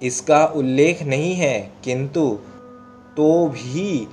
इसका 0.03 0.45
उल्लेख 0.47 1.03
नहीं 1.03 1.35
है, 1.35 1.71
किंतु 1.85 2.29
तो 3.17 3.49
भी 3.49 4.07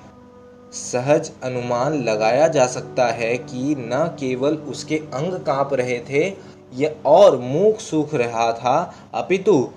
सहज 0.75 1.31
अनुमान 1.43 2.03
लगाया 2.03 2.47
जा 2.47 2.67
सकता 2.67 3.07
है 3.07 3.37
कि 3.37 3.75
न 3.79 4.15
केवल 4.19 4.55
उसके 4.55 4.97
अंग 4.97 5.33
काँप 5.33 5.73
रहे 5.73 5.99
थे, 5.99 6.33
या 6.75 7.09
और 7.09 7.37
मुख 7.37 7.79
सूख 7.79 8.15
रहा 8.15 8.53
था, 8.53 8.95
अपितु 9.13 9.69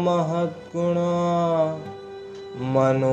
महद्गुणा 0.00 1.93
मनोरथेनासति 2.56 3.06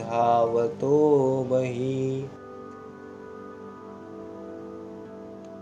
धावतो 0.00 0.98
बही। 1.50 2.22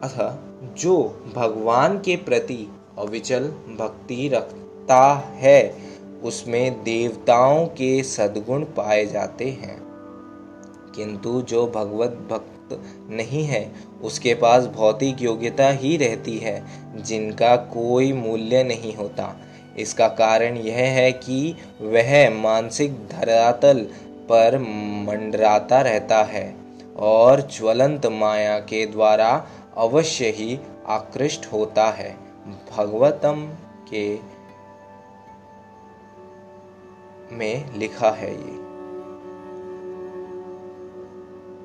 अथ 0.03 0.38
जो 0.76 1.24
भगवान 1.34 1.99
के 1.99 2.16
प्रति 2.16 2.68
अविचल 2.99 3.45
भक्ति 3.78 4.28
रखता 4.28 5.12
है, 5.12 5.76
उसमें 6.24 6.82
देवताओं 6.82 7.66
के 7.66 8.03
सद्गुण 8.03 8.64
पाए 8.64 9.07
जाते 9.07 9.45
हैं। 9.45 9.82
किंतु 10.97 11.43
जो 11.43 11.66
भगवत 11.66 12.26
भक्त 12.30 12.51
नहीं 13.11 13.45
है। 13.45 13.73
उसके 14.03 14.35
पास 14.35 14.66
भौतिक 14.66 15.23
योग्यता 15.23 15.68
ही 15.68 15.97
रहती 15.97 16.39
है, 16.39 16.64
जिनका 16.97 17.57
कोई 17.57 18.12
मूल्य 18.12 18.64
नहीं 18.64 18.95
होता। 18.95 19.37
इसका 19.79 20.09
कारण 20.09 20.57
यह 20.57 20.77
है 20.77 21.12
कि 21.12 21.57
वह 21.81 22.31
मानसिक 22.31 23.09
धरातल 23.09 23.87
पर 24.29 24.59
मंडराता 25.09 25.81
रहता 25.81 26.23
है 26.23 26.57
और 26.97 27.41
ज्वलंत 27.41 28.07
माया 28.07 28.59
के 28.59 28.87
द्वारा 28.87 29.47
अवश्य 29.77 30.29
ही 30.29 30.61
आकृष्ट 30.87 31.53
होता 31.53 31.91
है। 31.91 32.16
भगवतम 32.77 33.53
के 33.91 34.33
में 37.33 37.79
लिखा 37.79 38.11
है 38.11 38.35
ये। 38.35 38.61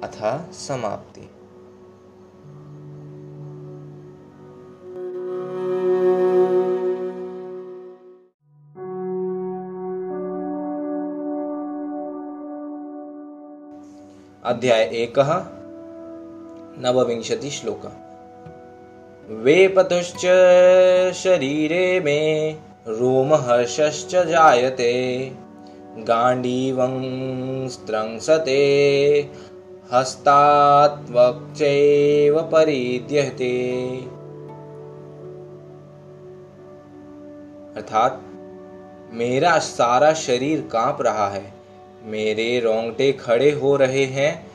अथा 0.03 0.49
समाप्ति। 0.51 1.21
अध्याय 14.43 14.82
एक 14.82 15.13
नवविंशति 16.79 17.49
श्लोक। 17.49 17.82
वेपतुश्च 19.29 20.21
शरीरे 21.13 21.99
मे 21.99 22.51
रोमहर्षश्च 22.87 24.15
जायते 24.15 25.32
गाण्डीवं 25.97 26.97
स्त्रंसते 27.67 28.67
हस्तात्वक्चैव 29.93 32.42
परिद्यते 32.42 33.97
अर्थात, 37.76 38.22
मेरा 39.12 39.59
सारा 39.59 40.14
शरीर 40.14 40.70
काँप 40.72 40.97
रहा 41.01 41.30
है। 41.30 41.54
मेरे 42.05 42.59
रोंगटे 42.59 43.12
खड़े 43.12 43.51
हो 43.51 43.76
रहे 43.76 44.04
हैं। 44.04 44.51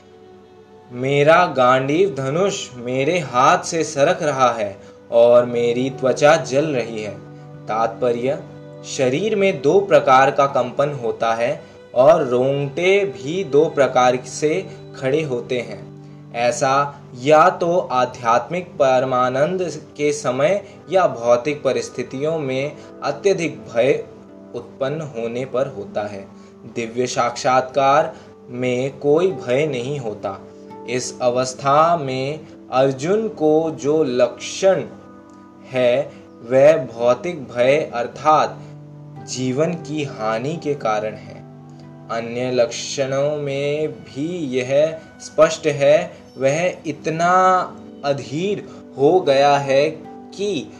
मेरा 0.92 1.46
गांडीव 1.46 2.14
धनुष 2.14 2.68
मेरे 2.76 3.18
हाथ 3.18 3.58
से 3.58 3.84
सरक 3.84 4.22
रहा 4.22 4.52
है 4.52 4.78
और 5.10 5.44
मेरी 5.44 5.90
त्वचा 5.90 6.36
जल 6.36 6.64
रही 6.64 7.02
है। 7.02 7.20
तात्पर्य, 7.66 8.42
शरीर 8.84 9.36
में 9.36 9.62
दो 9.62 9.80
प्रकार 9.80 10.30
का 10.30 10.46
कंपन 10.46 10.90
होता 10.90 11.34
है 11.34 11.62
और 11.94 12.26
रोंगटे 12.26 13.04
भी 13.04 13.44
दो 13.44 13.68
प्रकार 13.68 14.16
से 14.16 14.81
खड़े 14.96 15.22
होते 15.22 15.60
हैं। 15.60 15.92
ऐसा 16.34 17.02
या 17.18 17.50
तो 17.50 17.78
आध्यात्मिक 17.78 18.66
परमानंद 18.68 19.82
के 19.96 20.12
समय 20.12 20.64
या 20.90 21.06
भौतिक 21.06 21.62
परिस्थितियों 21.62 22.38
में 22.38 22.76
अत्यधिक 23.02 23.58
भय 23.58 24.04
उत्पन्न 24.54 25.00
होने 25.00 25.44
पर 25.44 25.66
होता 25.66 26.02
है। 26.02 26.28
दिव्य 26.74 27.06
साक्षात्कार 27.06 28.16
में 28.48 28.98
कोई 28.98 29.32
भय 29.32 29.66
नहीं 29.66 29.98
होता। 29.98 30.38
इस 30.90 31.20
अवस्था 31.20 31.96
में 31.96 32.40
अर्जुन 32.70 33.28
को 33.28 33.70
जो 33.70 34.02
लक्षण 34.02 34.84
है, 35.70 36.12
वह 36.50 36.86
भौतिक 36.86 37.44
भय 37.44 37.90
अर्थात 37.94 38.58
जीवन 39.28 39.72
की 39.72 40.04
हानि 40.04 40.56
के 40.56 40.74
कारण 40.74 41.14
है। 41.14 41.41
अन्य 42.12 42.50
लक्षणों 42.50 43.36
में 43.36 43.92
भी 43.92 44.28
यह 44.38 44.98
स्पष्ट 45.20 45.66
है, 45.66 46.16
वह 46.38 46.74
इतना 46.86 47.30
अधीर 48.04 48.68
हो 48.98 49.20
गया 49.20 49.56
है 49.56 49.90
कि 50.34 50.72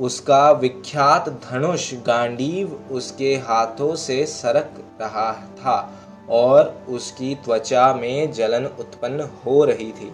उसका 0.00 0.50
विख्यात 0.50 1.28
धनुष 1.28 1.94
गांडीव 1.94 2.80
उसके 2.90 3.34
हाथों 3.36 3.94
से 3.94 4.26
सरक 4.26 4.70
रहा 5.00 5.32
था 5.32 5.92
और 6.30 6.86
उसकी 6.88 7.34
त्वचा 7.34 7.94
में 7.94 8.32
जलन 8.32 8.66
उत्पन्न 8.66 9.20
हो 9.46 9.64
रही 9.64 9.92
थी। 9.92 10.12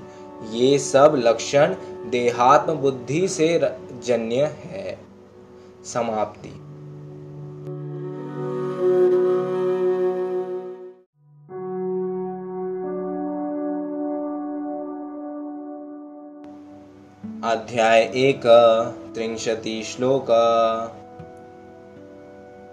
ये 0.53 0.79
सब 0.79 1.15
लक्षण 1.19 1.75
देहात्म 2.11 2.75
बुद्धि 2.75 3.29
से 3.29 3.61
जन्य 4.05 4.57
है। 4.65 4.99
समाप्ति। 5.85 6.64
अध्याय 17.55 18.01
एक, 18.01 18.47
त्रिंशति 19.15 19.83
श्लोक। 19.83 20.27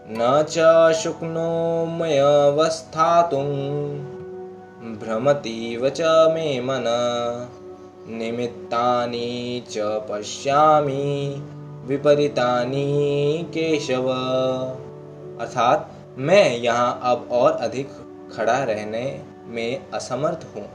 न 0.08 0.46
च 0.50 0.60
शुक्नोमयवस्थातुं 0.94 2.10
भ्रमतीव 5.00 5.90
च 5.90 6.02
मे 6.02 6.62
मन। 6.62 6.84
निमित्तानि 8.08 9.64
च 9.70 9.78
पश्यामि, 9.80 11.36
विपरीतानि 11.86 12.86
केशव। 13.50 14.10
अर्थात 15.42 15.92
मैं 16.18 16.58
यहाँ 16.58 17.00
अब 17.04 17.30
और 17.32 17.52
अधिक 17.52 17.90
खड़ा 18.38 18.64
रहने 18.64 19.22
में 19.46 19.82
असमर्थ 19.94 20.48
हूँ। 20.56 20.70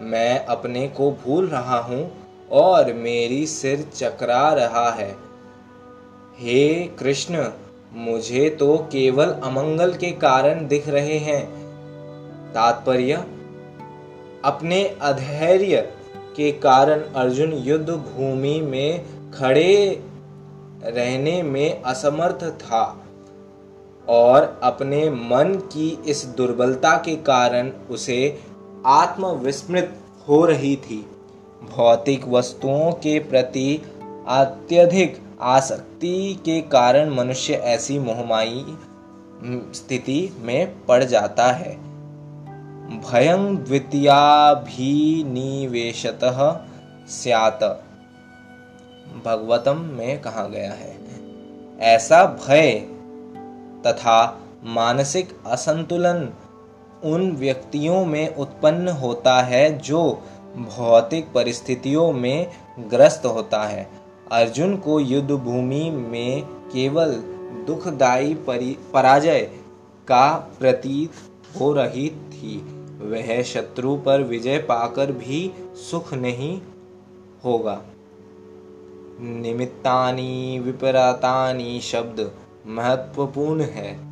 मैं 0.00 0.46
अपने 0.46 0.88
को 0.88 1.10
भूल 1.10 1.46
रहा 1.46 1.78
हूँ 1.78 2.25
और 2.52 2.92
मेरी 2.92 3.46
सिर 3.46 3.90
चकरा 3.94 4.52
रहा 4.52 4.90
है। 4.90 5.16
हे 6.38 6.86
कृष्ण, 6.86 7.48
मुझे 7.92 8.50
तो 8.50 8.78
केवल 8.78 9.26
अमंगल 9.26 9.94
के 9.94 10.10
कारण 10.10 10.68
दिख 10.68 10.88
रहे 10.88 11.18
हैं। 11.18 11.66
तात्पर्य, 12.54 13.12
अपने 14.44 14.96
अधैर्य 15.02 15.92
के 16.36 16.52
कारण 16.52 17.00
अर्जुन 17.00 17.52
युद्ध 17.52 17.90
भूमि 17.90 18.60
में 18.60 19.04
खड़े 19.32 20.02
रहने 20.84 21.42
में 21.42 21.82
असमर्थ 21.82 22.44
था 22.44 23.06
और 24.08 24.60
अपने 24.62 25.10
मन 25.10 25.62
की 25.72 26.02
इस 26.06 26.24
दुर्बलता 26.24 26.96
के 26.96 27.16
कारण 27.16 27.70
उसे 27.90 28.38
आत्मविस्मृत 28.86 30.00
हो 30.28 30.44
रही 30.44 30.76
थी। 30.76 31.15
भौतिक 31.62 32.28
वस्तुओं 32.28 32.92
के 32.92 33.18
प्रति 33.18 33.82
अत्यधिक 34.28 35.22
आसक्ति 35.40 36.42
के 36.44 36.60
कारण 36.60 37.14
मनुष्य 37.14 37.54
ऐसी 37.54 37.98
मोहमाई 37.98 38.64
स्थिति 39.74 40.36
में 40.40 40.86
पड़ 40.86 41.04
जाता 41.04 41.46
है। 41.52 41.76
भयं 43.00 43.56
निवेशत 45.24 46.20
स्यात, 47.08 47.64
भगवतम 49.24 49.76
में 49.76 50.20
कहा 50.20 50.46
गया 50.48 50.72
है। 50.72 50.96
ऐसा 51.80 52.24
भय 52.24 52.72
तथा 53.86 54.40
मानसिक 54.64 55.28
असंतुलन 55.46 56.30
उन 57.04 57.32
व्यक्तियों 57.32 58.04
में 58.04 58.34
उत्पन्न 58.34 58.88
होता 58.88 59.40
है 59.42 59.78
जो 59.78 60.22
भौतिक 60.56 61.32
परिस्थितियों 61.32 62.12
में 62.12 62.50
ग्रस्त 62.78 63.26
होता 63.26 63.62
है। 63.62 63.90
अर्जुन 64.32 64.76
को 64.76 65.00
युद्ध 65.00 65.30
भूमि 65.30 65.90
में 65.90 66.42
केवल 66.46 67.12
दुखदायी 67.66 68.34
पराजय 68.94 69.40
का 70.08 70.56
प्रतीत 70.58 71.10
हो 71.60 71.72
रही 71.72 72.10
थी। 72.10 72.58
वह 73.00 73.42
शत्रु 73.42 73.96
पर 73.96 74.22
विजय 74.22 74.58
पाकर 74.58 75.12
भी 75.12 75.52
सुख 75.90 76.14
नहीं 76.14 76.60
होगा। 77.44 77.82
निमित्तानी, 79.20 80.58
विपरातानी 80.58 81.80
शब्द 81.80 82.32
महत्वपूर्ण 82.66 83.60
है। 83.60 84.05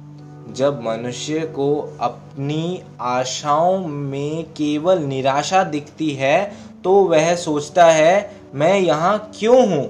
जब 0.52 0.80
मनुष्य 0.82 1.40
को 1.40 1.96
अपनी 2.00 2.82
आशाओं 3.00 3.86
में 3.86 4.44
केवल 4.44 4.98
निराशा 4.98 5.62
दिखती 5.64 6.10
है 6.10 6.52
तो 6.84 6.94
वह 6.94 7.34
सोचता 7.34 7.84
है, 7.84 8.30
मैं 8.54 8.78
यहाँ 8.80 9.30
क्यों 9.38 9.68
हूँ? 9.68 9.84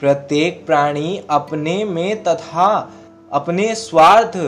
प्रत्येक 0.00 0.66
प्राणी 0.66 1.20
अपने 1.30 1.84
में 1.84 2.22
तथा 2.22 2.92
अपने 3.32 3.74
स्वार्थ 3.74 4.38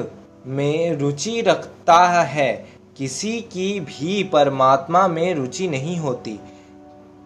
में 0.47 0.97
रुचि 0.99 1.41
रखता 1.41 2.05
है। 2.21 2.53
किसी 2.97 3.41
की 3.41 3.81
भी 3.81 4.23
परमात्मा 4.25 5.09
में 5.09 5.35
रुचि 5.35 5.69
नहीं 5.69 5.97
होती। 5.99 6.39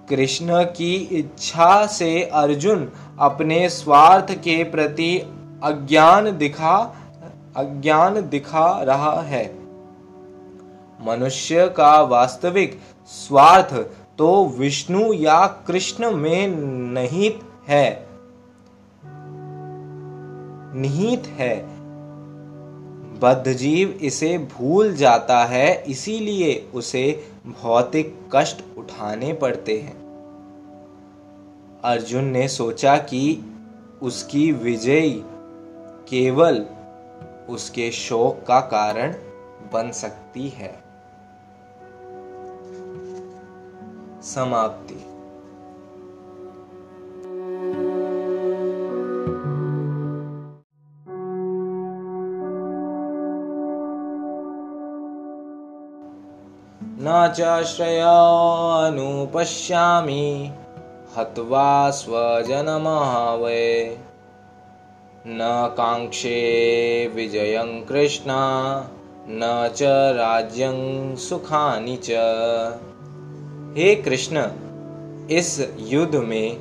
कृष्ण 0.09 0.63
की 0.65 0.95
इच्छा 0.95 1.87
से 1.87 2.23
अर्जुन 2.23 2.89
अपने 3.21 3.69
स्वार्थ 3.69 4.33
के 4.33 4.65
प्रति 4.65 5.17
अज्ञान 5.65 6.37
दिखा 6.39 6.77
अज्ञान 7.57 8.29
दिखा 8.29 8.83
रहा 8.83 9.21
है। 9.21 9.59
मनुष्य 11.07 11.69
का 11.69 12.01
वास्तविक 12.01 12.81
स्वार्थ 13.07 13.75
तो 14.19 14.47
विष्णु 14.47 15.13
या 15.13 15.47
कृष्ण 15.47 16.11
में 16.11 16.49
निहित 16.93 17.41
है। 17.69 18.09
निहित 20.75 21.27
है। 21.27 21.67
बद्धजीव 23.21 23.91
इसे 23.91 24.39
भूल 24.39 24.95
जाता 24.95 25.45
है, 25.45 25.85
इसीलिए 25.85 26.69
उसे 26.75 27.25
भौतिक 27.63 28.19
कष्ट 28.37 28.79
उठाने 28.79 29.33
पड़ते 29.33 29.79
हैं। 29.79 29.97
अर्जुन 31.85 32.25
ने 32.25 32.49
सोचा 32.49 32.97
कि 32.97 33.55
उसकी 34.03 34.53
विजय 34.53 35.09
केवल 36.09 36.67
उसके 37.49 37.91
शोक 37.91 38.47
का 38.47 38.61
कारण 38.61 39.15
बन 39.73 39.91
सकती 39.91 40.49
है। 40.49 40.83
समाप्ति। 44.23 45.13
न 56.99 57.33
च 57.37 57.65
श्रयानुपश्यामि 57.65 60.53
हत्वा 61.17 61.91
स्वजनमहावये। 61.91 64.06
न 65.29 65.39
काङ्क्षे 65.77 66.41
विजयं 67.15 67.81
कृष्ण, 67.87 68.31
न 69.29 69.71
च 69.77 69.83
राज्यं 70.17 71.17
सुखानि 71.17 71.97
च। 72.05 72.11
हे 73.79 73.95
कृष्ण, 73.95 74.47
इस 75.31 75.69
युद्ध 75.79 76.15
में 76.15 76.57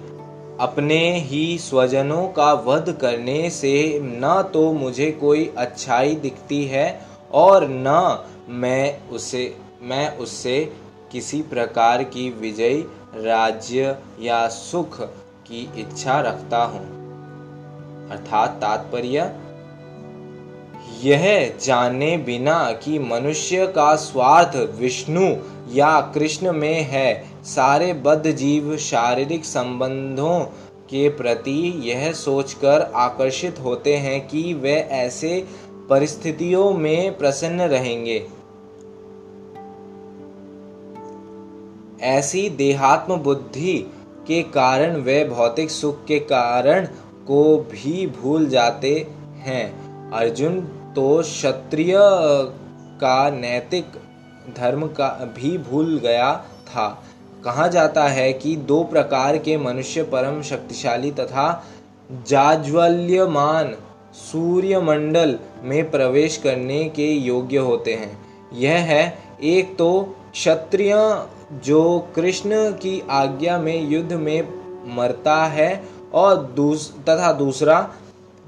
अपने 0.58 1.20
ही 1.20 1.58
स्वजनों 1.58 2.28
का 2.28 2.54
वध 2.54 2.98
करने 3.02 3.50
से 3.50 4.00
न 4.04 4.50
तो 4.54 4.74
मुझे 4.74 5.12
कोई 5.12 5.54
अच्छाई 5.58 6.16
दिखती 6.16 6.66
है 6.66 7.02
और 7.34 7.68
न 7.70 8.26
मैं 8.50 9.10
उसे, 9.10 9.56
मैं 9.82 10.18
उससे 10.18 10.74
किसी 11.12 11.42
प्रकार 11.42 12.04
की 12.04 12.30
विजय 12.30 12.84
राज्य 13.16 13.98
या 14.20 14.48
सुख 14.48 15.02
की 15.48 15.70
इच्छा 15.78 16.20
रखता 16.20 16.64
हूँ। 16.64 16.95
अर्थात 18.12 18.50
तात्पर्य, 18.62 19.32
यह 21.04 21.54
जाने 21.64 22.18
बिना 22.18 22.72
कि 22.84 23.00
मनुष्य 23.00 23.68
का 23.68 23.96
स्वार्थ 23.96 24.56
विष्णु 24.56 25.36
या 25.72 26.02
कृष्ण 26.02 26.52
में 26.52 26.82
है। 26.82 27.26
सारे 27.44 27.94
बद्ध 27.94 28.32
जीव 28.32 28.78
शारीरिक 28.78 29.46
संबंधों 29.46 30.40
के 30.90 31.10
प्रति 31.10 31.82
यह 31.86 32.12
सोचकर 32.14 32.92
आकर्षित 32.96 33.60
होते 33.60 33.96
हैं 33.98 34.28
कि 34.28 34.54
वे 34.54 34.74
ऐसे 34.74 35.46
परिस्थितियों 35.90 36.72
में 36.74 37.18
प्रसन्न 37.18 37.62
रहेंगे। 37.62 38.28
ऐसी 42.02 42.50
देहात्म 42.50 43.16
बुद्धि 43.16 43.92
के 44.28 44.42
कारण 44.44 44.96
वे 44.96 45.26
भौतिक 45.26 45.72
सुख 45.72 46.06
के 46.06 46.20
कारण 46.20 46.88
को 47.28 47.58
भी 47.58 48.08
भूल 48.08 48.50
जाते 48.50 49.08
हैं। 49.40 50.12
अर्जुन 50.12 50.60
तो 50.96 51.22
क्षत्रिय 51.22 51.96
का 53.02 53.30
नैतिक 53.30 53.86
धर्म 54.58 54.88
का 54.88 55.08
भी 55.36 55.58
भूल 55.58 56.00
गया 56.00 56.36
था। 56.68 57.04
कहा 57.46 57.68
जाता 57.68 58.04
है 58.04 58.34
कि 58.34 58.56
दो 58.56 58.84
प्रकार 58.84 59.38
के 59.38 59.58
मनुष्य 59.58 60.04
परम 60.04 60.42
शक्तिशाली 60.42 61.12
तथा 61.12 61.64
जाज्वल्यमान 62.28 63.76
सूर्यमंडल 64.14 65.40
में 65.64 65.92
प्रवेश 65.92 66.38
करने 66.38 66.84
के 66.90 67.08
योग्य 67.12 67.58
होते 67.58 67.94
हैं। 67.94 68.18
यह 68.54 68.78
है, 68.78 69.18
एक 69.44 69.78
तो 69.78 70.18
क्षत्रिय 70.32 70.96
जो 71.64 72.08
कृष्ण 72.16 72.72
की 72.72 73.04
आज्ञा 73.10 73.58
में 73.60 73.90
युद्ध 73.90 74.14
में 74.14 74.48
मरता 74.96 75.46
है 75.46 75.84
और 76.16 76.38
दूस, 76.38 76.96
तथा 77.10 77.34
दूसरा, 77.34 77.90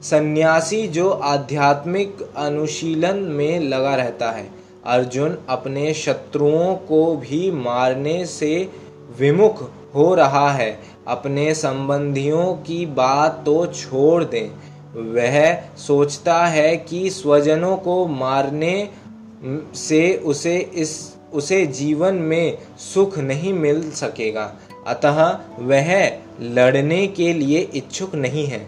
सन्यासी 0.02 0.88
जो 0.88 1.10
आध्यात्मिक 1.10 2.18
अनुशीलन 2.38 3.18
में 3.18 3.60
लगा 3.60 3.96
रहता 3.96 4.32
है। 4.32 4.50
अर्जुन 4.86 5.38
अपने 5.50 5.94
शत्रुओं 5.94 6.76
को 6.76 7.16
भी 7.16 7.52
मारने 7.52 8.26
से 8.26 8.70
विमुख 9.20 9.70
हो 9.96 10.16
रहा 10.16 10.52
है। 10.52 10.80
अपने 11.08 11.54
संबंधियों 11.54 12.54
की 12.54 12.86
बात 12.86 13.44
तो 13.46 13.66
छोड़ 13.66 14.24
दें। 14.24 14.50
वह 15.14 15.62
सोचता 15.78 16.46
है 16.46 16.78
कि 16.78 17.10
स्वजनों 17.10 17.78
को 17.78 18.08
मारने 18.08 18.90
से 19.76 20.18
उसे 20.18 20.58
इस, 20.58 21.16
उसे 21.34 21.66
जीवन 21.66 22.16
में 22.16 22.58
सुख 22.94 23.18
नहीं 23.18 23.54
मिल 23.54 23.92
सकेगा। 23.92 24.56
अतः 24.88 25.40
वह 25.60 26.18
लड़ने 26.42 27.08
के 27.08 27.34
लिए 27.34 27.60
इच्छुक 27.76 28.16
नहीं 28.16 28.46
है। 28.48 28.68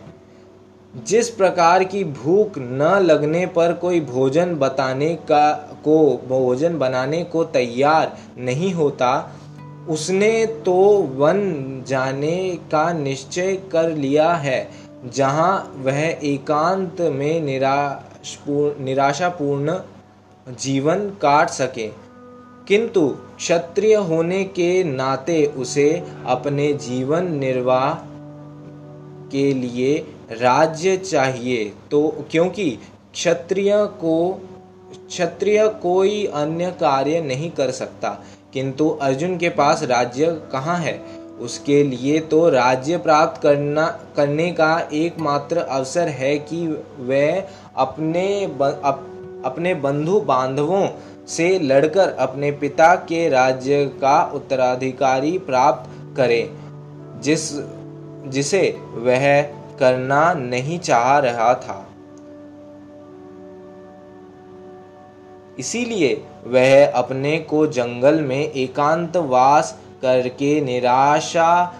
जिस 1.07 1.29
प्रकार 1.29 1.83
की 1.83 2.03
भूख 2.03 2.57
न 2.57 2.99
लगने 3.01 3.45
पर 3.45 3.73
कोई 3.73 3.99
भोजन 3.99 4.55
बताने 4.55 5.15
का, 5.15 5.51
को, 5.83 6.21
भोजन 6.27 6.77
बनाने 6.77 7.23
को 7.23 7.43
तैयार 7.43 8.17
नहीं 8.37 8.73
होता, 8.73 9.31
उसने 9.89 10.45
तो 10.45 10.73
वन 11.15 11.39
जाने 11.87 12.57
का 12.71 12.91
निश्चय 12.93 13.55
कर 13.71 13.89
लिया 13.89 14.33
है, 14.33 14.69
जहाँ 15.05 15.73
वह 15.77 15.99
एकांत 16.23 17.01
में 17.01 17.41
निराश, 17.41 18.37
निराशापूर्ण 18.79 19.79
जीवन 20.49 21.09
काट 21.09 21.49
सके। 21.49 22.08
किंतु 22.69 23.15
क्षत्रिय 23.37 23.95
होने 23.95 24.43
के 24.43 24.83
नाते 24.83 25.45
उसे 25.45 26.03
अपने 26.25 26.73
जीवन 26.73 27.35
निर्वाह 27.35 27.93
के 29.29 29.53
लिए 29.53 29.97
राज्य 30.31 30.97
चाहिए। 30.97 31.73
तो 31.91 32.25
क्योंकि 32.31 32.79
क्षत्रिय 33.13 33.73
को 33.77 34.41
क्षत्रिय 35.07 35.67
कोई 35.67 36.25
अन्य 36.25 36.71
कार्य 36.71 37.21
नहीं 37.21 37.51
कर 37.51 37.71
सकता। 37.71 38.23
किंतु 38.53 38.89
अर्जुन 38.89 39.37
के 39.37 39.49
पास 39.49 39.83
राज्य 39.83 40.41
कहाँ 40.51 40.77
है? 40.77 41.01
उसके 41.39 41.83
लिए 41.83 42.19
तो 42.19 42.49
राज्य 42.49 42.97
प्राप्त 42.97 43.41
करना 43.41 43.99
करने 44.15 44.51
का 44.51 44.89
एकमात्र 44.93 45.57
अवसर 45.57 46.07
है 46.07 46.37
कि 46.37 46.67
वह 46.99 47.43
अपने 47.75 48.47
ब, 48.47 48.81
अप, 48.83 49.05
अपने 49.45 49.73
बंधु 49.73 50.19
बांधवों 50.19 50.87
से 51.29 51.59
लड़कर 51.59 52.09
अपने 52.09 52.51
पिता 52.51 52.95
के 52.95 53.29
राज्य 53.29 53.85
का 53.85 54.31
उत्तराधिकारी 54.33 55.37
प्राप्त 55.37 55.89
करे, 56.17 56.53
जिस, 57.19 57.51
जिसे 58.27 58.77
वह 58.93 59.41
करना 59.79 60.33
नहीं 60.33 60.79
चाह 60.79 61.19
रहा 61.19 61.53
था। 61.53 61.85
इसीलिए 65.59 66.25
वह 66.47 66.91
अपने 66.91 67.39
को 67.39 67.67
जंगल 67.67 68.21
में 68.21 68.51
एकांतवास 68.51 69.79
करके 70.01 70.61
निराशा 70.61 71.73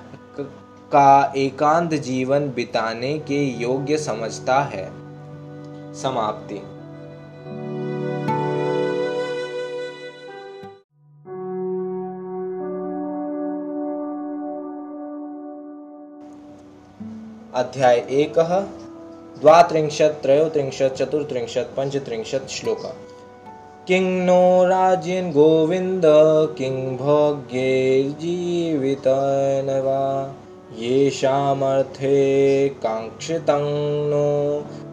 का 0.92 1.34
एकांत 1.38 1.94
जीवन 1.94 2.40
बिताने 2.40 3.20
के 3.20 3.46
योग्य 3.46 3.98
समझता 3.98 4.62
है। 4.62 4.86
समाप्ति। 5.94 6.79
अध्याय 17.54 18.06
एक 18.10 18.34
द्वात्रिंशत् 19.42 20.22
त्रयोत्रिंशत् 20.22 20.96
चतुर्त्रिंशत् 20.96 21.78
पञ्चत्रिंशत् 21.78 22.50
श्लोक। 22.50 22.82
किं 23.88 24.02
नो 24.02 24.66
राज्येन् 24.66 25.32
गोविन्द 25.32 26.02
किं 26.58 26.98
भोग्यैर्जीवितेन 26.98 29.82
वा 29.86 30.36
येषामर्थे 30.80 32.20
काङ्क्षितं 32.70 33.66
नो 34.10 34.28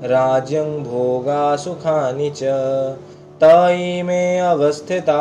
राज्यं 0.05 0.85
भोगासुखानि 0.85 2.31
च। 2.37 2.41
तयि 3.43 4.39
अवस्थिता 4.39 5.21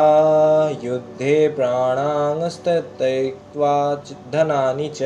युद्धे 0.84 1.48
प्राणाङ्स्तत्यक्त्वा 1.48 4.02
धनानि 4.32 4.90
च 4.94 5.02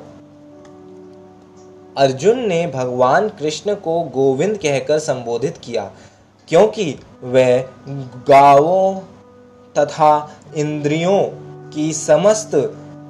अर्जुन 1.99 2.39
ने 2.49 2.67
भगवान 2.67 3.29
कृष्ण 3.39 3.75
को 3.75 4.01
गोविंद 4.15 4.57
कहकर 4.57 4.99
संबोधित 4.99 5.57
किया, 5.59 5.91
क्योंकि 6.49 6.95
वह 7.25 7.61
गावों 8.29 8.95
तथा 9.75 10.13
इंद्रियों 10.57 11.21
की 11.71 11.93
समस्त 11.93 12.51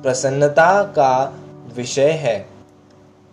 प्रसन्नता 0.02 0.82
का 0.92 1.12
विषय 1.76 2.10
है। 2.20 2.46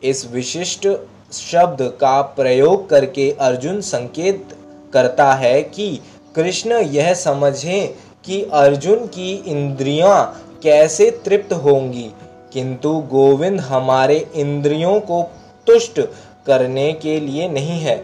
इस 0.02 0.26
विशिष्ट 0.32 0.88
शब्द 1.34 1.82
का 2.02 2.22
प्रयोग 2.22 2.90
करके 2.90 3.30
अर्जुन 3.42 3.80
संकेत 3.84 4.58
करता 4.94 5.34
है 5.34 5.62
कि 5.64 5.88
कृष्ण 6.36 6.80
यह 6.90 7.14
समझें 7.14 7.88
कि 8.26 8.42
अर्जुन 8.54 9.06
की 9.08 9.34
इंद्रियाँ 9.48 10.44
कैसे 10.64 11.10
तृप्त 11.26 11.54
होंगी, 11.56 12.10
किंतु 12.54 12.94
गोविंद 13.12 13.60
हमारे 13.62 14.18
इंद्रियों 14.36 15.00
को 15.02 15.24
तुष्ट 15.68 16.00
करने 16.48 16.92
के 16.94 17.20
लिए 17.20 17.48
नहीं 17.50 17.80
है। 17.80 17.98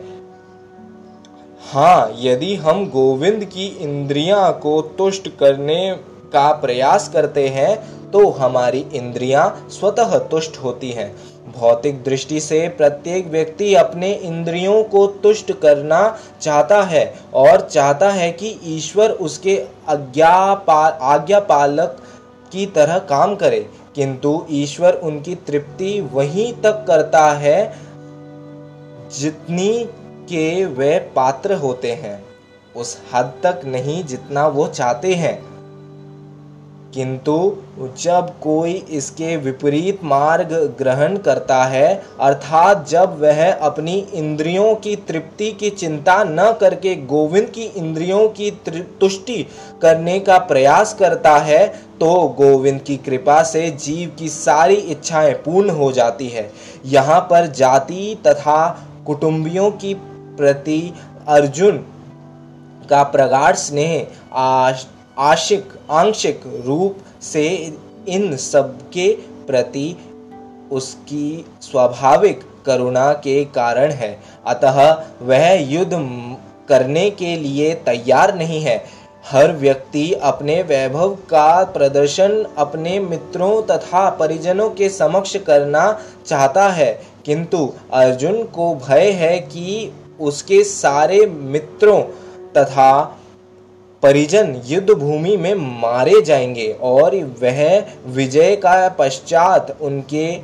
हाँ 1.64 2.12
यदि 2.20 2.56
हम 2.56 2.86
गोविंद 2.90 3.44
की 3.46 3.66
इंद्रियाँ 3.82 4.52
को 4.60 4.82
तुष्ट 4.98 5.28
करने 5.40 5.96
का 6.34 6.52
प्रयास 6.54 7.10
करते 7.10 7.48
हैं 7.50 7.76
तो 8.12 8.30
हमारी 8.30 8.86
इंद्रियाँ 8.94 9.46
स्वतः 9.72 10.18
तुष्ट 10.30 10.58
होती 10.58 10.90
हैं। 10.92 11.12
भौतिक 11.52 12.04
दृष्टि 12.04 12.40
से 12.40 12.68
प्रत्येक 12.70 13.28
व्यक्ति 13.28 13.74
अपने 13.76 14.12
इंद्रियों 14.14 14.84
को 14.84 15.06
तुष्ट 15.24 15.52
करना 15.62 16.02
चाहता 16.42 16.82
है 16.84 17.04
और 17.34 17.62
चाहता 17.62 18.10
है 18.10 18.32
कि 18.32 18.58
ईश्वर 18.76 19.12
उसके 19.22 19.58
आज्ञा 19.90 20.30
आज्ञा 20.30 21.40
पालक 21.40 21.98
की 22.52 22.66
तरह 22.66 22.98
काम 23.10 23.36
करे। 23.36 23.66
किंतु 23.96 24.48
ईश्वर 24.50 24.94
उनकी 24.94 25.36
तृप्ति 25.36 26.02
वहीं 26.02 26.54
तक 26.54 26.86
करता 26.88 27.32
है 27.32 27.74
जितनी 29.20 29.86
के 30.30 30.66
वे 30.66 31.00
पात्र 31.00 31.54
होते 31.54 31.92
हैं। 31.92 32.26
उस 32.76 33.02
हद 33.14 33.34
तक 33.44 33.62
नहीं 33.66 34.04
जितना 34.04 34.48
वो 34.48 34.68
चाहते 34.68 35.14
हैं। 35.14 35.51
किंतु 36.94 37.34
जब 38.00 38.34
कोई 38.42 38.74
इसके 38.90 39.36
विपरीत 39.38 40.04
मार्ग 40.04 40.54
ग्रहण 40.78 41.18
करता 41.18 41.64
है, 41.64 42.04
अर्थात 42.20 42.88
जब 42.90 43.20
वह 43.22 43.52
अपनी 43.52 43.98
इंद्रियों 44.14 44.74
की 44.76 44.96
तृप्ति 45.08 45.52
की 45.52 45.70
चिंता 45.70 46.24
न 46.24 46.52
करके 46.62 46.96
गोविंद 47.06 47.48
की 47.50 47.64
इंद्रियों 47.64 48.28
की 48.30 48.52
तुष्टि 49.00 49.44
करने 49.82 50.20
का 50.20 50.38
प्रयास 50.38 50.94
करता 50.94 51.38
है 51.40 51.66
तो 52.00 52.14
गोविंद 52.38 52.82
की 52.82 52.98
कृपा 52.98 53.42
से 53.44 53.70
जीव 53.80 54.16
की 54.20 54.30
सारी 54.30 54.76
इच्छाएँ 54.76 55.34
पूर्ण 55.36 55.70
हो 55.70 55.92
जाती 55.92 56.28
है। 56.28 56.50
यहाँ 56.86 57.20
पर 57.22 57.48
जाति 57.48 58.16
तथा 58.28 58.68
कुटुंबियों 59.06 59.70
की 59.72 59.94
प्रति 60.38 60.94
अर्जुन 61.28 61.78
का 62.90 63.04
प्रगाढ़ 63.04 63.56
स्नेह 63.56 64.08
आज 64.34 64.86
आशिक, 65.20 65.70
आंशिक 65.92 66.64
रूप 66.66 66.98
से 67.22 67.74
इन 68.08 68.38
सबके 68.38 69.18
प्रति 69.48 69.98
उसकी 70.72 71.46
स्वाभाविक 71.62 72.42
करुणा 72.66 73.14
के 73.14 73.46
कारण 73.46 73.92
है। 73.92 74.20
अतः 74.48 75.04
वह 75.22 75.52
युद्ध 75.52 75.92
करने 76.70 77.10
के 77.10 77.36
लिए 77.36 77.76
तैयार 77.76 78.36
नहीं 78.36 78.62
है। 78.62 78.86
हर 79.32 79.52
व्यक्ति 79.52 80.14
अपने 80.14 80.62
वैभव 80.62 81.10
का 81.10 81.64
प्रदर्शन 81.64 82.46
अपने 82.58 83.00
मित्रों 83.00 83.64
तथा 83.64 84.10
परिजनों 84.10 84.70
के 84.70 84.90
समक्ष 84.90 85.38
करना 85.38 86.00
चाहता 86.26 86.70
है। 86.70 87.02
किंतु 87.26 87.74
अर्जुन 87.94 88.44
को 88.44 88.76
भय 88.76 89.12
है 89.12 89.40
कि 89.40 89.94
उसके 90.20 90.64
सारे 90.64 91.26
मित्रों 91.26 92.02
तथा 92.58 93.18
परिजन 94.04 94.62
युद्ध 94.66 94.92
भूमि 94.92 95.36
में 95.38 95.54
मारे 95.82 96.22
जाएँगे 96.22 96.72
और 96.82 97.16
वह 97.42 97.86
विजय 98.08 98.56
का 98.56 98.90
पश्चात 98.90 99.78
उनके 99.82 100.40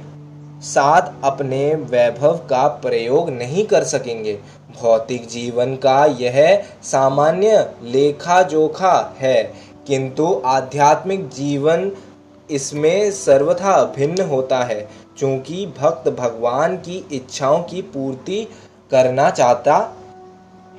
साथ 0.61 1.11
अपने 1.23 1.75
वैभव 1.75 2.37
का 2.49 2.67
प्रयोग 2.67 3.29
नहीं 3.29 3.65
कर 3.65 3.83
सकेंगे। 3.83 4.33
भौतिक 4.81 5.27
जीवन 5.27 5.75
का 5.75 6.05
यह 6.05 6.63
सामान्य 6.83 7.69
लेखा 7.83 8.41
जोखा 8.43 9.15
है, 9.19 9.43
किंतु 9.87 10.41
आध्यात्मिक 10.45 11.27
जीवन 11.29 11.91
इसमें 12.51 13.11
सर्वथा 13.11 13.83
भिन्न 13.95 14.21
होता 14.21 14.63
है, 14.63 14.87
क्योंकि 15.17 15.65
भक्त 15.79 16.09
भगवान 16.09 16.75
की 16.77 17.05
इच्छाओं 17.11 17.63
की 17.63 17.81
पूर्ति 17.81 18.47
करना 18.91 19.29
चाहता 19.29 19.77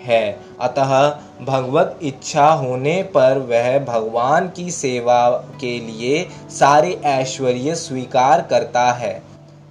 है। 0.02 0.38
अतः 0.60 1.08
भगवत 1.44 1.98
इच्छा 2.02 2.48
होने 2.52 3.02
पर 3.14 3.38
वह 3.48 3.78
भगवान 3.84 4.48
की 4.48 4.70
सेवा 4.70 5.28
के 5.60 5.78
लिए 5.80 6.26
सारे 6.50 6.92
ऐश्वर्य 7.06 7.74
स्वीकार 7.74 8.42
करता 8.42 8.90
है 8.92 9.22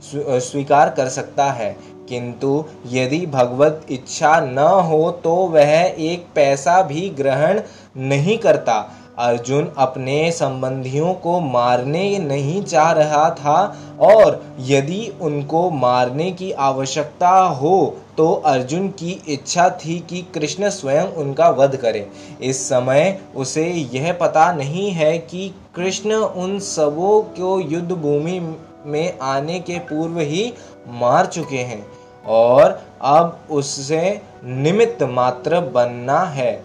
स्वीकार 0.04 0.90
कर 0.90 1.10
सकता 1.10 1.52
है। 1.52 1.76
किंतु 2.10 2.64
यदि 2.88 3.26
भगवत 3.26 3.86
इच्छा 3.92 4.40
न 4.40 4.60
हो 4.86 5.10
तो 5.24 5.36
वह 5.48 5.72
एक 6.02 6.26
पैसा 6.36 6.82
भी 6.82 7.10
ग्रहण 7.10 7.62
नहीं 7.98 8.38
करता। 8.38 8.80
अर्जुन 9.20 9.72
अपने 9.78 10.32
संबंधियों 10.32 11.14
को 11.14 11.40
मारने 11.40 12.18
नहीं 12.20 12.62
चाह 12.64 12.92
रहा 12.92 13.30
था 13.30 13.56
और 14.00 14.42
यदि 14.60 15.08
उनको 15.22 15.70
मारने 15.70 16.32
की 16.32 16.52
आवश्यकता 16.52 17.30
हो 17.30 17.98
तो 18.18 18.32
अर्जुन 18.46 18.88
की 18.90 19.12
इच्छा 19.28 19.70
थी 19.80 20.00
कि 20.00 20.22
कृष्ण 20.34 20.70
स्वयं 20.70 21.08
उनका 21.16 21.50
वध 21.50 21.76
करें। 21.76 22.06
इस 22.42 22.64
समय 22.70 23.20
उसे 23.36 23.66
यह 23.94 24.12
पता 24.14 24.52
नहीं 24.52 24.90
है 24.92 25.18
कि 25.18 25.50
कृष्ण 25.76 26.14
उन 26.14 26.58
सबों 26.60 27.22
को 27.22 27.60
युद्ध 27.62 27.92
भूमि 27.92 28.40
में 28.86 29.20
आने 29.20 29.60
के 29.60 29.80
पूर्व 29.80 30.20
ही 30.20 30.54
मार 30.90 31.26
चुके 31.26 31.58
हैं 31.58 31.86
और 32.26 32.80
अब 33.02 33.40
उससे 33.52 34.22
निमित्त 34.44 35.04
मात्र 35.04 35.60
बनना 35.70 36.20
है। 36.20 36.64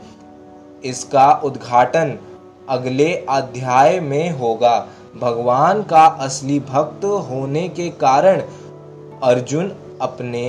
इसका 0.84 1.32
उद्घाटन 1.44 2.18
अगले 2.72 3.12
अध्याय 3.30 3.98
में 4.00 4.30
होगा। 4.30 4.76
भगवान 5.20 5.82
का 5.82 6.04
असली 6.20 6.58
भक्त 6.60 7.04
होने 7.30 7.68
के 7.68 7.88
कारण 8.00 8.42
अर्जुन 9.22 9.72
अपने 10.02 10.44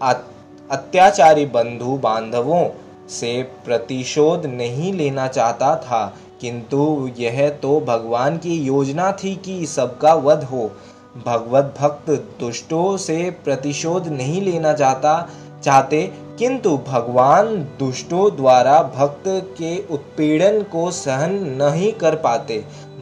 अत्याचारी 0.00 1.46
बंधु 1.46 1.96
बांधवों 1.98 2.68
से 3.10 3.42
प्रतिशोध 3.64 4.46
नहीं 4.46 4.92
लेना 4.92 5.26
चाहता 5.28 5.74
था, 5.76 6.06
किंतु 6.40 7.10
यह 7.18 7.48
तो 7.62 7.80
भगवान 7.80 8.36
की 8.38 8.54
योजना 8.56 9.10
थी 9.14 9.34
कि 9.36 9.66
सबका 9.66 10.14
वध 10.14 10.44
हो। 10.44 10.70
भगवत 11.26 11.74
भक्त 11.80 12.10
दुष्टों 12.40 12.96
से 12.96 13.18
प्रतिशोध 13.44 14.08
नहीं 14.08 14.40
लेना 14.42 14.72
चाहता, 14.72 15.28
चाहते 15.64 16.02
किंतु 16.38 16.76
भगवान 16.86 17.54
दुष्टों 17.78 18.24
द्वारा 18.36 18.82
भक्त 18.96 19.24
के 19.58 19.76
उत्पीड़न 19.94 20.62
को 20.62 20.90
सहन 20.92 21.34
नहीं 21.56 21.92
कर 21.92 22.14
पाते। 22.16 22.58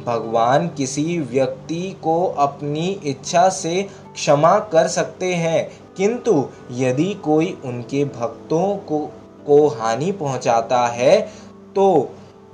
भगवान 0.06 0.68
किसी 0.68 1.18
व्यक्ति 1.20 1.96
को 2.02 2.24
अपनी 2.40 2.88
इच्छा 3.06 3.48
से 3.48 3.82
क्षमा 4.14 4.58
कर 4.72 4.88
सकते 4.88 5.32
हैं, 5.34 5.70
किंतु 5.96 6.44
यदि 6.72 7.12
कोई 7.24 7.56
उनके 7.64 8.04
भक्तों 8.04 8.76
को 8.88 8.98
को 9.46 9.66
हानि 9.70 10.10
पहुंचाता 10.12 10.86
है 10.88 11.20
तो 11.74 11.86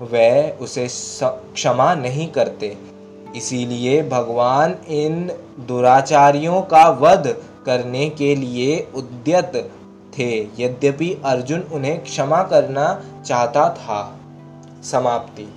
वह 0.03 0.59
उसे 0.61 0.87
क्षमा 0.89 1.95
नहीं 1.95 2.27
करते। 2.29 2.77
इसीलिए 3.37 4.03
भगवान 4.03 4.75
इन 4.91 5.31
दुराचारियों 5.69 6.61
का 6.63 6.89
वध 7.01 7.29
करने 7.67 8.09
के 8.11 8.35
लिए 8.37 8.87
उद्यत 8.95 9.53
थे 10.19 10.49
यद्यपि 10.59 11.23
अर्जुन 11.25 11.61
उन्हें 11.61 12.03
क्षमा 12.03 12.43
करना 12.43 13.05
चाहता 13.27 13.75
था। 13.75 14.17
समाप्ति। 14.83 15.49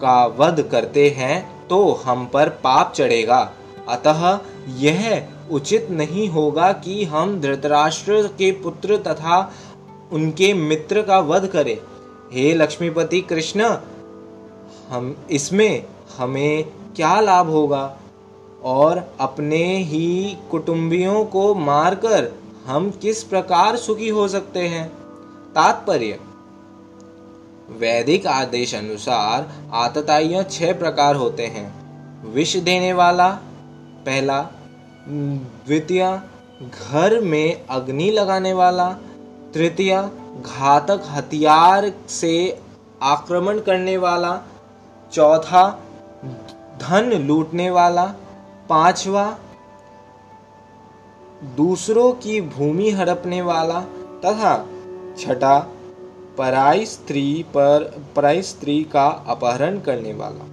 का 0.00 0.26
वध 0.38 0.62
करते 0.62 1.08
हैं 1.10 1.68
तो 1.68 1.92
हम 2.04 2.26
पर 2.26 2.48
पाप 2.48 2.92
चढ़ेगा। 2.92 3.52
अतः 3.88 4.38
यह 4.76 5.28
उचित 5.50 5.90
नहीं 5.90 6.28
होगा 6.28 6.72
कि 6.72 7.04
हम 7.04 7.40
धृतराष्ट्र 7.40 8.22
के 8.28 8.50
पुत्र 8.52 8.96
तथा 8.98 9.40
उनके 10.12 10.52
मित्र 10.54 11.02
का 11.02 11.18
वध 11.20 11.46
करें। 11.46 11.76
हे 12.32 12.52
लक्ष्मीपति 12.54 13.20
कृष्ण, 13.20 13.76
हम 14.88 15.16
इसमें 15.30 15.84
हमें 16.18 16.64
क्या 16.96 17.20
लाभ 17.20 17.48
होगा? 17.48 17.96
और 18.64 19.02
अपने 19.20 19.64
ही 19.78 20.36
कुटुंबियों 20.50 21.24
को 21.24 21.54
मारकर 21.54 22.30
हम 22.66 22.90
किस 22.90 23.22
प्रकार 23.24 23.76
सुखी 23.76 24.08
हो 24.08 24.28
सकते 24.28 24.60
हैं? 24.60 24.90
तात्पर्य। 25.54 26.20
वैदिक 27.70 28.26
आदेश 28.26 28.74
अनुसार 28.74 29.48
आतताइयाँ 29.72 30.42
छह 30.42 30.72
प्रकार 30.72 31.16
होते 31.16 31.46
हैं। 31.46 31.66
विष 32.32 32.56
देने 32.56 32.92
वाला, 32.92 33.28
पहला, 34.06 34.42
द्वितीय, 35.08 36.20
घर 36.62 37.20
में 37.20 37.66
अग्नि 37.70 38.10
लगाने 38.10 38.52
वाला, 38.52 38.92
तृतीय, 39.54 40.10
घातक 40.46 41.02
हथियार 41.06 41.92
से 42.08 42.62
आक्रमण 43.02 43.60
करने 43.60 43.96
वाला, 43.96 44.40
चौथा, 45.12 45.82
धन 46.80 47.10
लूटने 47.26 47.70
वाला, 47.70 48.06
पांचवा, 48.68 49.38
दूसरों 51.44 52.12
की 52.12 52.40
भूमि 52.40 52.90
हड़पने 52.90 53.42
वाला 53.42 53.80
तथा 54.24 54.66
छठा, 55.18 55.58
पराई 56.38 56.86
स्त्री 56.86 57.44
पर, 57.48 58.02
पराई 58.16 58.42
स्त्री 58.42 58.84
का 58.92 59.06
अपहरण 59.06 59.80
करने 59.80 60.14
वाला। 60.14 60.46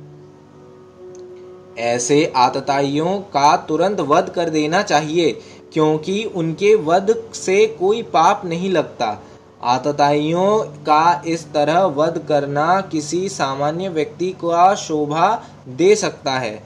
ऐसे 1.82 2.34
आतताइयों 2.36 3.20
का 3.20 3.58
तुरंत 3.58 4.00
वध 4.00 4.30
कर 4.30 4.50
देना 4.50 4.82
चाहिए, 4.82 5.32
क्योंकि 5.74 6.24
उनके 6.24 6.76
वध 6.76 7.24
से 7.34 7.68
कोई 7.68 8.02
पाप 8.02 8.42
नहीं 8.46 8.70
लगता। 8.70 9.22
आतताइयों 9.64 10.64
का 10.64 11.24
इस 11.28 11.54
तरह 11.54 11.84
वध 11.84 12.26
करना 12.30 12.82
किसी 12.82 13.30
सामान्य 13.30 13.90
व्यक्ति 13.90 14.32
को 14.32 14.76
शोभा 14.76 15.44
दे 15.68 15.96
सकता 15.96 16.32
है। 16.32 16.64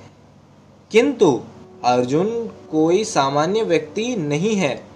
किंतु 0.92 1.42
अर्जुन 1.86 2.50
कोई 2.72 3.04
सामान्य 3.04 3.64
व्यक्ति 3.64 4.16
नहीं 4.16 4.56
है। 4.56 4.89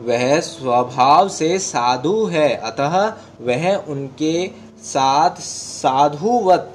वह 0.00 0.40
स्वभाव 0.40 1.28
से 1.28 1.58
साधु 1.58 2.24
है, 2.24 2.54
अतः 2.56 3.12
वह 3.40 3.76
उनके 3.76 4.50
साथ 4.82 5.30
साधुवत 5.40 6.70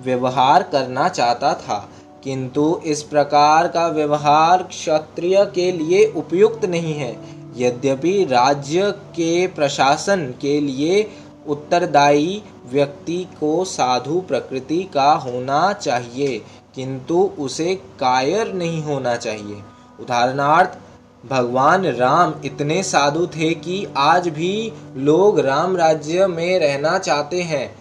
व्यवहार 0.00 0.62
करना 0.62 1.08
चाहता 1.08 1.54
था। 1.54 1.88
किंतु 2.24 2.80
इस 2.86 3.02
प्रकार 3.02 3.68
का 3.68 3.88
व्यवहार 3.88 4.62
क्षत्रिय 4.62 5.44
के 5.54 5.72
लिए 5.72 6.12
उपयुक्त 6.16 6.64
नहीं 6.64 6.94
है। 6.94 7.18
यद्यपि 7.56 8.24
राज्य 8.24 8.90
के 8.90 9.46
प्रशासन 9.46 10.34
के 10.40 10.60
लिए 10.60 11.10
उत्तरदायी 11.46 12.42
व्यक्ति 12.66 13.28
को 13.40 13.64
साधु 13.64 14.20
प्रकृति 14.20 14.82
का 14.94 15.12
होना 15.12 15.72
चाहिए, 15.72 16.44
किंतु 16.74 17.30
उसे 17.38 17.74
कायर 17.74 18.52
नहीं 18.52 18.82
होना 18.82 19.16
चाहिए। 19.16 19.62
उदाहरणार्थ 20.00 20.78
भगवान 21.30 21.86
राम 21.86 22.34
इतने 22.44 22.82
साधु 22.82 23.26
थे 23.26 23.54
कि 23.54 23.86
आज 23.96 24.28
भी 24.28 24.72
लोग 24.96 25.40
राम 25.40 25.76
राज्य 25.76 26.26
में 26.26 26.58
रहना 26.58 26.98
चाहते 26.98 27.42
हैं। 27.42 27.74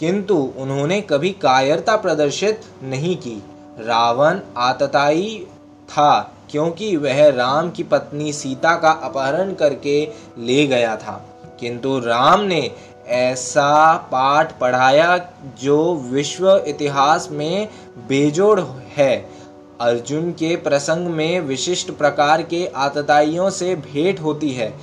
किंतु 0.00 0.52
उन्होंने 0.56 1.00
कभी 1.00 1.30
कायरता 1.30 1.96
प्रदर्शित 1.96 2.60
नहीं 2.82 3.16
की। 3.16 3.42
रावण 3.80 4.40
आतताई 4.56 5.46
था 5.88 6.32
क्योंकि 6.50 6.96
वह 6.96 7.30
राम 7.30 7.70
की 7.70 7.82
पत्नी 7.82 8.32
सीता 8.32 8.76
का 8.76 8.90
अपहरण 8.90 9.54
करके 9.54 10.08
ले 10.38 10.66
गया 10.66 10.96
था। 10.96 11.24
किंतु 11.60 11.98
राम 11.98 12.40
ने 12.40 12.70
ऐसा 13.08 13.94
पाठ 13.96 14.58
पढ़ाया 14.58 15.16
जो 15.62 15.94
विश्व 15.94 16.64
इतिहास 16.68 17.28
में 17.30 17.68
बेजोड़ 18.08 18.60
है। 18.96 19.37
अर्जुन 19.80 20.30
के 20.32 20.56
प्रसंग 20.56 21.06
में 21.06 21.40
विशिष्ट 21.40 21.90
प्रकार 21.90 22.42
के 22.42 22.66
आतताइयों 22.66 23.50
से 23.50 23.76
भेंट 23.76 24.20
होती 24.20 24.50
है। 24.50 24.74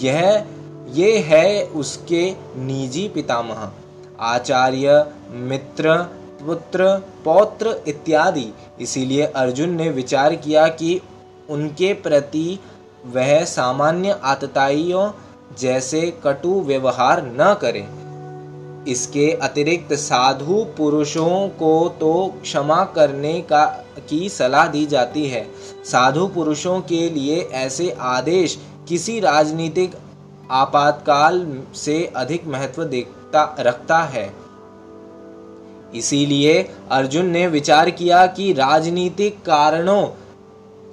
यह, 0.00 0.46
ये 0.88 1.18
है 1.18 1.64
उसके 1.64 2.34
निजी 2.56 3.08
पितामह, 3.08 3.70
आचार्य, 4.20 5.06
मित्र, 5.30 5.96
पुत्र, 6.46 6.98
पौत्र 7.24 7.80
इत्यादि। 7.88 8.52
इसीलिए 8.80 9.26
अर्जुन 9.26 9.70
ने 9.70 9.88
विचार 9.90 10.34
किया 10.34 10.68
कि 10.68 11.00
उनके 11.50 11.92
प्रति 11.94 12.58
वह 13.06 13.44
सामान्य 13.44 14.20
आतताइयों 14.24 15.10
जैसे 15.58 16.20
कटु 16.24 16.60
व्यवहार 16.60 17.22
न 17.26 17.56
करें। 17.60 18.01
इसके 18.88 19.30
अतिरिक्त 19.32 19.92
साधु 19.92 20.64
पुरुषों 20.76 21.48
को 21.48 21.88
तो 22.00 22.12
क्षमा 22.42 22.84
करने 22.84 23.40
का, 23.40 23.64
की 24.08 24.28
सलाह 24.28 24.66
दी 24.66 24.84
जाती 24.86 25.26
है। 25.26 25.46
साधु 25.84 26.26
पुरुषों 26.26 26.80
के 26.80 27.08
लिए 27.10 27.40
ऐसे 27.52 27.90
आदेश 28.00 28.58
किसी 28.88 29.18
राजनीतिक 29.20 29.94
आपातकाल 30.50 31.62
से 31.74 32.04
अधिक 32.16 32.46
महत्व 32.46 32.84
देखता, 32.84 33.56
रखता 33.60 33.98
है। 33.98 34.32
इसीलिए 35.94 36.62
अर्जुन 36.90 37.26
ने 37.26 37.46
विचार 37.46 37.90
किया 37.90 38.26
कि 38.26 38.52
राजनीतिक 38.52 39.38
कारणों 39.38 40.08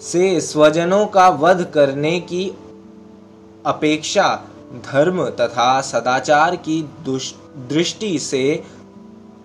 से 0.01 0.39
स्वजनों 0.41 1.05
का 1.05 1.27
वध 1.29 1.63
करने 1.73 2.19
की 2.19 2.47
अपेक्षा 3.65 4.27
धर्म 4.69 5.23
तथा 5.29 5.81
सदाचार 5.81 6.55
की 6.55 6.81
दृष्टि 7.69 8.19
से 8.19 8.63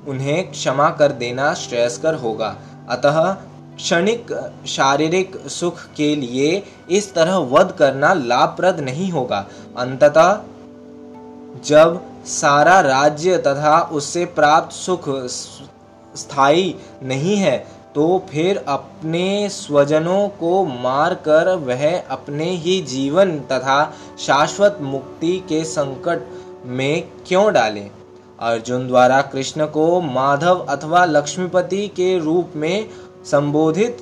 उन्हें 0.08 0.50
क्षमा 0.50 0.90
कर 0.90 1.12
देना 1.12 1.52
श्रेयस्कर 1.54 2.14
होगा। 2.14 2.56
अतः 2.88 3.32
क्षणिक 3.76 4.32
शारीरिक 4.66 5.36
सुख 5.48 5.80
के 5.96 6.16
लिए 6.16 6.62
इस 6.90 7.14
तरह 7.14 7.36
वध 7.36 7.72
करना 7.72 8.12
लाभप्रद 8.14 8.80
नहीं 8.80 9.10
होगा। 9.12 9.46
अंततः 9.76 10.40
जब 11.64 12.00
सारा 12.26 12.80
राज्य 12.80 13.38
तथा 13.38 13.80
उससे 13.92 14.24
प्राप्त 14.24 14.72
सुख 14.72 15.08
स्थायी 16.16 16.74
नहीं 17.02 17.36
है 17.36 17.56
तो 17.94 18.26
फिर 18.30 18.64
अपने 18.68 19.48
स्वजनों 19.48 20.28
को 20.28 20.64
मारकर 20.64 21.54
वह 21.56 22.00
अपने 22.00 22.50
ही 22.50 22.80
जीवन 22.80 23.38
तथा 23.38 23.94
शाश्वत 24.18 24.78
मुक्ति 24.80 25.36
के 25.48 25.64
संकट 25.64 26.22
में 26.66 27.08
क्यों 27.26 27.52
डाले? 27.52 27.86
अर्जुन 28.40 28.86
द्वारा 28.88 29.20
कृष्ण 29.22 29.66
को 29.66 30.00
माधव 30.00 30.58
अथवा 30.58 31.04
लक्ष्मीपति 31.04 31.88
के 31.88 32.18
रूप 32.18 32.52
में 32.56 32.88
संबोधित 33.30 33.98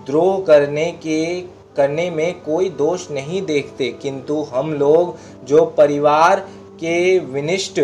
द्रोह 0.06 0.40
करने 0.46 0.92
के, 0.92 1.42
करने 1.76 2.10
में 2.10 2.42
कोई 2.42 2.70
दोष 2.70 3.10
नहीं 3.12 3.42
देखते, 3.42 3.90
किंतु 3.92 4.42
हम 4.44 4.74
लोग 4.74 5.18
जो 5.46 5.66
परिवार 5.66 6.40
के 6.80 7.20
विनिष्ट 7.20 7.80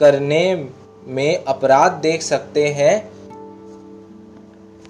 करने 0.00 0.68
में 1.06 1.44
अपराध 1.44 1.92
देख 1.92 2.22
सकते 2.22 2.66
हैं, 2.68 3.10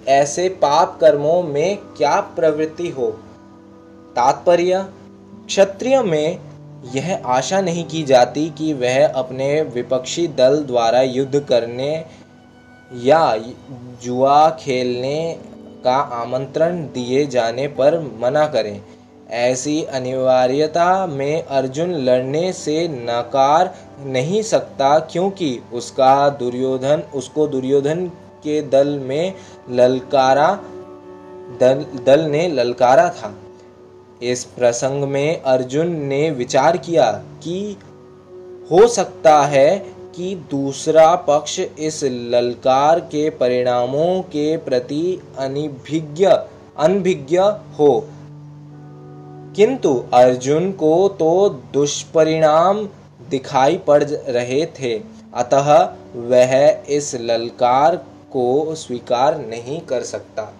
ऐसे 0.07 0.49
पाप 0.49 0.97
कर्मों 1.01 1.41
में 1.43 1.77
क्या 1.97 2.19
प्रवृत्ति 2.35 2.89
हो? 2.89 3.09
तात्पर्य, 4.15 4.85
क्षत्रिय 5.47 6.01
में 6.03 6.39
यह 6.95 7.21
आशा 7.25 7.61
नहीं 7.61 7.85
की 7.85 8.03
जाती 8.03 8.49
कि 8.49 8.73
वह 8.73 9.07
अपने 9.07 9.61
विपक्षी 9.61 10.27
दल 10.27 10.63
द्वारा 10.63 11.01
युद्ध 11.01 11.39
करने 11.39 12.05
या 13.03 13.37
जुआ 14.03 14.49
खेलने 14.49 15.37
का 15.83 15.95
आमंत्रण 15.95 16.81
दिए 16.81 17.25
जाने 17.25 17.67
पर 17.67 17.99
मना 18.21 18.47
करें। 18.47 18.81
ऐसी 19.29 19.83
अनिवार्यता 19.83 21.07
में 21.07 21.43
अर्जुन 21.43 21.93
लड़ने 21.93 22.53
से 22.53 22.87
नकार 22.87 23.73
नहीं 24.05 24.41
सकता 24.41 24.99
क्योंकि 24.99 25.59
उसका 25.73 26.29
दुर्योधन, 26.29 27.03
उसको 27.15 27.47
दुर्योधन 27.47 28.05
के 28.43 28.61
दल 28.61 28.87
में 28.87 29.33
ललकारा, 29.69 30.53
दल 31.59 31.85
दल 32.05 32.21
ने 32.21 32.47
ललकारा 32.47 33.09
था। 33.09 33.33
इस 34.23 34.43
प्रसंग 34.43 35.03
में 35.03 35.41
अर्जुन 35.41 35.87
ने 35.87 36.31
विचार 36.31 36.77
किया 36.77 37.11
कि 37.43 37.77
हो 38.71 38.87
सकता 38.87 39.41
है 39.41 39.85
कि 40.15 40.35
दूसरा 40.51 41.15
पक्ष 41.15 41.59
इस 41.59 42.03
ललकार 42.03 42.99
के 42.99 43.29
परिणामों 43.29 44.21
के 44.21 44.57
प्रति 44.57 45.21
अनिभिज्ञ, 45.37 46.27
अनभिज्ञ 46.77 47.37
हो। 47.79 48.07
किंतु 49.55 50.03
अर्जुन 50.13 50.71
को 50.71 51.09
तो 51.09 51.49
दुष्परिणाम 51.73 52.89
दिखाई 53.29 53.77
पड़ 53.77 54.03
रहे 54.03 54.65
थे, 54.65 55.01
अतः 55.33 55.93
वह 56.15 56.83
इस 56.89 57.15
ललकार 57.15 57.95
को 58.33 58.75
स्वीकार 58.75 59.37
नहीं 59.37 59.81
कर 59.81 60.01
सकता। 60.01 60.53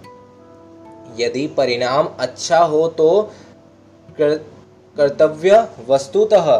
यदि 1.19 1.47
परिणाम 1.47 2.09
अच्छा 2.19 2.57
हो 2.57 2.88
तो 2.88 3.29
कर्तव्य 4.22 5.68
वस्तुतः 5.89 6.57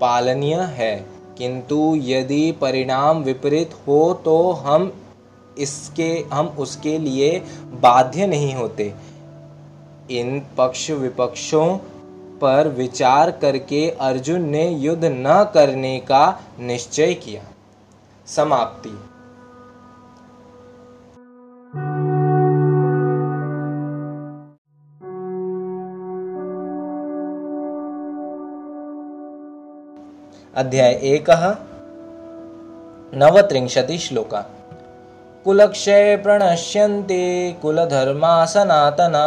पालनीय 0.00 0.56
है। 0.56 1.06
किंतु 1.38 1.96
यदि 1.96 2.52
परिणाम 2.52 3.22
विपरीत 3.22 3.74
हो 3.88 4.14
तो 4.24 4.52
हम 4.52 4.92
इसके, 5.58 6.24
हम 6.32 6.46
उसके 6.46 6.98
लिए 6.98 7.38
बाध्य 7.64 8.26
नहीं 8.26 8.54
होते। 8.54 8.94
इन 10.10 10.46
पक्ष 10.58 10.90
विपक्षों 10.90 11.78
पर 12.40 12.68
विचार 12.68 13.30
करके 13.30 13.90
अर्जुन 13.90 14.42
ने 14.42 14.68
युद्ध 14.68 15.04
न 15.04 15.50
करने 15.54 16.00
का 16.00 16.40
निश्चय 16.60 17.14
किया। 17.14 17.42
समाप्ति। 18.26 19.07
अध्याय 30.58 30.92
एक 31.04 31.28
नवत्रिंशति 33.14 33.98
श्लोका। 33.98 34.40
कुलक्षय 35.44 36.16
प्रणश्यन्ते 36.16 37.18
कुलधर्मा 37.62 38.30
सनातना 38.44 39.20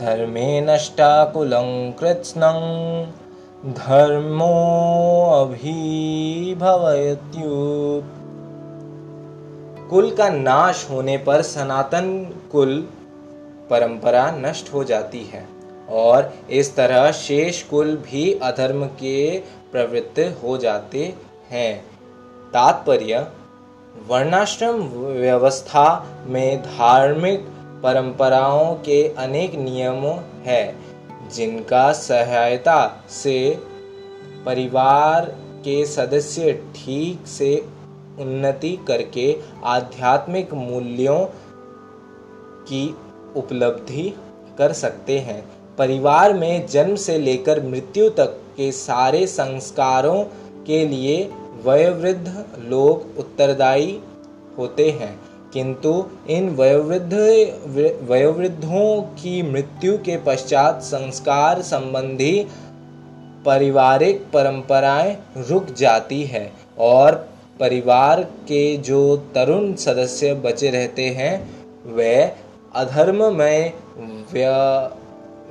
धर्मे 0.00 0.60
नष्टा 0.60 1.08
कुलं 1.24 1.70
कृत्स्नं 1.92 2.60
धर्मोऽभिभवत्युत् 3.72 4.56
कुल 9.90 10.10
का 10.10 10.28
नाश 10.28 10.86
होने 10.90 11.16
पर 11.18 11.42
सनातन 11.42 12.08
कुल 12.52 12.76
परंपरा 13.70 14.30
नष्ट 14.36 14.72
हो 14.74 14.84
जाती 14.84 15.24
है 15.32 15.46
और 15.90 16.32
इस 16.50 16.74
तरह 16.76 17.10
शेष 17.12 17.62
कुल 17.62 17.96
भी 17.96 18.32
अधर्म 18.42 18.84
के 19.02 19.18
प्रवृत्त 19.72 20.40
हो 20.42 20.58
जाते 20.58 21.14
हैं। 21.50 21.84
तात्पर्य, 22.52 23.26
वर्णाश्रम 24.08 24.74
व्यवस्था 25.02 26.16
में 26.26 26.62
धार्मिक 26.62 27.40
परंपराओं 27.82 28.74
के 28.74 29.08
अनेक 29.08 29.54
नियमों 29.54 30.16
हैं, 30.42 30.78
जिनका 31.28 31.92
सहायता 31.92 33.04
से 33.08 33.58
परिवार 34.46 35.24
के 35.64 35.86
सदस्य 35.86 36.52
ठीक 36.52 37.26
से 37.26 37.68
उन्नति 38.18 38.78
करके 38.88 39.38
आध्यात्मिक 39.64 40.54
मूल्यों 40.54 41.24
की 42.68 42.96
उपलब्धि 43.36 44.14
कर 44.58 44.72
सकते 44.72 45.18
हैं। 45.18 45.48
परिवार 45.78 46.32
में 46.34 46.66
जन्म 46.66 46.94
से 46.96 47.18
लेकर 47.18 47.62
मृत्यु 47.62 48.08
तक 48.10 48.40
के 48.58 48.70
सारे 48.72 49.26
संस्कारों 49.26 50.22
के 50.66 50.84
लिए 50.88 51.30
वयोवृद्ध 51.64 52.44
लोग 52.64 53.18
उत्तरदायी 53.18 54.00
होते 54.58 54.90
हैं। 54.90 55.20
किंतु 55.52 55.92
इन 56.30 56.48
वयोवृद्ध, 56.50 57.14
वयोवृद्धों 58.08 59.02
की 59.02 59.42
मृत्यु 59.42 59.96
के 59.98 60.16
पश्चात 60.16 60.82
संस्कार 60.82 61.62
संबंधी 61.62 62.46
पारिवारिक 63.46 64.20
परंपराएँ 64.32 65.16
रुक 65.36 65.70
जाती 65.72 66.22
है 66.24 66.52
और 66.78 67.14
परिवार 67.60 68.22
के 68.48 68.76
जो 68.76 69.00
तरुण 69.34 69.74
सदस्य 69.74 70.34
बचे 70.34 70.70
रहते 70.70 71.06
हैं, 71.10 71.32
वे 71.92 72.14
अधर्म 72.74 73.34
में 73.34 73.72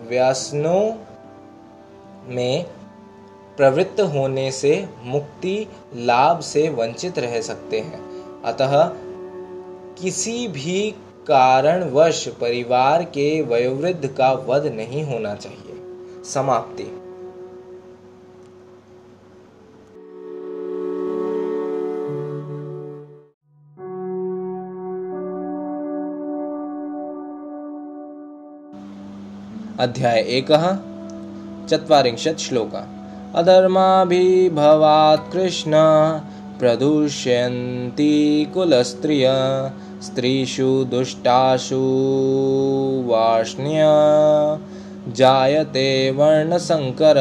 व्यसनों 0.09 0.83
में 2.35 2.65
प्रवृत्त 3.57 4.01
होने 4.01 4.51
से 4.51 4.89
मुक्ति 5.03 5.67
लाभ 5.95 6.39
से 6.39 6.69
वंचित 6.69 7.19
रह 7.19 7.41
सकते 7.41 7.79
हैं। 7.79 7.99
अतः 8.41 8.91
किसी 10.01 10.47
भी 10.47 10.91
कारणवश 11.27 12.27
परिवार 12.27 13.03
के 13.03 13.41
वयोवृद्ध 13.41 14.07
का 14.07 14.31
वध 14.31 14.65
नहीं 14.65 15.03
होना 15.03 15.35
चाहिए। 15.35 15.73
समाप्ति। 16.23 16.83
अध्याय 29.83 30.19
एक, 30.19 30.47
चत्वारिंशत् 31.69 32.39
श्लोका। 32.39 32.96
अधर्माभिभवात् 33.37 35.33
कृष्ण। 35.33 35.71
प्रदूष्यन्ति 36.59 38.51
कुलस्त्रिय, 38.53 39.27
स्त्रीषु 40.03 40.83
दुष्टाशु 40.83 41.81
वाष्ण्य। 43.07 43.79
जायते 45.13 46.11
वर्णशंकर। 46.11 47.17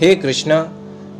हे 0.00 0.14
कृष्ण, 0.14 0.64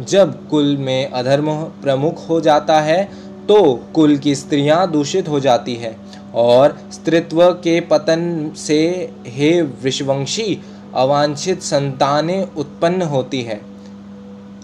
जब 0.04 0.48
कुल 0.48 0.76
में 0.76 1.10
अधर्म 1.10 1.62
प्रमुख 1.62 2.28
हो 2.28 2.40
जाता 2.40 2.80
है 2.80 3.04
तो 3.48 3.80
कुल 3.94 4.16
की 4.16 4.34
स्त्रियाँ 4.34 4.90
दूषित 4.92 5.28
हो 5.28 5.40
जाती 5.40 5.74
है। 5.74 5.96
और 6.34 6.78
स्त्रीत्व 6.92 7.50
के 7.50 7.80
पतन 7.80 8.50
से 8.56 9.10
हे 9.26 9.62
विश्ववंशी 9.62 10.60
अवांछित 10.94 11.62
संतानें 11.62 12.54
उत्पन्न 12.54 13.02
होती 13.02 13.42
है। 13.42 13.60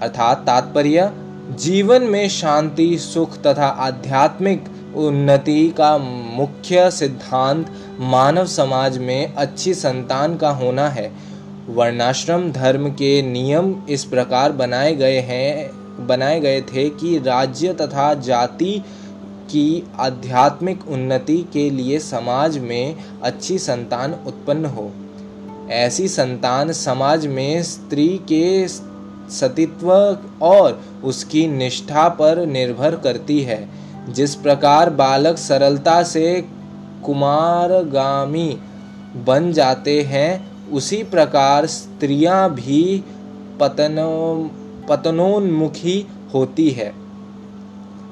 अर्थात 0.03 0.39
तात्पर्य, 0.39 1.13
जीवन 1.51 2.03
में 2.03 2.29
शांति, 2.29 2.99
सुख 2.99 3.43
तथा 3.43 3.67
आध्यात्मिक 3.67 4.65
उन्नति 4.97 5.69
का 5.71 5.99
मुख्य 5.99 6.91
सिद्धांत 6.91 7.73
मानव 8.01 8.47
समाज 8.47 8.99
में 8.99 9.35
अच्छी 9.35 9.75
संतान 9.75 10.37
का 10.37 10.51
होना 10.51 10.89
है। 10.89 11.13
वर्णाश्रम 11.69 12.53
धर्म 12.53 12.89
के 12.91 13.23
नियम 13.23 13.83
इस 13.89 14.05
प्रकार 14.05 14.53
बनाए 14.53 14.95
गए 14.95 15.19
हैं, 15.19 15.71
बनाए 16.07 16.41
गए 16.41 16.61
थे 16.61 16.91
कि 16.91 17.19
राज्य 17.19 17.73
तथा 17.73 18.15
जाति 18.15 18.85
की 19.51 19.89
आध्यात्मिक 19.99 20.89
उन्नति 20.89 21.47
के 21.53 21.71
लिए 21.71 21.99
समाज 21.99 22.59
में 22.59 22.97
अच्छी 23.23 23.59
संतान 23.59 24.15
उत्पन्न 24.27 24.65
हो। 24.65 24.93
ऐसी 25.71 26.09
संतान 26.09 26.73
समाज 26.73 27.27
में 27.27 27.63
स्त्री 27.63 28.09
के 28.09 28.69
सतीत्व 29.31 30.19
और 30.43 30.81
उसकी 31.05 31.47
निष्ठा 31.47 32.09
पर 32.09 32.47
निर्भर 32.47 32.97
करती 32.97 33.41
है। 33.41 33.69
जिस 34.09 34.35
प्रकार 34.35 34.91
बालक 34.91 35.37
सरलता 35.37 36.03
से 36.03 36.45
कुमारगामी 37.05 38.59
बन 39.17 39.53
जाते 39.53 40.03
हैं, 40.03 40.51
उसी 40.71 41.03
प्रकार 41.03 41.67
स्त्रियाँ 41.67 42.55
भी 42.55 43.05
पतनो, 43.61 44.51
पतनोन्मुखी 44.89 46.07
होती 46.35 46.71
है। 46.71 46.95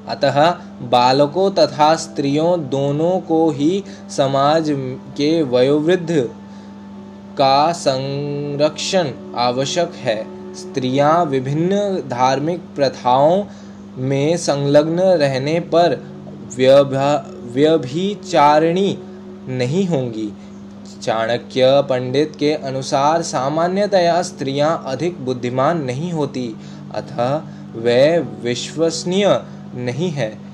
अतः 0.07 0.51
बालकों 0.81 1.51
तथा 1.51 1.95
स्त्रियों 1.95 2.69
दोनों 2.69 3.19
को 3.19 3.49
ही 3.51 3.83
समाज 4.09 4.65
के 5.17 5.43
वयोवृद्ध 5.43 6.29
का 7.37 7.71
संरक्षण 7.71 9.11
आवश्यक 9.35 9.91
है। 9.95 10.17
स्त्रियाँ 10.55 11.25
विभिन्न 11.25 11.79
धार्मिक 12.09 12.59
प्रथाओं 12.75 13.43
में 13.97 14.37
संलग्न 14.37 14.99
रहने 14.99 15.59
पर 15.59 15.95
व्यभिचारिणी 17.53 18.97
नहीं 19.49 19.87
होंगी। 19.87 20.29
चाणक्य 21.01 21.61
पंडित 21.89 22.33
के 22.39 22.53
अनुसार 22.53 23.21
सामान्यतया 23.21 24.21
स्त्रियाँ 24.21 24.83
अधिक 24.85 25.19
बुद्धिमान 25.25 25.81
नहीं 25.81 26.11
होती, 26.11 26.55
अतः 26.95 27.41
वे 27.75 28.19
विश्वसनीय 28.43 29.25
नहीं 29.75 30.09
है। 30.09 30.46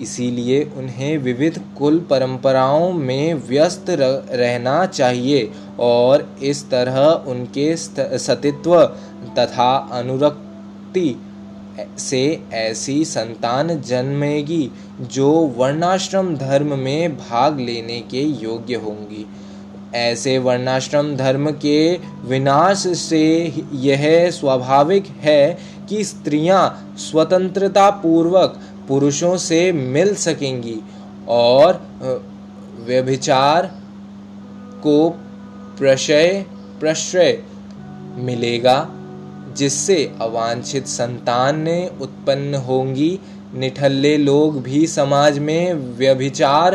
इसीलिए 0.00 0.70
उन्हें 0.76 1.18
विविध 1.18 1.60
कुल 1.78 1.98
परंपराओं 2.00 2.92
में 2.92 3.34
व्यस्त 3.34 3.86
रहना 3.90 4.86
चाहिए 4.86 5.50
और 5.80 6.36
इस 6.42 6.70
तरह 6.70 7.00
उनके 7.26 7.76
सतित्व 7.76 8.84
तथा 9.38 9.76
अनुरक्ति 9.92 11.20
से 11.98 12.42
ऐसी 12.52 13.04
संतान 13.04 13.80
जन्मेगी 13.80 14.70
जो 15.00 15.32
वर्णाश्रम 15.32 16.36
धर्म 16.36 16.78
में 16.78 17.16
भाग 17.16 17.60
लेने 17.60 18.00
के 18.00 18.22
योग्य 18.22 18.74
होंगी। 18.74 19.26
ऐसे 19.94 20.38
वर्णाश्रम 20.38 21.16
धर्म 21.16 21.50
के 21.50 21.98
विनाश 22.24 22.86
से 22.98 23.52
यह 23.72 24.30
स्वाभाविक 24.30 25.06
है 25.06 25.58
कि 25.88 26.04
स्त्रियाँ 26.04 26.94
स्वतंत्रता 26.98 27.90
पूर्वक 27.90 28.60
पुरुषों 28.88 29.36
से 29.36 29.72
मिल 29.72 30.14
सकेंगी 30.14 30.78
और 31.28 31.80
व्यभिचार 32.86 33.66
को 34.82 35.08
प्रशय, 35.78 36.44
प्रश्रय 36.80 37.42
मिलेगा, 38.16 38.88
जिससे 39.56 40.12
अवांछित 40.20 40.86
संतानें 40.86 41.98
उत्पन्न 41.98 42.54
होंगी। 42.54 43.18
निठल्ले 43.54 44.16
लोग 44.16 44.62
भी 44.62 44.86
समाज 44.86 45.38
में 45.38 45.74
व्यभिचार 45.98 46.74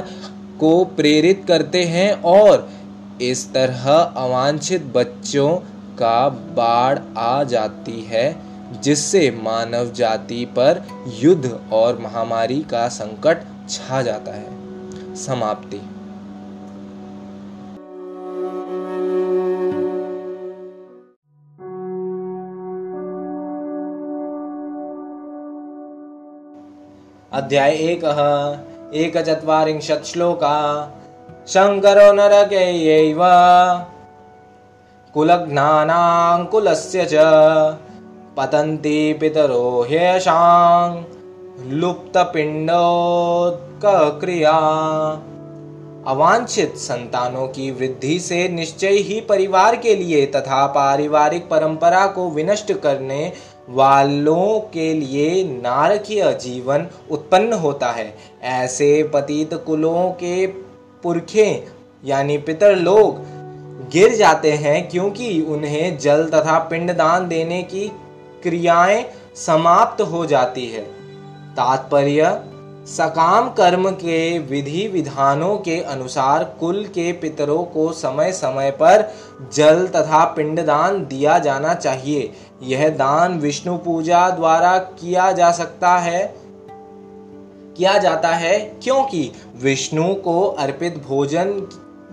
को 0.59 0.83
प्रेरित 0.85 1.43
करते 1.47 1.83
हैं 1.83 2.11
और 2.23 2.69
इस 3.21 3.51
तरह 3.53 3.89
अवांछित 3.91 4.83
बच्चों 4.95 5.49
का 5.99 6.29
बाढ़ 6.29 6.99
आ 7.17 7.43
जाती 7.43 8.01
है। 8.01 8.27
जिससे 8.71 9.39
मानव 9.43 9.91
जाति 9.91 10.45
पर 10.45 10.81
युद्ध 11.07 11.59
और 11.73 11.99
महामारी 11.99 12.61
का 12.61 12.87
संकट 12.87 13.43
छा 13.69 14.01
जाता 14.01 14.31
है। 14.31 14.59
समाप्ति। 15.15 15.77
अध्याय 27.33 27.71
एक। 27.71 28.01
एक 28.93 29.17
चत्वारिंशत् 29.17 30.05
श्लोका 30.05 30.91
शङ्करो 31.47 32.13
नरकैयैव 32.13 33.19
कुलज्ञानाङ्कुलस्य 35.13 37.07
च। 37.11 37.15
पतन्ति 38.39 39.13
पितरो 39.13 39.85
ह्येषां 39.89 40.91
लुप्तपिण्डोत्क्रिया 41.71 42.77
अवांछित 46.07 46.77
संतानों 46.77 47.47
की 47.47 47.71
वृद्धि 47.71 48.19
से 48.19 48.47
निश्चय 48.49 48.95
ही 48.99 49.19
परिवार 49.21 49.75
के 49.75 49.95
लिए 49.95 50.25
तथा 50.25 50.65
पारिवारिक 50.67 51.49
परंपरा 51.49 52.05
को 52.07 52.29
विनष्ट 52.29 52.73
करने 52.73 53.31
वालों 53.69 54.59
के 54.73 54.93
लिए 54.93 55.43
नारकीय 55.43 56.23
जीवन 56.41 56.87
उत्पन्न 57.11 57.53
होता 57.53 57.89
है। 57.91 58.13
ऐसे 58.41 59.03
पतित 59.03 59.53
कुलों 59.53 60.09
के 60.11 60.47
पुरखे, 61.03 61.65
यानी 62.05 62.37
पितर 62.37 62.75
लोग, 62.75 63.17
गिर 63.91 64.15
जाते 64.15 64.51
हैं 64.51 64.89
क्योंकि 64.89 65.41
उन्हें 65.41 65.97
जल 65.97 66.23
तथा 66.25 66.57
पिंडदान 66.59 67.27
देने 67.27 67.61
की 67.63 67.91
क्रियाएँ 68.43 69.05
समाप्त 69.35 70.01
हो 70.01 70.25
जाती 70.25 70.65
है। 70.67 70.81
तात्पर्य, 71.55 72.41
सकाम 72.85 73.49
कर्म 73.49 73.89
के 73.89 74.39
विधि 74.39 74.87
विधानों 74.87 75.57
के 75.57 75.81
अनुसार 75.81 76.43
कुल 76.59 76.83
के 76.85 77.11
पितरों 77.11 77.63
को 77.63 77.91
समय 77.91 78.31
समय 78.31 78.71
पर 78.71 79.13
जल 79.53 79.87
तथा 79.87 80.23
पिंडदान 80.25 81.05
दिया 81.05 81.39
जाना 81.39 81.73
चाहिए। 81.73 82.33
यह 82.63 82.89
दान 82.89 83.39
विष्णु 83.39 83.77
पूजा 83.77 84.29
द्वारा 84.29 84.77
किया 84.77 85.31
जा 85.31 85.51
सकता 85.51 85.97
है। 85.97 86.35
किया 87.77 87.97
जाता 87.97 88.29
है 88.29 88.59
क्योंकि 88.83 89.31
विष्णु 89.61 90.13
को 90.15 90.41
अर्पित 90.59 91.03
भोजन 91.07 91.47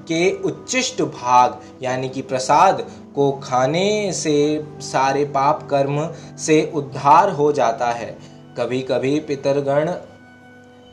के 0.09 0.31
उच्चिष्ट 0.43 1.03
भाग, 1.03 1.61
यानी 1.83 2.09
कि 2.09 2.23
प्रसाद, 2.23 2.85
को 3.15 3.31
खाने 3.43 4.13
से 4.13 4.65
सारे 4.83 5.25
पाप 5.27 5.67
कर्म 5.71 6.09
से 6.39 6.71
उद्धार 6.75 7.31
हो 7.31 7.53
जाता 7.53 7.91
है। 7.91 8.17
कभी 8.59 8.81
कभी 8.83 9.19
पितरगण 9.21 9.93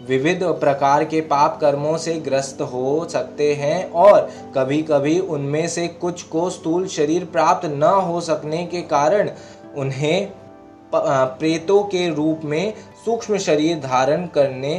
विविध 0.08 0.44
प्रकार 0.60 1.04
के 1.04 1.20
पाप 1.22 1.58
कर्मों 1.62 1.98
से 1.98 2.14
ग्रस्त 2.20 2.62
हो 2.62 3.08
सकते 3.10 3.54
हैं 3.54 3.92
और 3.92 4.30
कभी 4.56 4.82
कभी 4.82 5.20
उनमें 5.20 5.68
से 5.68 5.88
कुछ 5.88 6.24
को 6.24 6.50
स्थूल 6.50 6.88
शरीर 6.88 7.26
प्राप्त 7.26 7.66
न 7.66 7.84
हो 8.08 8.22
सकने 8.22 8.66
के 8.66 8.82
कारण 8.82 9.30
उन्हें 9.78 10.32
प्रेतों 10.96 11.84
के 11.84 12.08
रूप 12.10 12.42
में 12.44 12.74
सूक्ष्म 13.06 13.38
शरीर 13.38 13.80
धारण 13.80 14.26
करने 14.28 14.76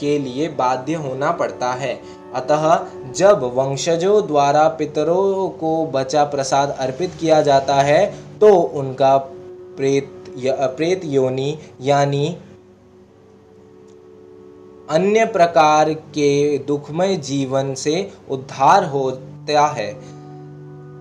के 0.00 0.18
लिए 0.18 0.48
बाध्य 0.48 0.94
होना 0.94 1.30
पड़ता 1.32 1.72
है। 1.72 1.94
अतः 2.34 2.86
जब 3.12 3.42
वंशजों 3.54 4.26
द्वारा 4.26 4.68
पितरों 4.68 5.48
को 5.48 5.86
बचा 5.86 6.24
प्रसाद 6.24 6.76
अर्पित 6.80 7.14
किया 7.20 7.42
जाता 7.42 7.74
है 7.74 8.06
तो 8.40 8.54
उनका 8.56 9.16
प्रेत 9.76 10.16
प्रेत 10.76 11.04
योनि 11.04 11.58
यानी 11.80 12.36
अन्य 14.90 15.24
प्रकार 15.24 15.92
के 15.92 16.58
दुखमय 16.58 17.16
जीवन 17.16 17.74
से 17.74 18.12
उद्धार 18.30 18.84
होता 18.84 19.66
है। 19.66 19.92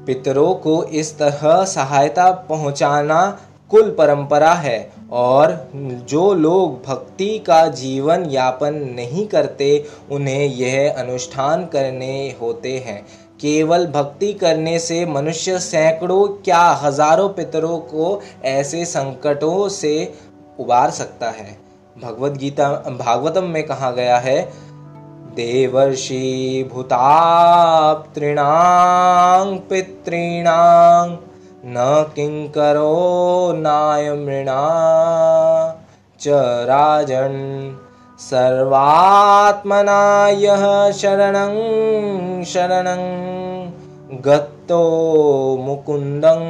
पितरों 0.06 0.54
को 0.56 0.84
इस 0.84 1.18
तरह 1.18 1.64
सहायता 1.66 2.32
पहुंचाना 2.32 3.20
कुल 3.72 3.90
परंपरा 3.90 4.54
है 4.54 4.92
और 5.12 5.72
जो 6.10 6.34
लोग 6.34 6.86
भक्ति 6.86 7.40
का 7.40 7.68
जीवन 7.68 8.26
यापन 8.26 8.74
नहीं 8.74 9.28
करते, 9.28 9.86
उन्हें 10.12 10.46
यह 10.46 10.96
अनुष्ठान 10.98 11.66
करने 11.66 12.36
होते 12.42 12.78
हैं। 12.78 13.06
केवल 13.42 13.88
भक्ति 13.88 14.34
करने 14.34 14.80
से 14.80 15.06
मनुष्य 15.06 15.60
सैकड़ों, 15.60 16.28
क्या 16.28 16.60
हज़ारों 16.60 17.30
पितरों 17.30 17.80
को 17.80 18.22
ऐसे 18.46 18.86
संकटों 18.86 19.70
से 19.70 20.14
उबार 20.60 20.90
सकता 20.90 21.30
है? 21.30 21.58
भगवत 22.04 22.32
गीता, 22.32 22.96
भागवतम 23.00 23.44
में 23.44 23.64
कहा 23.64 23.92
गया 23.92 24.18
है, 24.18 24.50
देवर्षि 25.36 26.70
भूताप्तॄणां 26.74 29.58
पितॄणां 29.58 31.29
न 31.66 32.06
किङ्करो 32.16 33.54
नायमृणा 33.56 34.62
च 36.20 36.28
राजन् 36.70 37.76
सर्वात्मना 38.20 40.02
यः 40.30 40.92
शरणं 40.92 42.44
शरणं 42.44 43.04
गत्तो 44.26 44.82
मुकुन्दं 45.58 46.44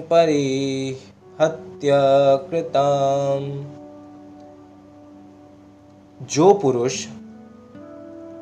परिहत्य 0.00 1.90
कृतम्। 2.50 3.48
जो 6.22 6.52
पुरुष 6.54 7.04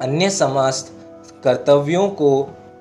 अन्य 0.03 0.31
समस्त 0.31 0.93
कर्तव्यों 1.45 2.09
को 2.09 2.31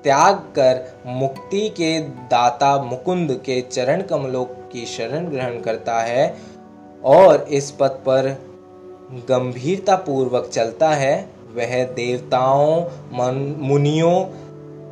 त्याग 0.07 0.35
कर 0.35 1.01
मुक्ति 1.05 1.69
के 1.69 1.99
दाता 1.99 2.83
मुकुंद 2.83 3.31
के 3.45 3.61
चरण 3.61 4.01
कमलों 4.01 4.43
की 4.45 4.85
शरण 4.85 5.25
ग्रहण 5.25 5.59
करता 5.61 5.99
है 5.99 6.37
और 7.05 7.41
इस 7.49 7.71
पथ 7.71 7.97
पर 8.05 8.29
गंभीरता 9.29 9.95
पूर्वक 9.95 10.49
चलता 10.53 10.89
है। 10.89 11.29
वह 11.55 11.83
देवताओं 11.83 12.85
मुनियों, 13.67 14.25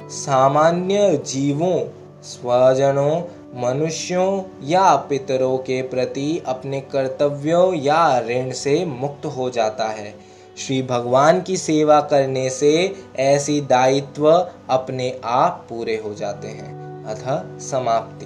सामान्य 0.09 1.23
जीवों, 1.25 1.79
स्वजनों, 2.23 3.21
मनुष्यों 3.61 4.43
या 4.63 4.95
पितरों 4.95 5.57
के 5.57 5.81
प्रति 5.81 6.43
अपने 6.45 6.81
कर्तव्यों 6.81 7.73
या 7.73 8.19
ऋण 8.19 8.51
से 8.51 8.85
मुक्त 8.85 9.25
हो 9.25 9.49
जाता 9.49 9.87
है। 9.87 10.13
श्री 10.57 10.81
भगवान 10.81 11.41
की 11.41 11.57
सेवा 11.57 12.01
करने 12.01 12.49
से 12.49 12.95
ऐसी 13.15 13.61
दायित्व 13.61 14.51
अपने 14.69 15.21
आप 15.25 15.65
पूरे 15.69 15.97
हो 15.97 16.13
जाते 16.13 16.47
हैं। 16.47 17.05
अतः 17.05 17.59
समाप्ति। 17.59 18.25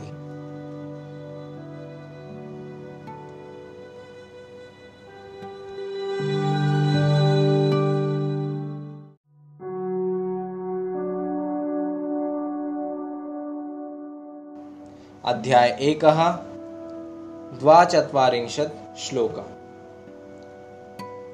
अध्याय 15.25 15.77
एक, 15.81 15.99
द्वाचत्वारिंशत् 17.59 18.99
श्लोक 18.99 19.58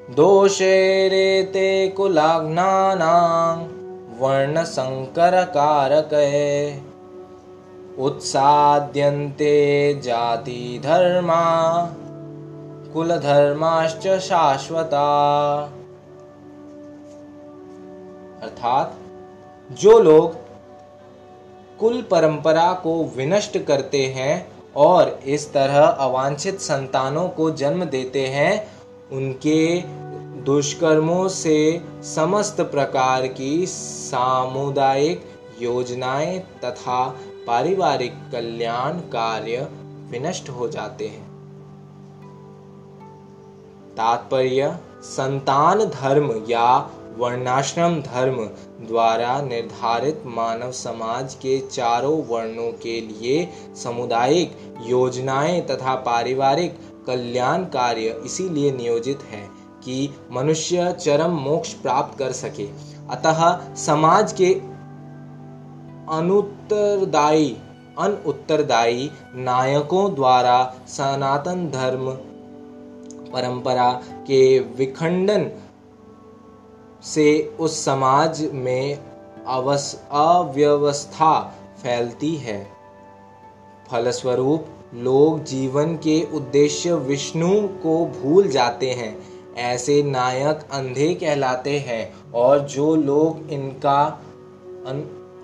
दोषेरेते 0.10 1.88
कुलाघ्नानां 1.88 3.68
वर्णसङ्करकारकये 4.20 6.82
उत्साद्यन्ते 8.00 10.02
जातिधर्मा, 10.04 11.44
कुलधर्माश्च 12.94 14.08
शाश्वता। 14.08 15.64
अर्थात, 18.44 18.96
जो 19.72 20.00
लोग 20.00 20.36
कुल 21.80 22.06
परंपरा 22.12 22.74
को 22.74 23.12
विनष्ट 23.18 23.58
करते 23.58 24.06
हैं 24.06 24.48
और 24.76 25.20
इस 25.26 25.54
तरह 25.54 25.86
अवांछित 25.86 26.60
संतानों 26.60 27.30
को 27.30 27.52
जन्म 27.52 27.86
देते 27.86 28.28
हैं 28.28 28.75
उनके 29.12 29.82
दुष्कर्मों 30.44 31.28
से 31.28 31.82
समस्त 32.04 32.62
प्रकार 32.62 33.28
की 33.28 33.66
सामुदायिक 33.66 35.26
योजनाएँ 35.62 36.40
तथा 36.40 37.16
पारिवारिक 37.48 38.14
कल्याण 38.32 38.94
कार्य 38.94 39.70
विनष्ट 40.12 40.50
हो 40.50 40.68
जाते 40.68 41.08
हैं। 41.08 41.26
तात्पर्य, 43.98 44.78
संतान 45.04 45.86
धर्म 45.86 46.46
या 46.50 46.90
वर्णाश्रम 47.18 48.02
धर्म 48.02 48.38
द्वारा 48.88 49.42
निर्धारित 49.42 50.24
मानव 50.26 50.72
समाज 50.72 51.34
के 51.34 51.60
चारों 51.60 52.24
वर्णों 52.26 52.72
के 52.72 53.02
लिए 53.02 53.50
सामुदायिक 53.76 54.58
योजनाएँ 54.82 55.62
तथा 55.62 55.96
पारिवारिक 55.96 56.80
कल्याण 57.08 57.64
कार्य 57.64 58.22
इसीलिए 58.26 58.72
नियोजित 58.72 59.24
है 59.24 59.42
कि 59.84 60.10
मनुष्य 60.32 60.92
चरम 60.94 61.32
मोक्ष 61.32 61.74
प्राप्त 61.74 62.18
कर 62.20 62.32
सके। 62.32 62.68
अतः 63.10 63.76
समाज 63.76 64.34
के 64.34 64.54
अनुत्तरदायी 66.16 67.58
अन 68.00 68.18
उत्तरदायी 68.26 69.10
नायकों 69.36 70.16
द्वारा 70.16 70.76
सनातन 70.88 71.70
धर्म 71.72 72.12
परंपरा 73.32 73.92
के 74.28 74.60
विखंडन 74.60 75.50
से 77.04 77.56
उस 77.60 77.86
समाज 77.86 78.50
में 78.54 79.00
अवस, 79.48 80.04
अव्यवस्था 80.12 81.42
फैलती 81.84 82.36
है। 82.36 82.68
फलस्वरूप 83.92 84.68
लोग 84.96 85.44
जीवन 85.44 85.96
के 85.96 86.22
उद्देश्य 86.34 86.94
विष्णु 86.94 87.68
को 87.84 88.06
भूल 88.06 88.48
जाते 88.48 88.90
हैं। 88.92 89.18
ऐसे 89.56 90.02
नायक 90.04 90.68
अंधे 90.72 91.14
कहलाते 91.14 91.78
हैं 91.80 92.32
और 92.32 92.60
जो 92.60 92.96
लोग 92.96 93.50
इनका 93.50 94.04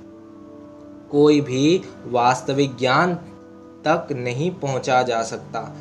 कोई 1.12 1.42
भी 1.42 1.82
वास्तविक 2.06 2.78
ज्ञान 2.78 3.16
तक 3.88 4.08
नहीं 4.12 4.52
पहुँचा 4.52 5.04
जा 5.04 5.22
सकता। 5.24 5.76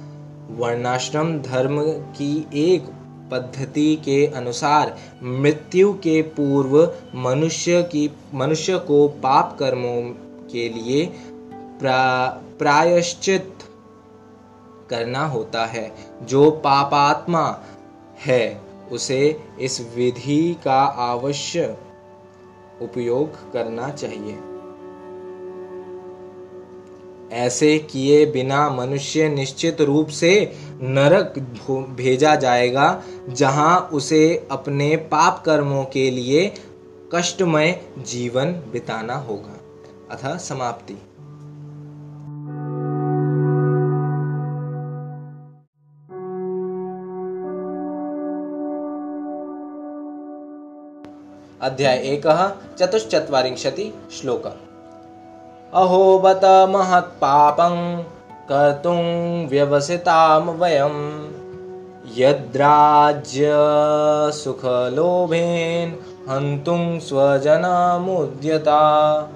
वर्णाश्रम 0.50 1.38
धर्म 1.38 1.82
की 1.90 2.46
एक 2.54 2.84
पद्धति 3.30 3.96
के 3.96 4.26
अनुसार 4.26 4.98
मृत्यु 5.22 5.92
के 5.92 6.22
पूर्व 6.22 6.92
मनुष्य 7.14 7.82
की 7.82 8.10
मनुष्य 8.34 8.78
को 8.78 9.08
पाप 9.08 9.56
कर्मों 9.58 10.02
के 10.52 10.68
लिए 10.68 11.06
प्रा, 11.80 12.28
प्रायश्चित 12.58 13.57
करना 14.90 15.26
होता 15.26 15.66
है। 15.66 15.96
जो 16.22 16.50
पापात्मा 16.50 17.60
है, 18.26 18.60
उसे 18.92 19.40
इस 19.60 19.92
विधि 19.96 20.56
का 20.64 20.84
अवश्य 20.84 21.76
उपयोग 22.82 23.52
करना 23.52 23.90
चाहिए। 23.90 24.38
ऐसे 27.32 27.78
किए 27.78 28.26
बिना 28.26 28.70
मनुष्य 28.70 29.28
निश्चित 29.28 29.80
रूप 29.80 30.08
से 30.08 30.52
नरक 30.80 31.38
भेजा 31.70 32.34
जाएगा, 32.34 33.02
जहाँ 33.28 33.90
उसे 33.92 34.48
अपने 34.50 34.96
पाप 34.96 35.42
कर्मों 35.46 35.84
के 35.84 36.10
लिए 36.10 36.54
कष्टमय 37.14 37.82
जीवन 37.98 38.52
बिताना 38.52 39.14
होगा। 39.14 39.60
अथा 40.10 40.36
समाप्ति। 40.36 41.07
अध्याय 51.62 51.96
एक, 51.96 52.54
चतुश्चत्वारिंशति 52.78 53.94
श्लोक। 54.20 54.56
अहो 55.74 56.18
बत 56.18 56.40
महत्पापं 56.44 58.04
कर्तुं 58.52 59.46
व्यवसितां 59.46 60.42
वयं। 60.42 61.28
यद्राज्य 62.16 63.50
सुखलोभेन 64.32 65.98
हन्तुं 66.28 66.98
स्वजनमुद्यता। 66.98 69.30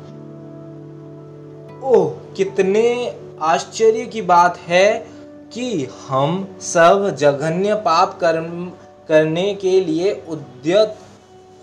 ओह, 1.84 2.12
कितने 2.36 3.16
आश्चर्य 3.42 4.06
की 4.06 4.22
बात 4.22 4.58
है 4.58 5.06
कि 5.52 5.88
हम 6.08 6.56
सब 6.60 7.16
जघन्य 7.18 7.74
पाप 7.74 8.18
कर्म 8.20 8.72
करने 9.08 9.54
के 9.54 9.80
लिए 9.80 10.22
उद्यत 10.28 10.96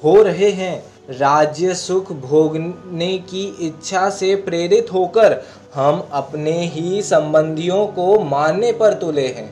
हो 0.04 0.22
रहे 0.22 0.50
हैं। 0.50 0.84
राज्य 1.10 1.76
सुख 1.76 2.12
भोगने 2.12 3.18
की 3.18 3.58
इच्छा 3.62 4.10
से 4.10 4.36
प्रेरित 4.36 4.94
होकर 4.94 5.42
हम 5.74 6.08
अपने 6.12 6.66
ही 6.66 7.02
संबंधियों 7.02 7.88
को 7.88 8.20
मानने 8.20 8.72
पर 8.72 8.94
तुले 8.94 9.28
हैं। 9.28 9.52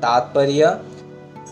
तात्पर्य, 0.00 0.78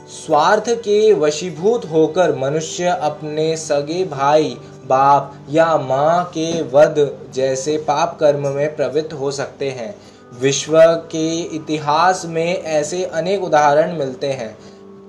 स्वार्थ 0.08 0.64
के 0.68 1.12
वशीभूत 1.12 1.84
होकर 1.84 2.36
मनुष्य 2.36 2.84
अपने 2.84 3.56
सगे 3.56 4.04
भाई, 4.04 4.56
बाप 4.86 5.34
या 5.50 5.76
माँ 5.76 6.24
के 6.24 6.62
वध 6.62 7.18
जैसे 7.34 7.76
पाप 7.76 8.16
कर्म 8.20 8.48
में 8.48 8.76
प्रवृत्त 8.76 9.12
हो 9.12 9.30
सकते 9.30 9.70
हैं। 9.70 9.94
विश्व 10.40 10.78
के 10.82 11.40
इतिहास 11.40 12.26
में 12.26 12.62
ऐसे 12.62 13.04
अनेक 13.04 13.42
उदाहरण 13.42 13.98
मिलते 13.98 14.26
हैं। 14.26 14.58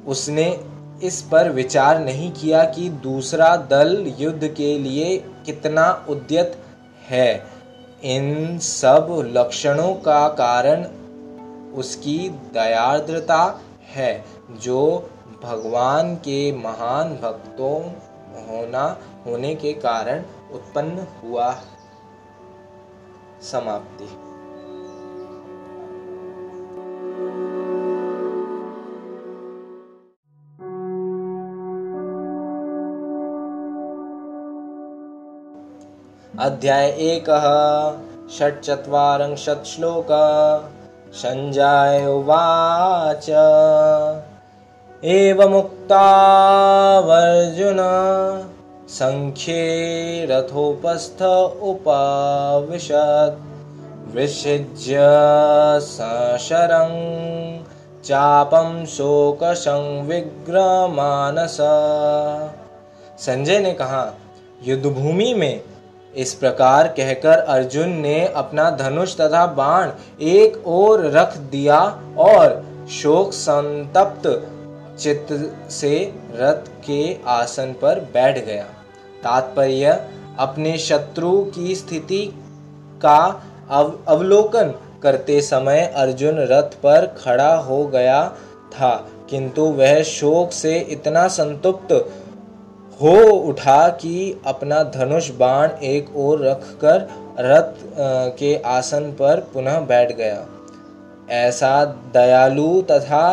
उसने 0.07 0.47
इस 1.03 1.21
पर 1.23 1.51
विचार 1.51 1.99
नहीं 1.99 2.31
किया 2.33 2.65
कि 2.65 2.89
दूसरा 3.03 3.57
दल 3.71 4.13
युद्ध 4.19 4.49
के 4.49 4.79
लिए 4.79 5.17
कितना 5.47 6.07
उद्यत 6.09 6.57
है। 7.09 7.43
इन 8.05 8.59
सब 8.59 9.07
लक्षणों 9.37 9.95
का 9.95 10.29
कारण 10.29 10.85
उसकी 11.75 12.19
दयाद्रता 12.55 13.61
है, 13.95 14.25
जो 14.63 15.11
भगवान 15.43 16.17
के 16.17 16.53
महान 16.53 17.17
भक्तों 17.23 17.83
होना, 18.49 18.99
होने 19.27 19.55
के 19.55 19.73
कारण 19.73 20.23
उत्पन्न 20.53 21.07
हुआ 21.23 21.55
समाप्ति। 23.43 24.05
अध्याय 36.39 36.89
एक 36.89 37.25
षट्चत्वारिंशत् 38.39 39.67
श्लोक। 39.67 40.07
सञ्जय 41.13 42.07
उवाच। 42.07 43.31
एवमुक्तावर्जुन 45.05 47.77
सङ्ख्ये 48.89 50.27
रथोपस्थ 50.31 51.23
उपविशत्। 51.63 54.17
विसृज्य 54.17 54.99
सशरं 55.81 56.93
चापं 58.05 58.87
शोकसंविग्रमानस 58.87 61.57
संजय 63.19 63.59
ने 63.59 63.73
कहा, 63.73 64.13
युद्धभूमि 64.65 65.35
में 65.35 65.61
इस 66.17 66.35
प्रकार 66.35 66.89
कहकर 66.89 67.39
अर्जुन 67.39 67.89
ने 67.89 68.27
अपना 68.27 68.71
धनुष 68.71 69.17
तथा 69.17 69.47
बाण 69.47 69.91
एक 70.23 70.67
ओर 70.67 71.11
रख 71.11 71.37
दिया 71.37 71.99
और 72.19 72.65
शोक 72.91 73.33
संतप्त 73.33 74.52
चित्त 74.99 75.29
से 75.71 76.13
रथ 76.35 76.69
के 76.87 77.03
आसन 77.27 77.75
पर 77.83 78.01
बैठ 78.15 78.45
गया। 78.47 78.65
तात्पर्य 79.23 80.01
अपने 80.39 80.77
शत्रु 80.79 81.33
की 81.45 81.75
स्थिति 81.75 82.25
का 83.03 83.19
अव, 83.71 83.93
अवलोकन 84.09 84.75
करते 85.03 85.41
समय 85.41 85.93
अर्जुन 85.97 86.39
रथ 86.51 86.75
पर 86.83 87.07
खड़ा 87.19 87.55
हो 87.55 87.85
गया 87.87 88.29
था 88.71 88.95
किंतु 89.31 89.63
वह 89.63 90.03
शोक 90.03 90.53
से 90.53 90.79
इतना 90.91 91.27
संतुप्त 91.29 91.93
हो 93.01 93.17
उठा 93.49 93.89
कि 93.89 94.41
अपना 94.47 94.83
धनुष 94.83 95.31
बाण 95.31 95.71
एक 95.83 96.17
ओर 96.17 96.47
रखकर 96.47 97.09
रथ 97.41 97.75
के 98.39 98.55
आसन 98.57 99.11
पर 99.13 99.41
पुनः 99.55 99.81
बैठ 99.81 100.13
गया। 100.17 100.47
ऐसा 101.31 101.85
दयालु 102.15 102.83
तथा 102.83 103.25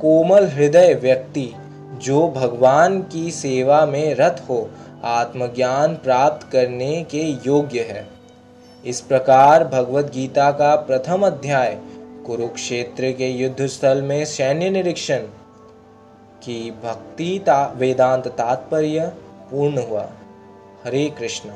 कोमल 0.00 0.46
हृदय 0.46 0.94
व्यक्ति 0.94 1.54
जो 1.92 2.28
भगवान 2.28 3.02
की 3.02 3.30
सेवा 3.30 3.86
में 3.86 4.14
रत 4.14 4.44
हो 4.48 4.70
आत्मज्ञान 5.04 5.94
प्राप्त 5.94 6.52
करने 6.52 7.04
के 7.04 7.22
योग्य 7.46 7.80
है। 7.80 8.08
इस 8.84 9.00
प्रकार 9.00 9.64
भगवत 9.64 10.04
गीता 10.04 10.50
का 10.50 10.76
प्रथम 10.76 11.26
अध्याय 11.26 11.78
कुरुक्षेत्र 12.26 13.12
के 13.12 13.28
युद्ध 13.28 13.66
स्थल 13.66 14.02
में 14.02 14.24
सैन्य 14.24 14.70
निरीक्षण 14.70 15.18
की 16.42 16.70
भक्ति 16.70 17.42
ता, 17.46 17.72
वेदांत 17.76 18.28
तात्पर्य 18.28 19.12
पूर्ण 19.50 19.82
हुआ। 19.82 20.10
हरे 20.84 21.10
कृष्ण। 21.18 21.50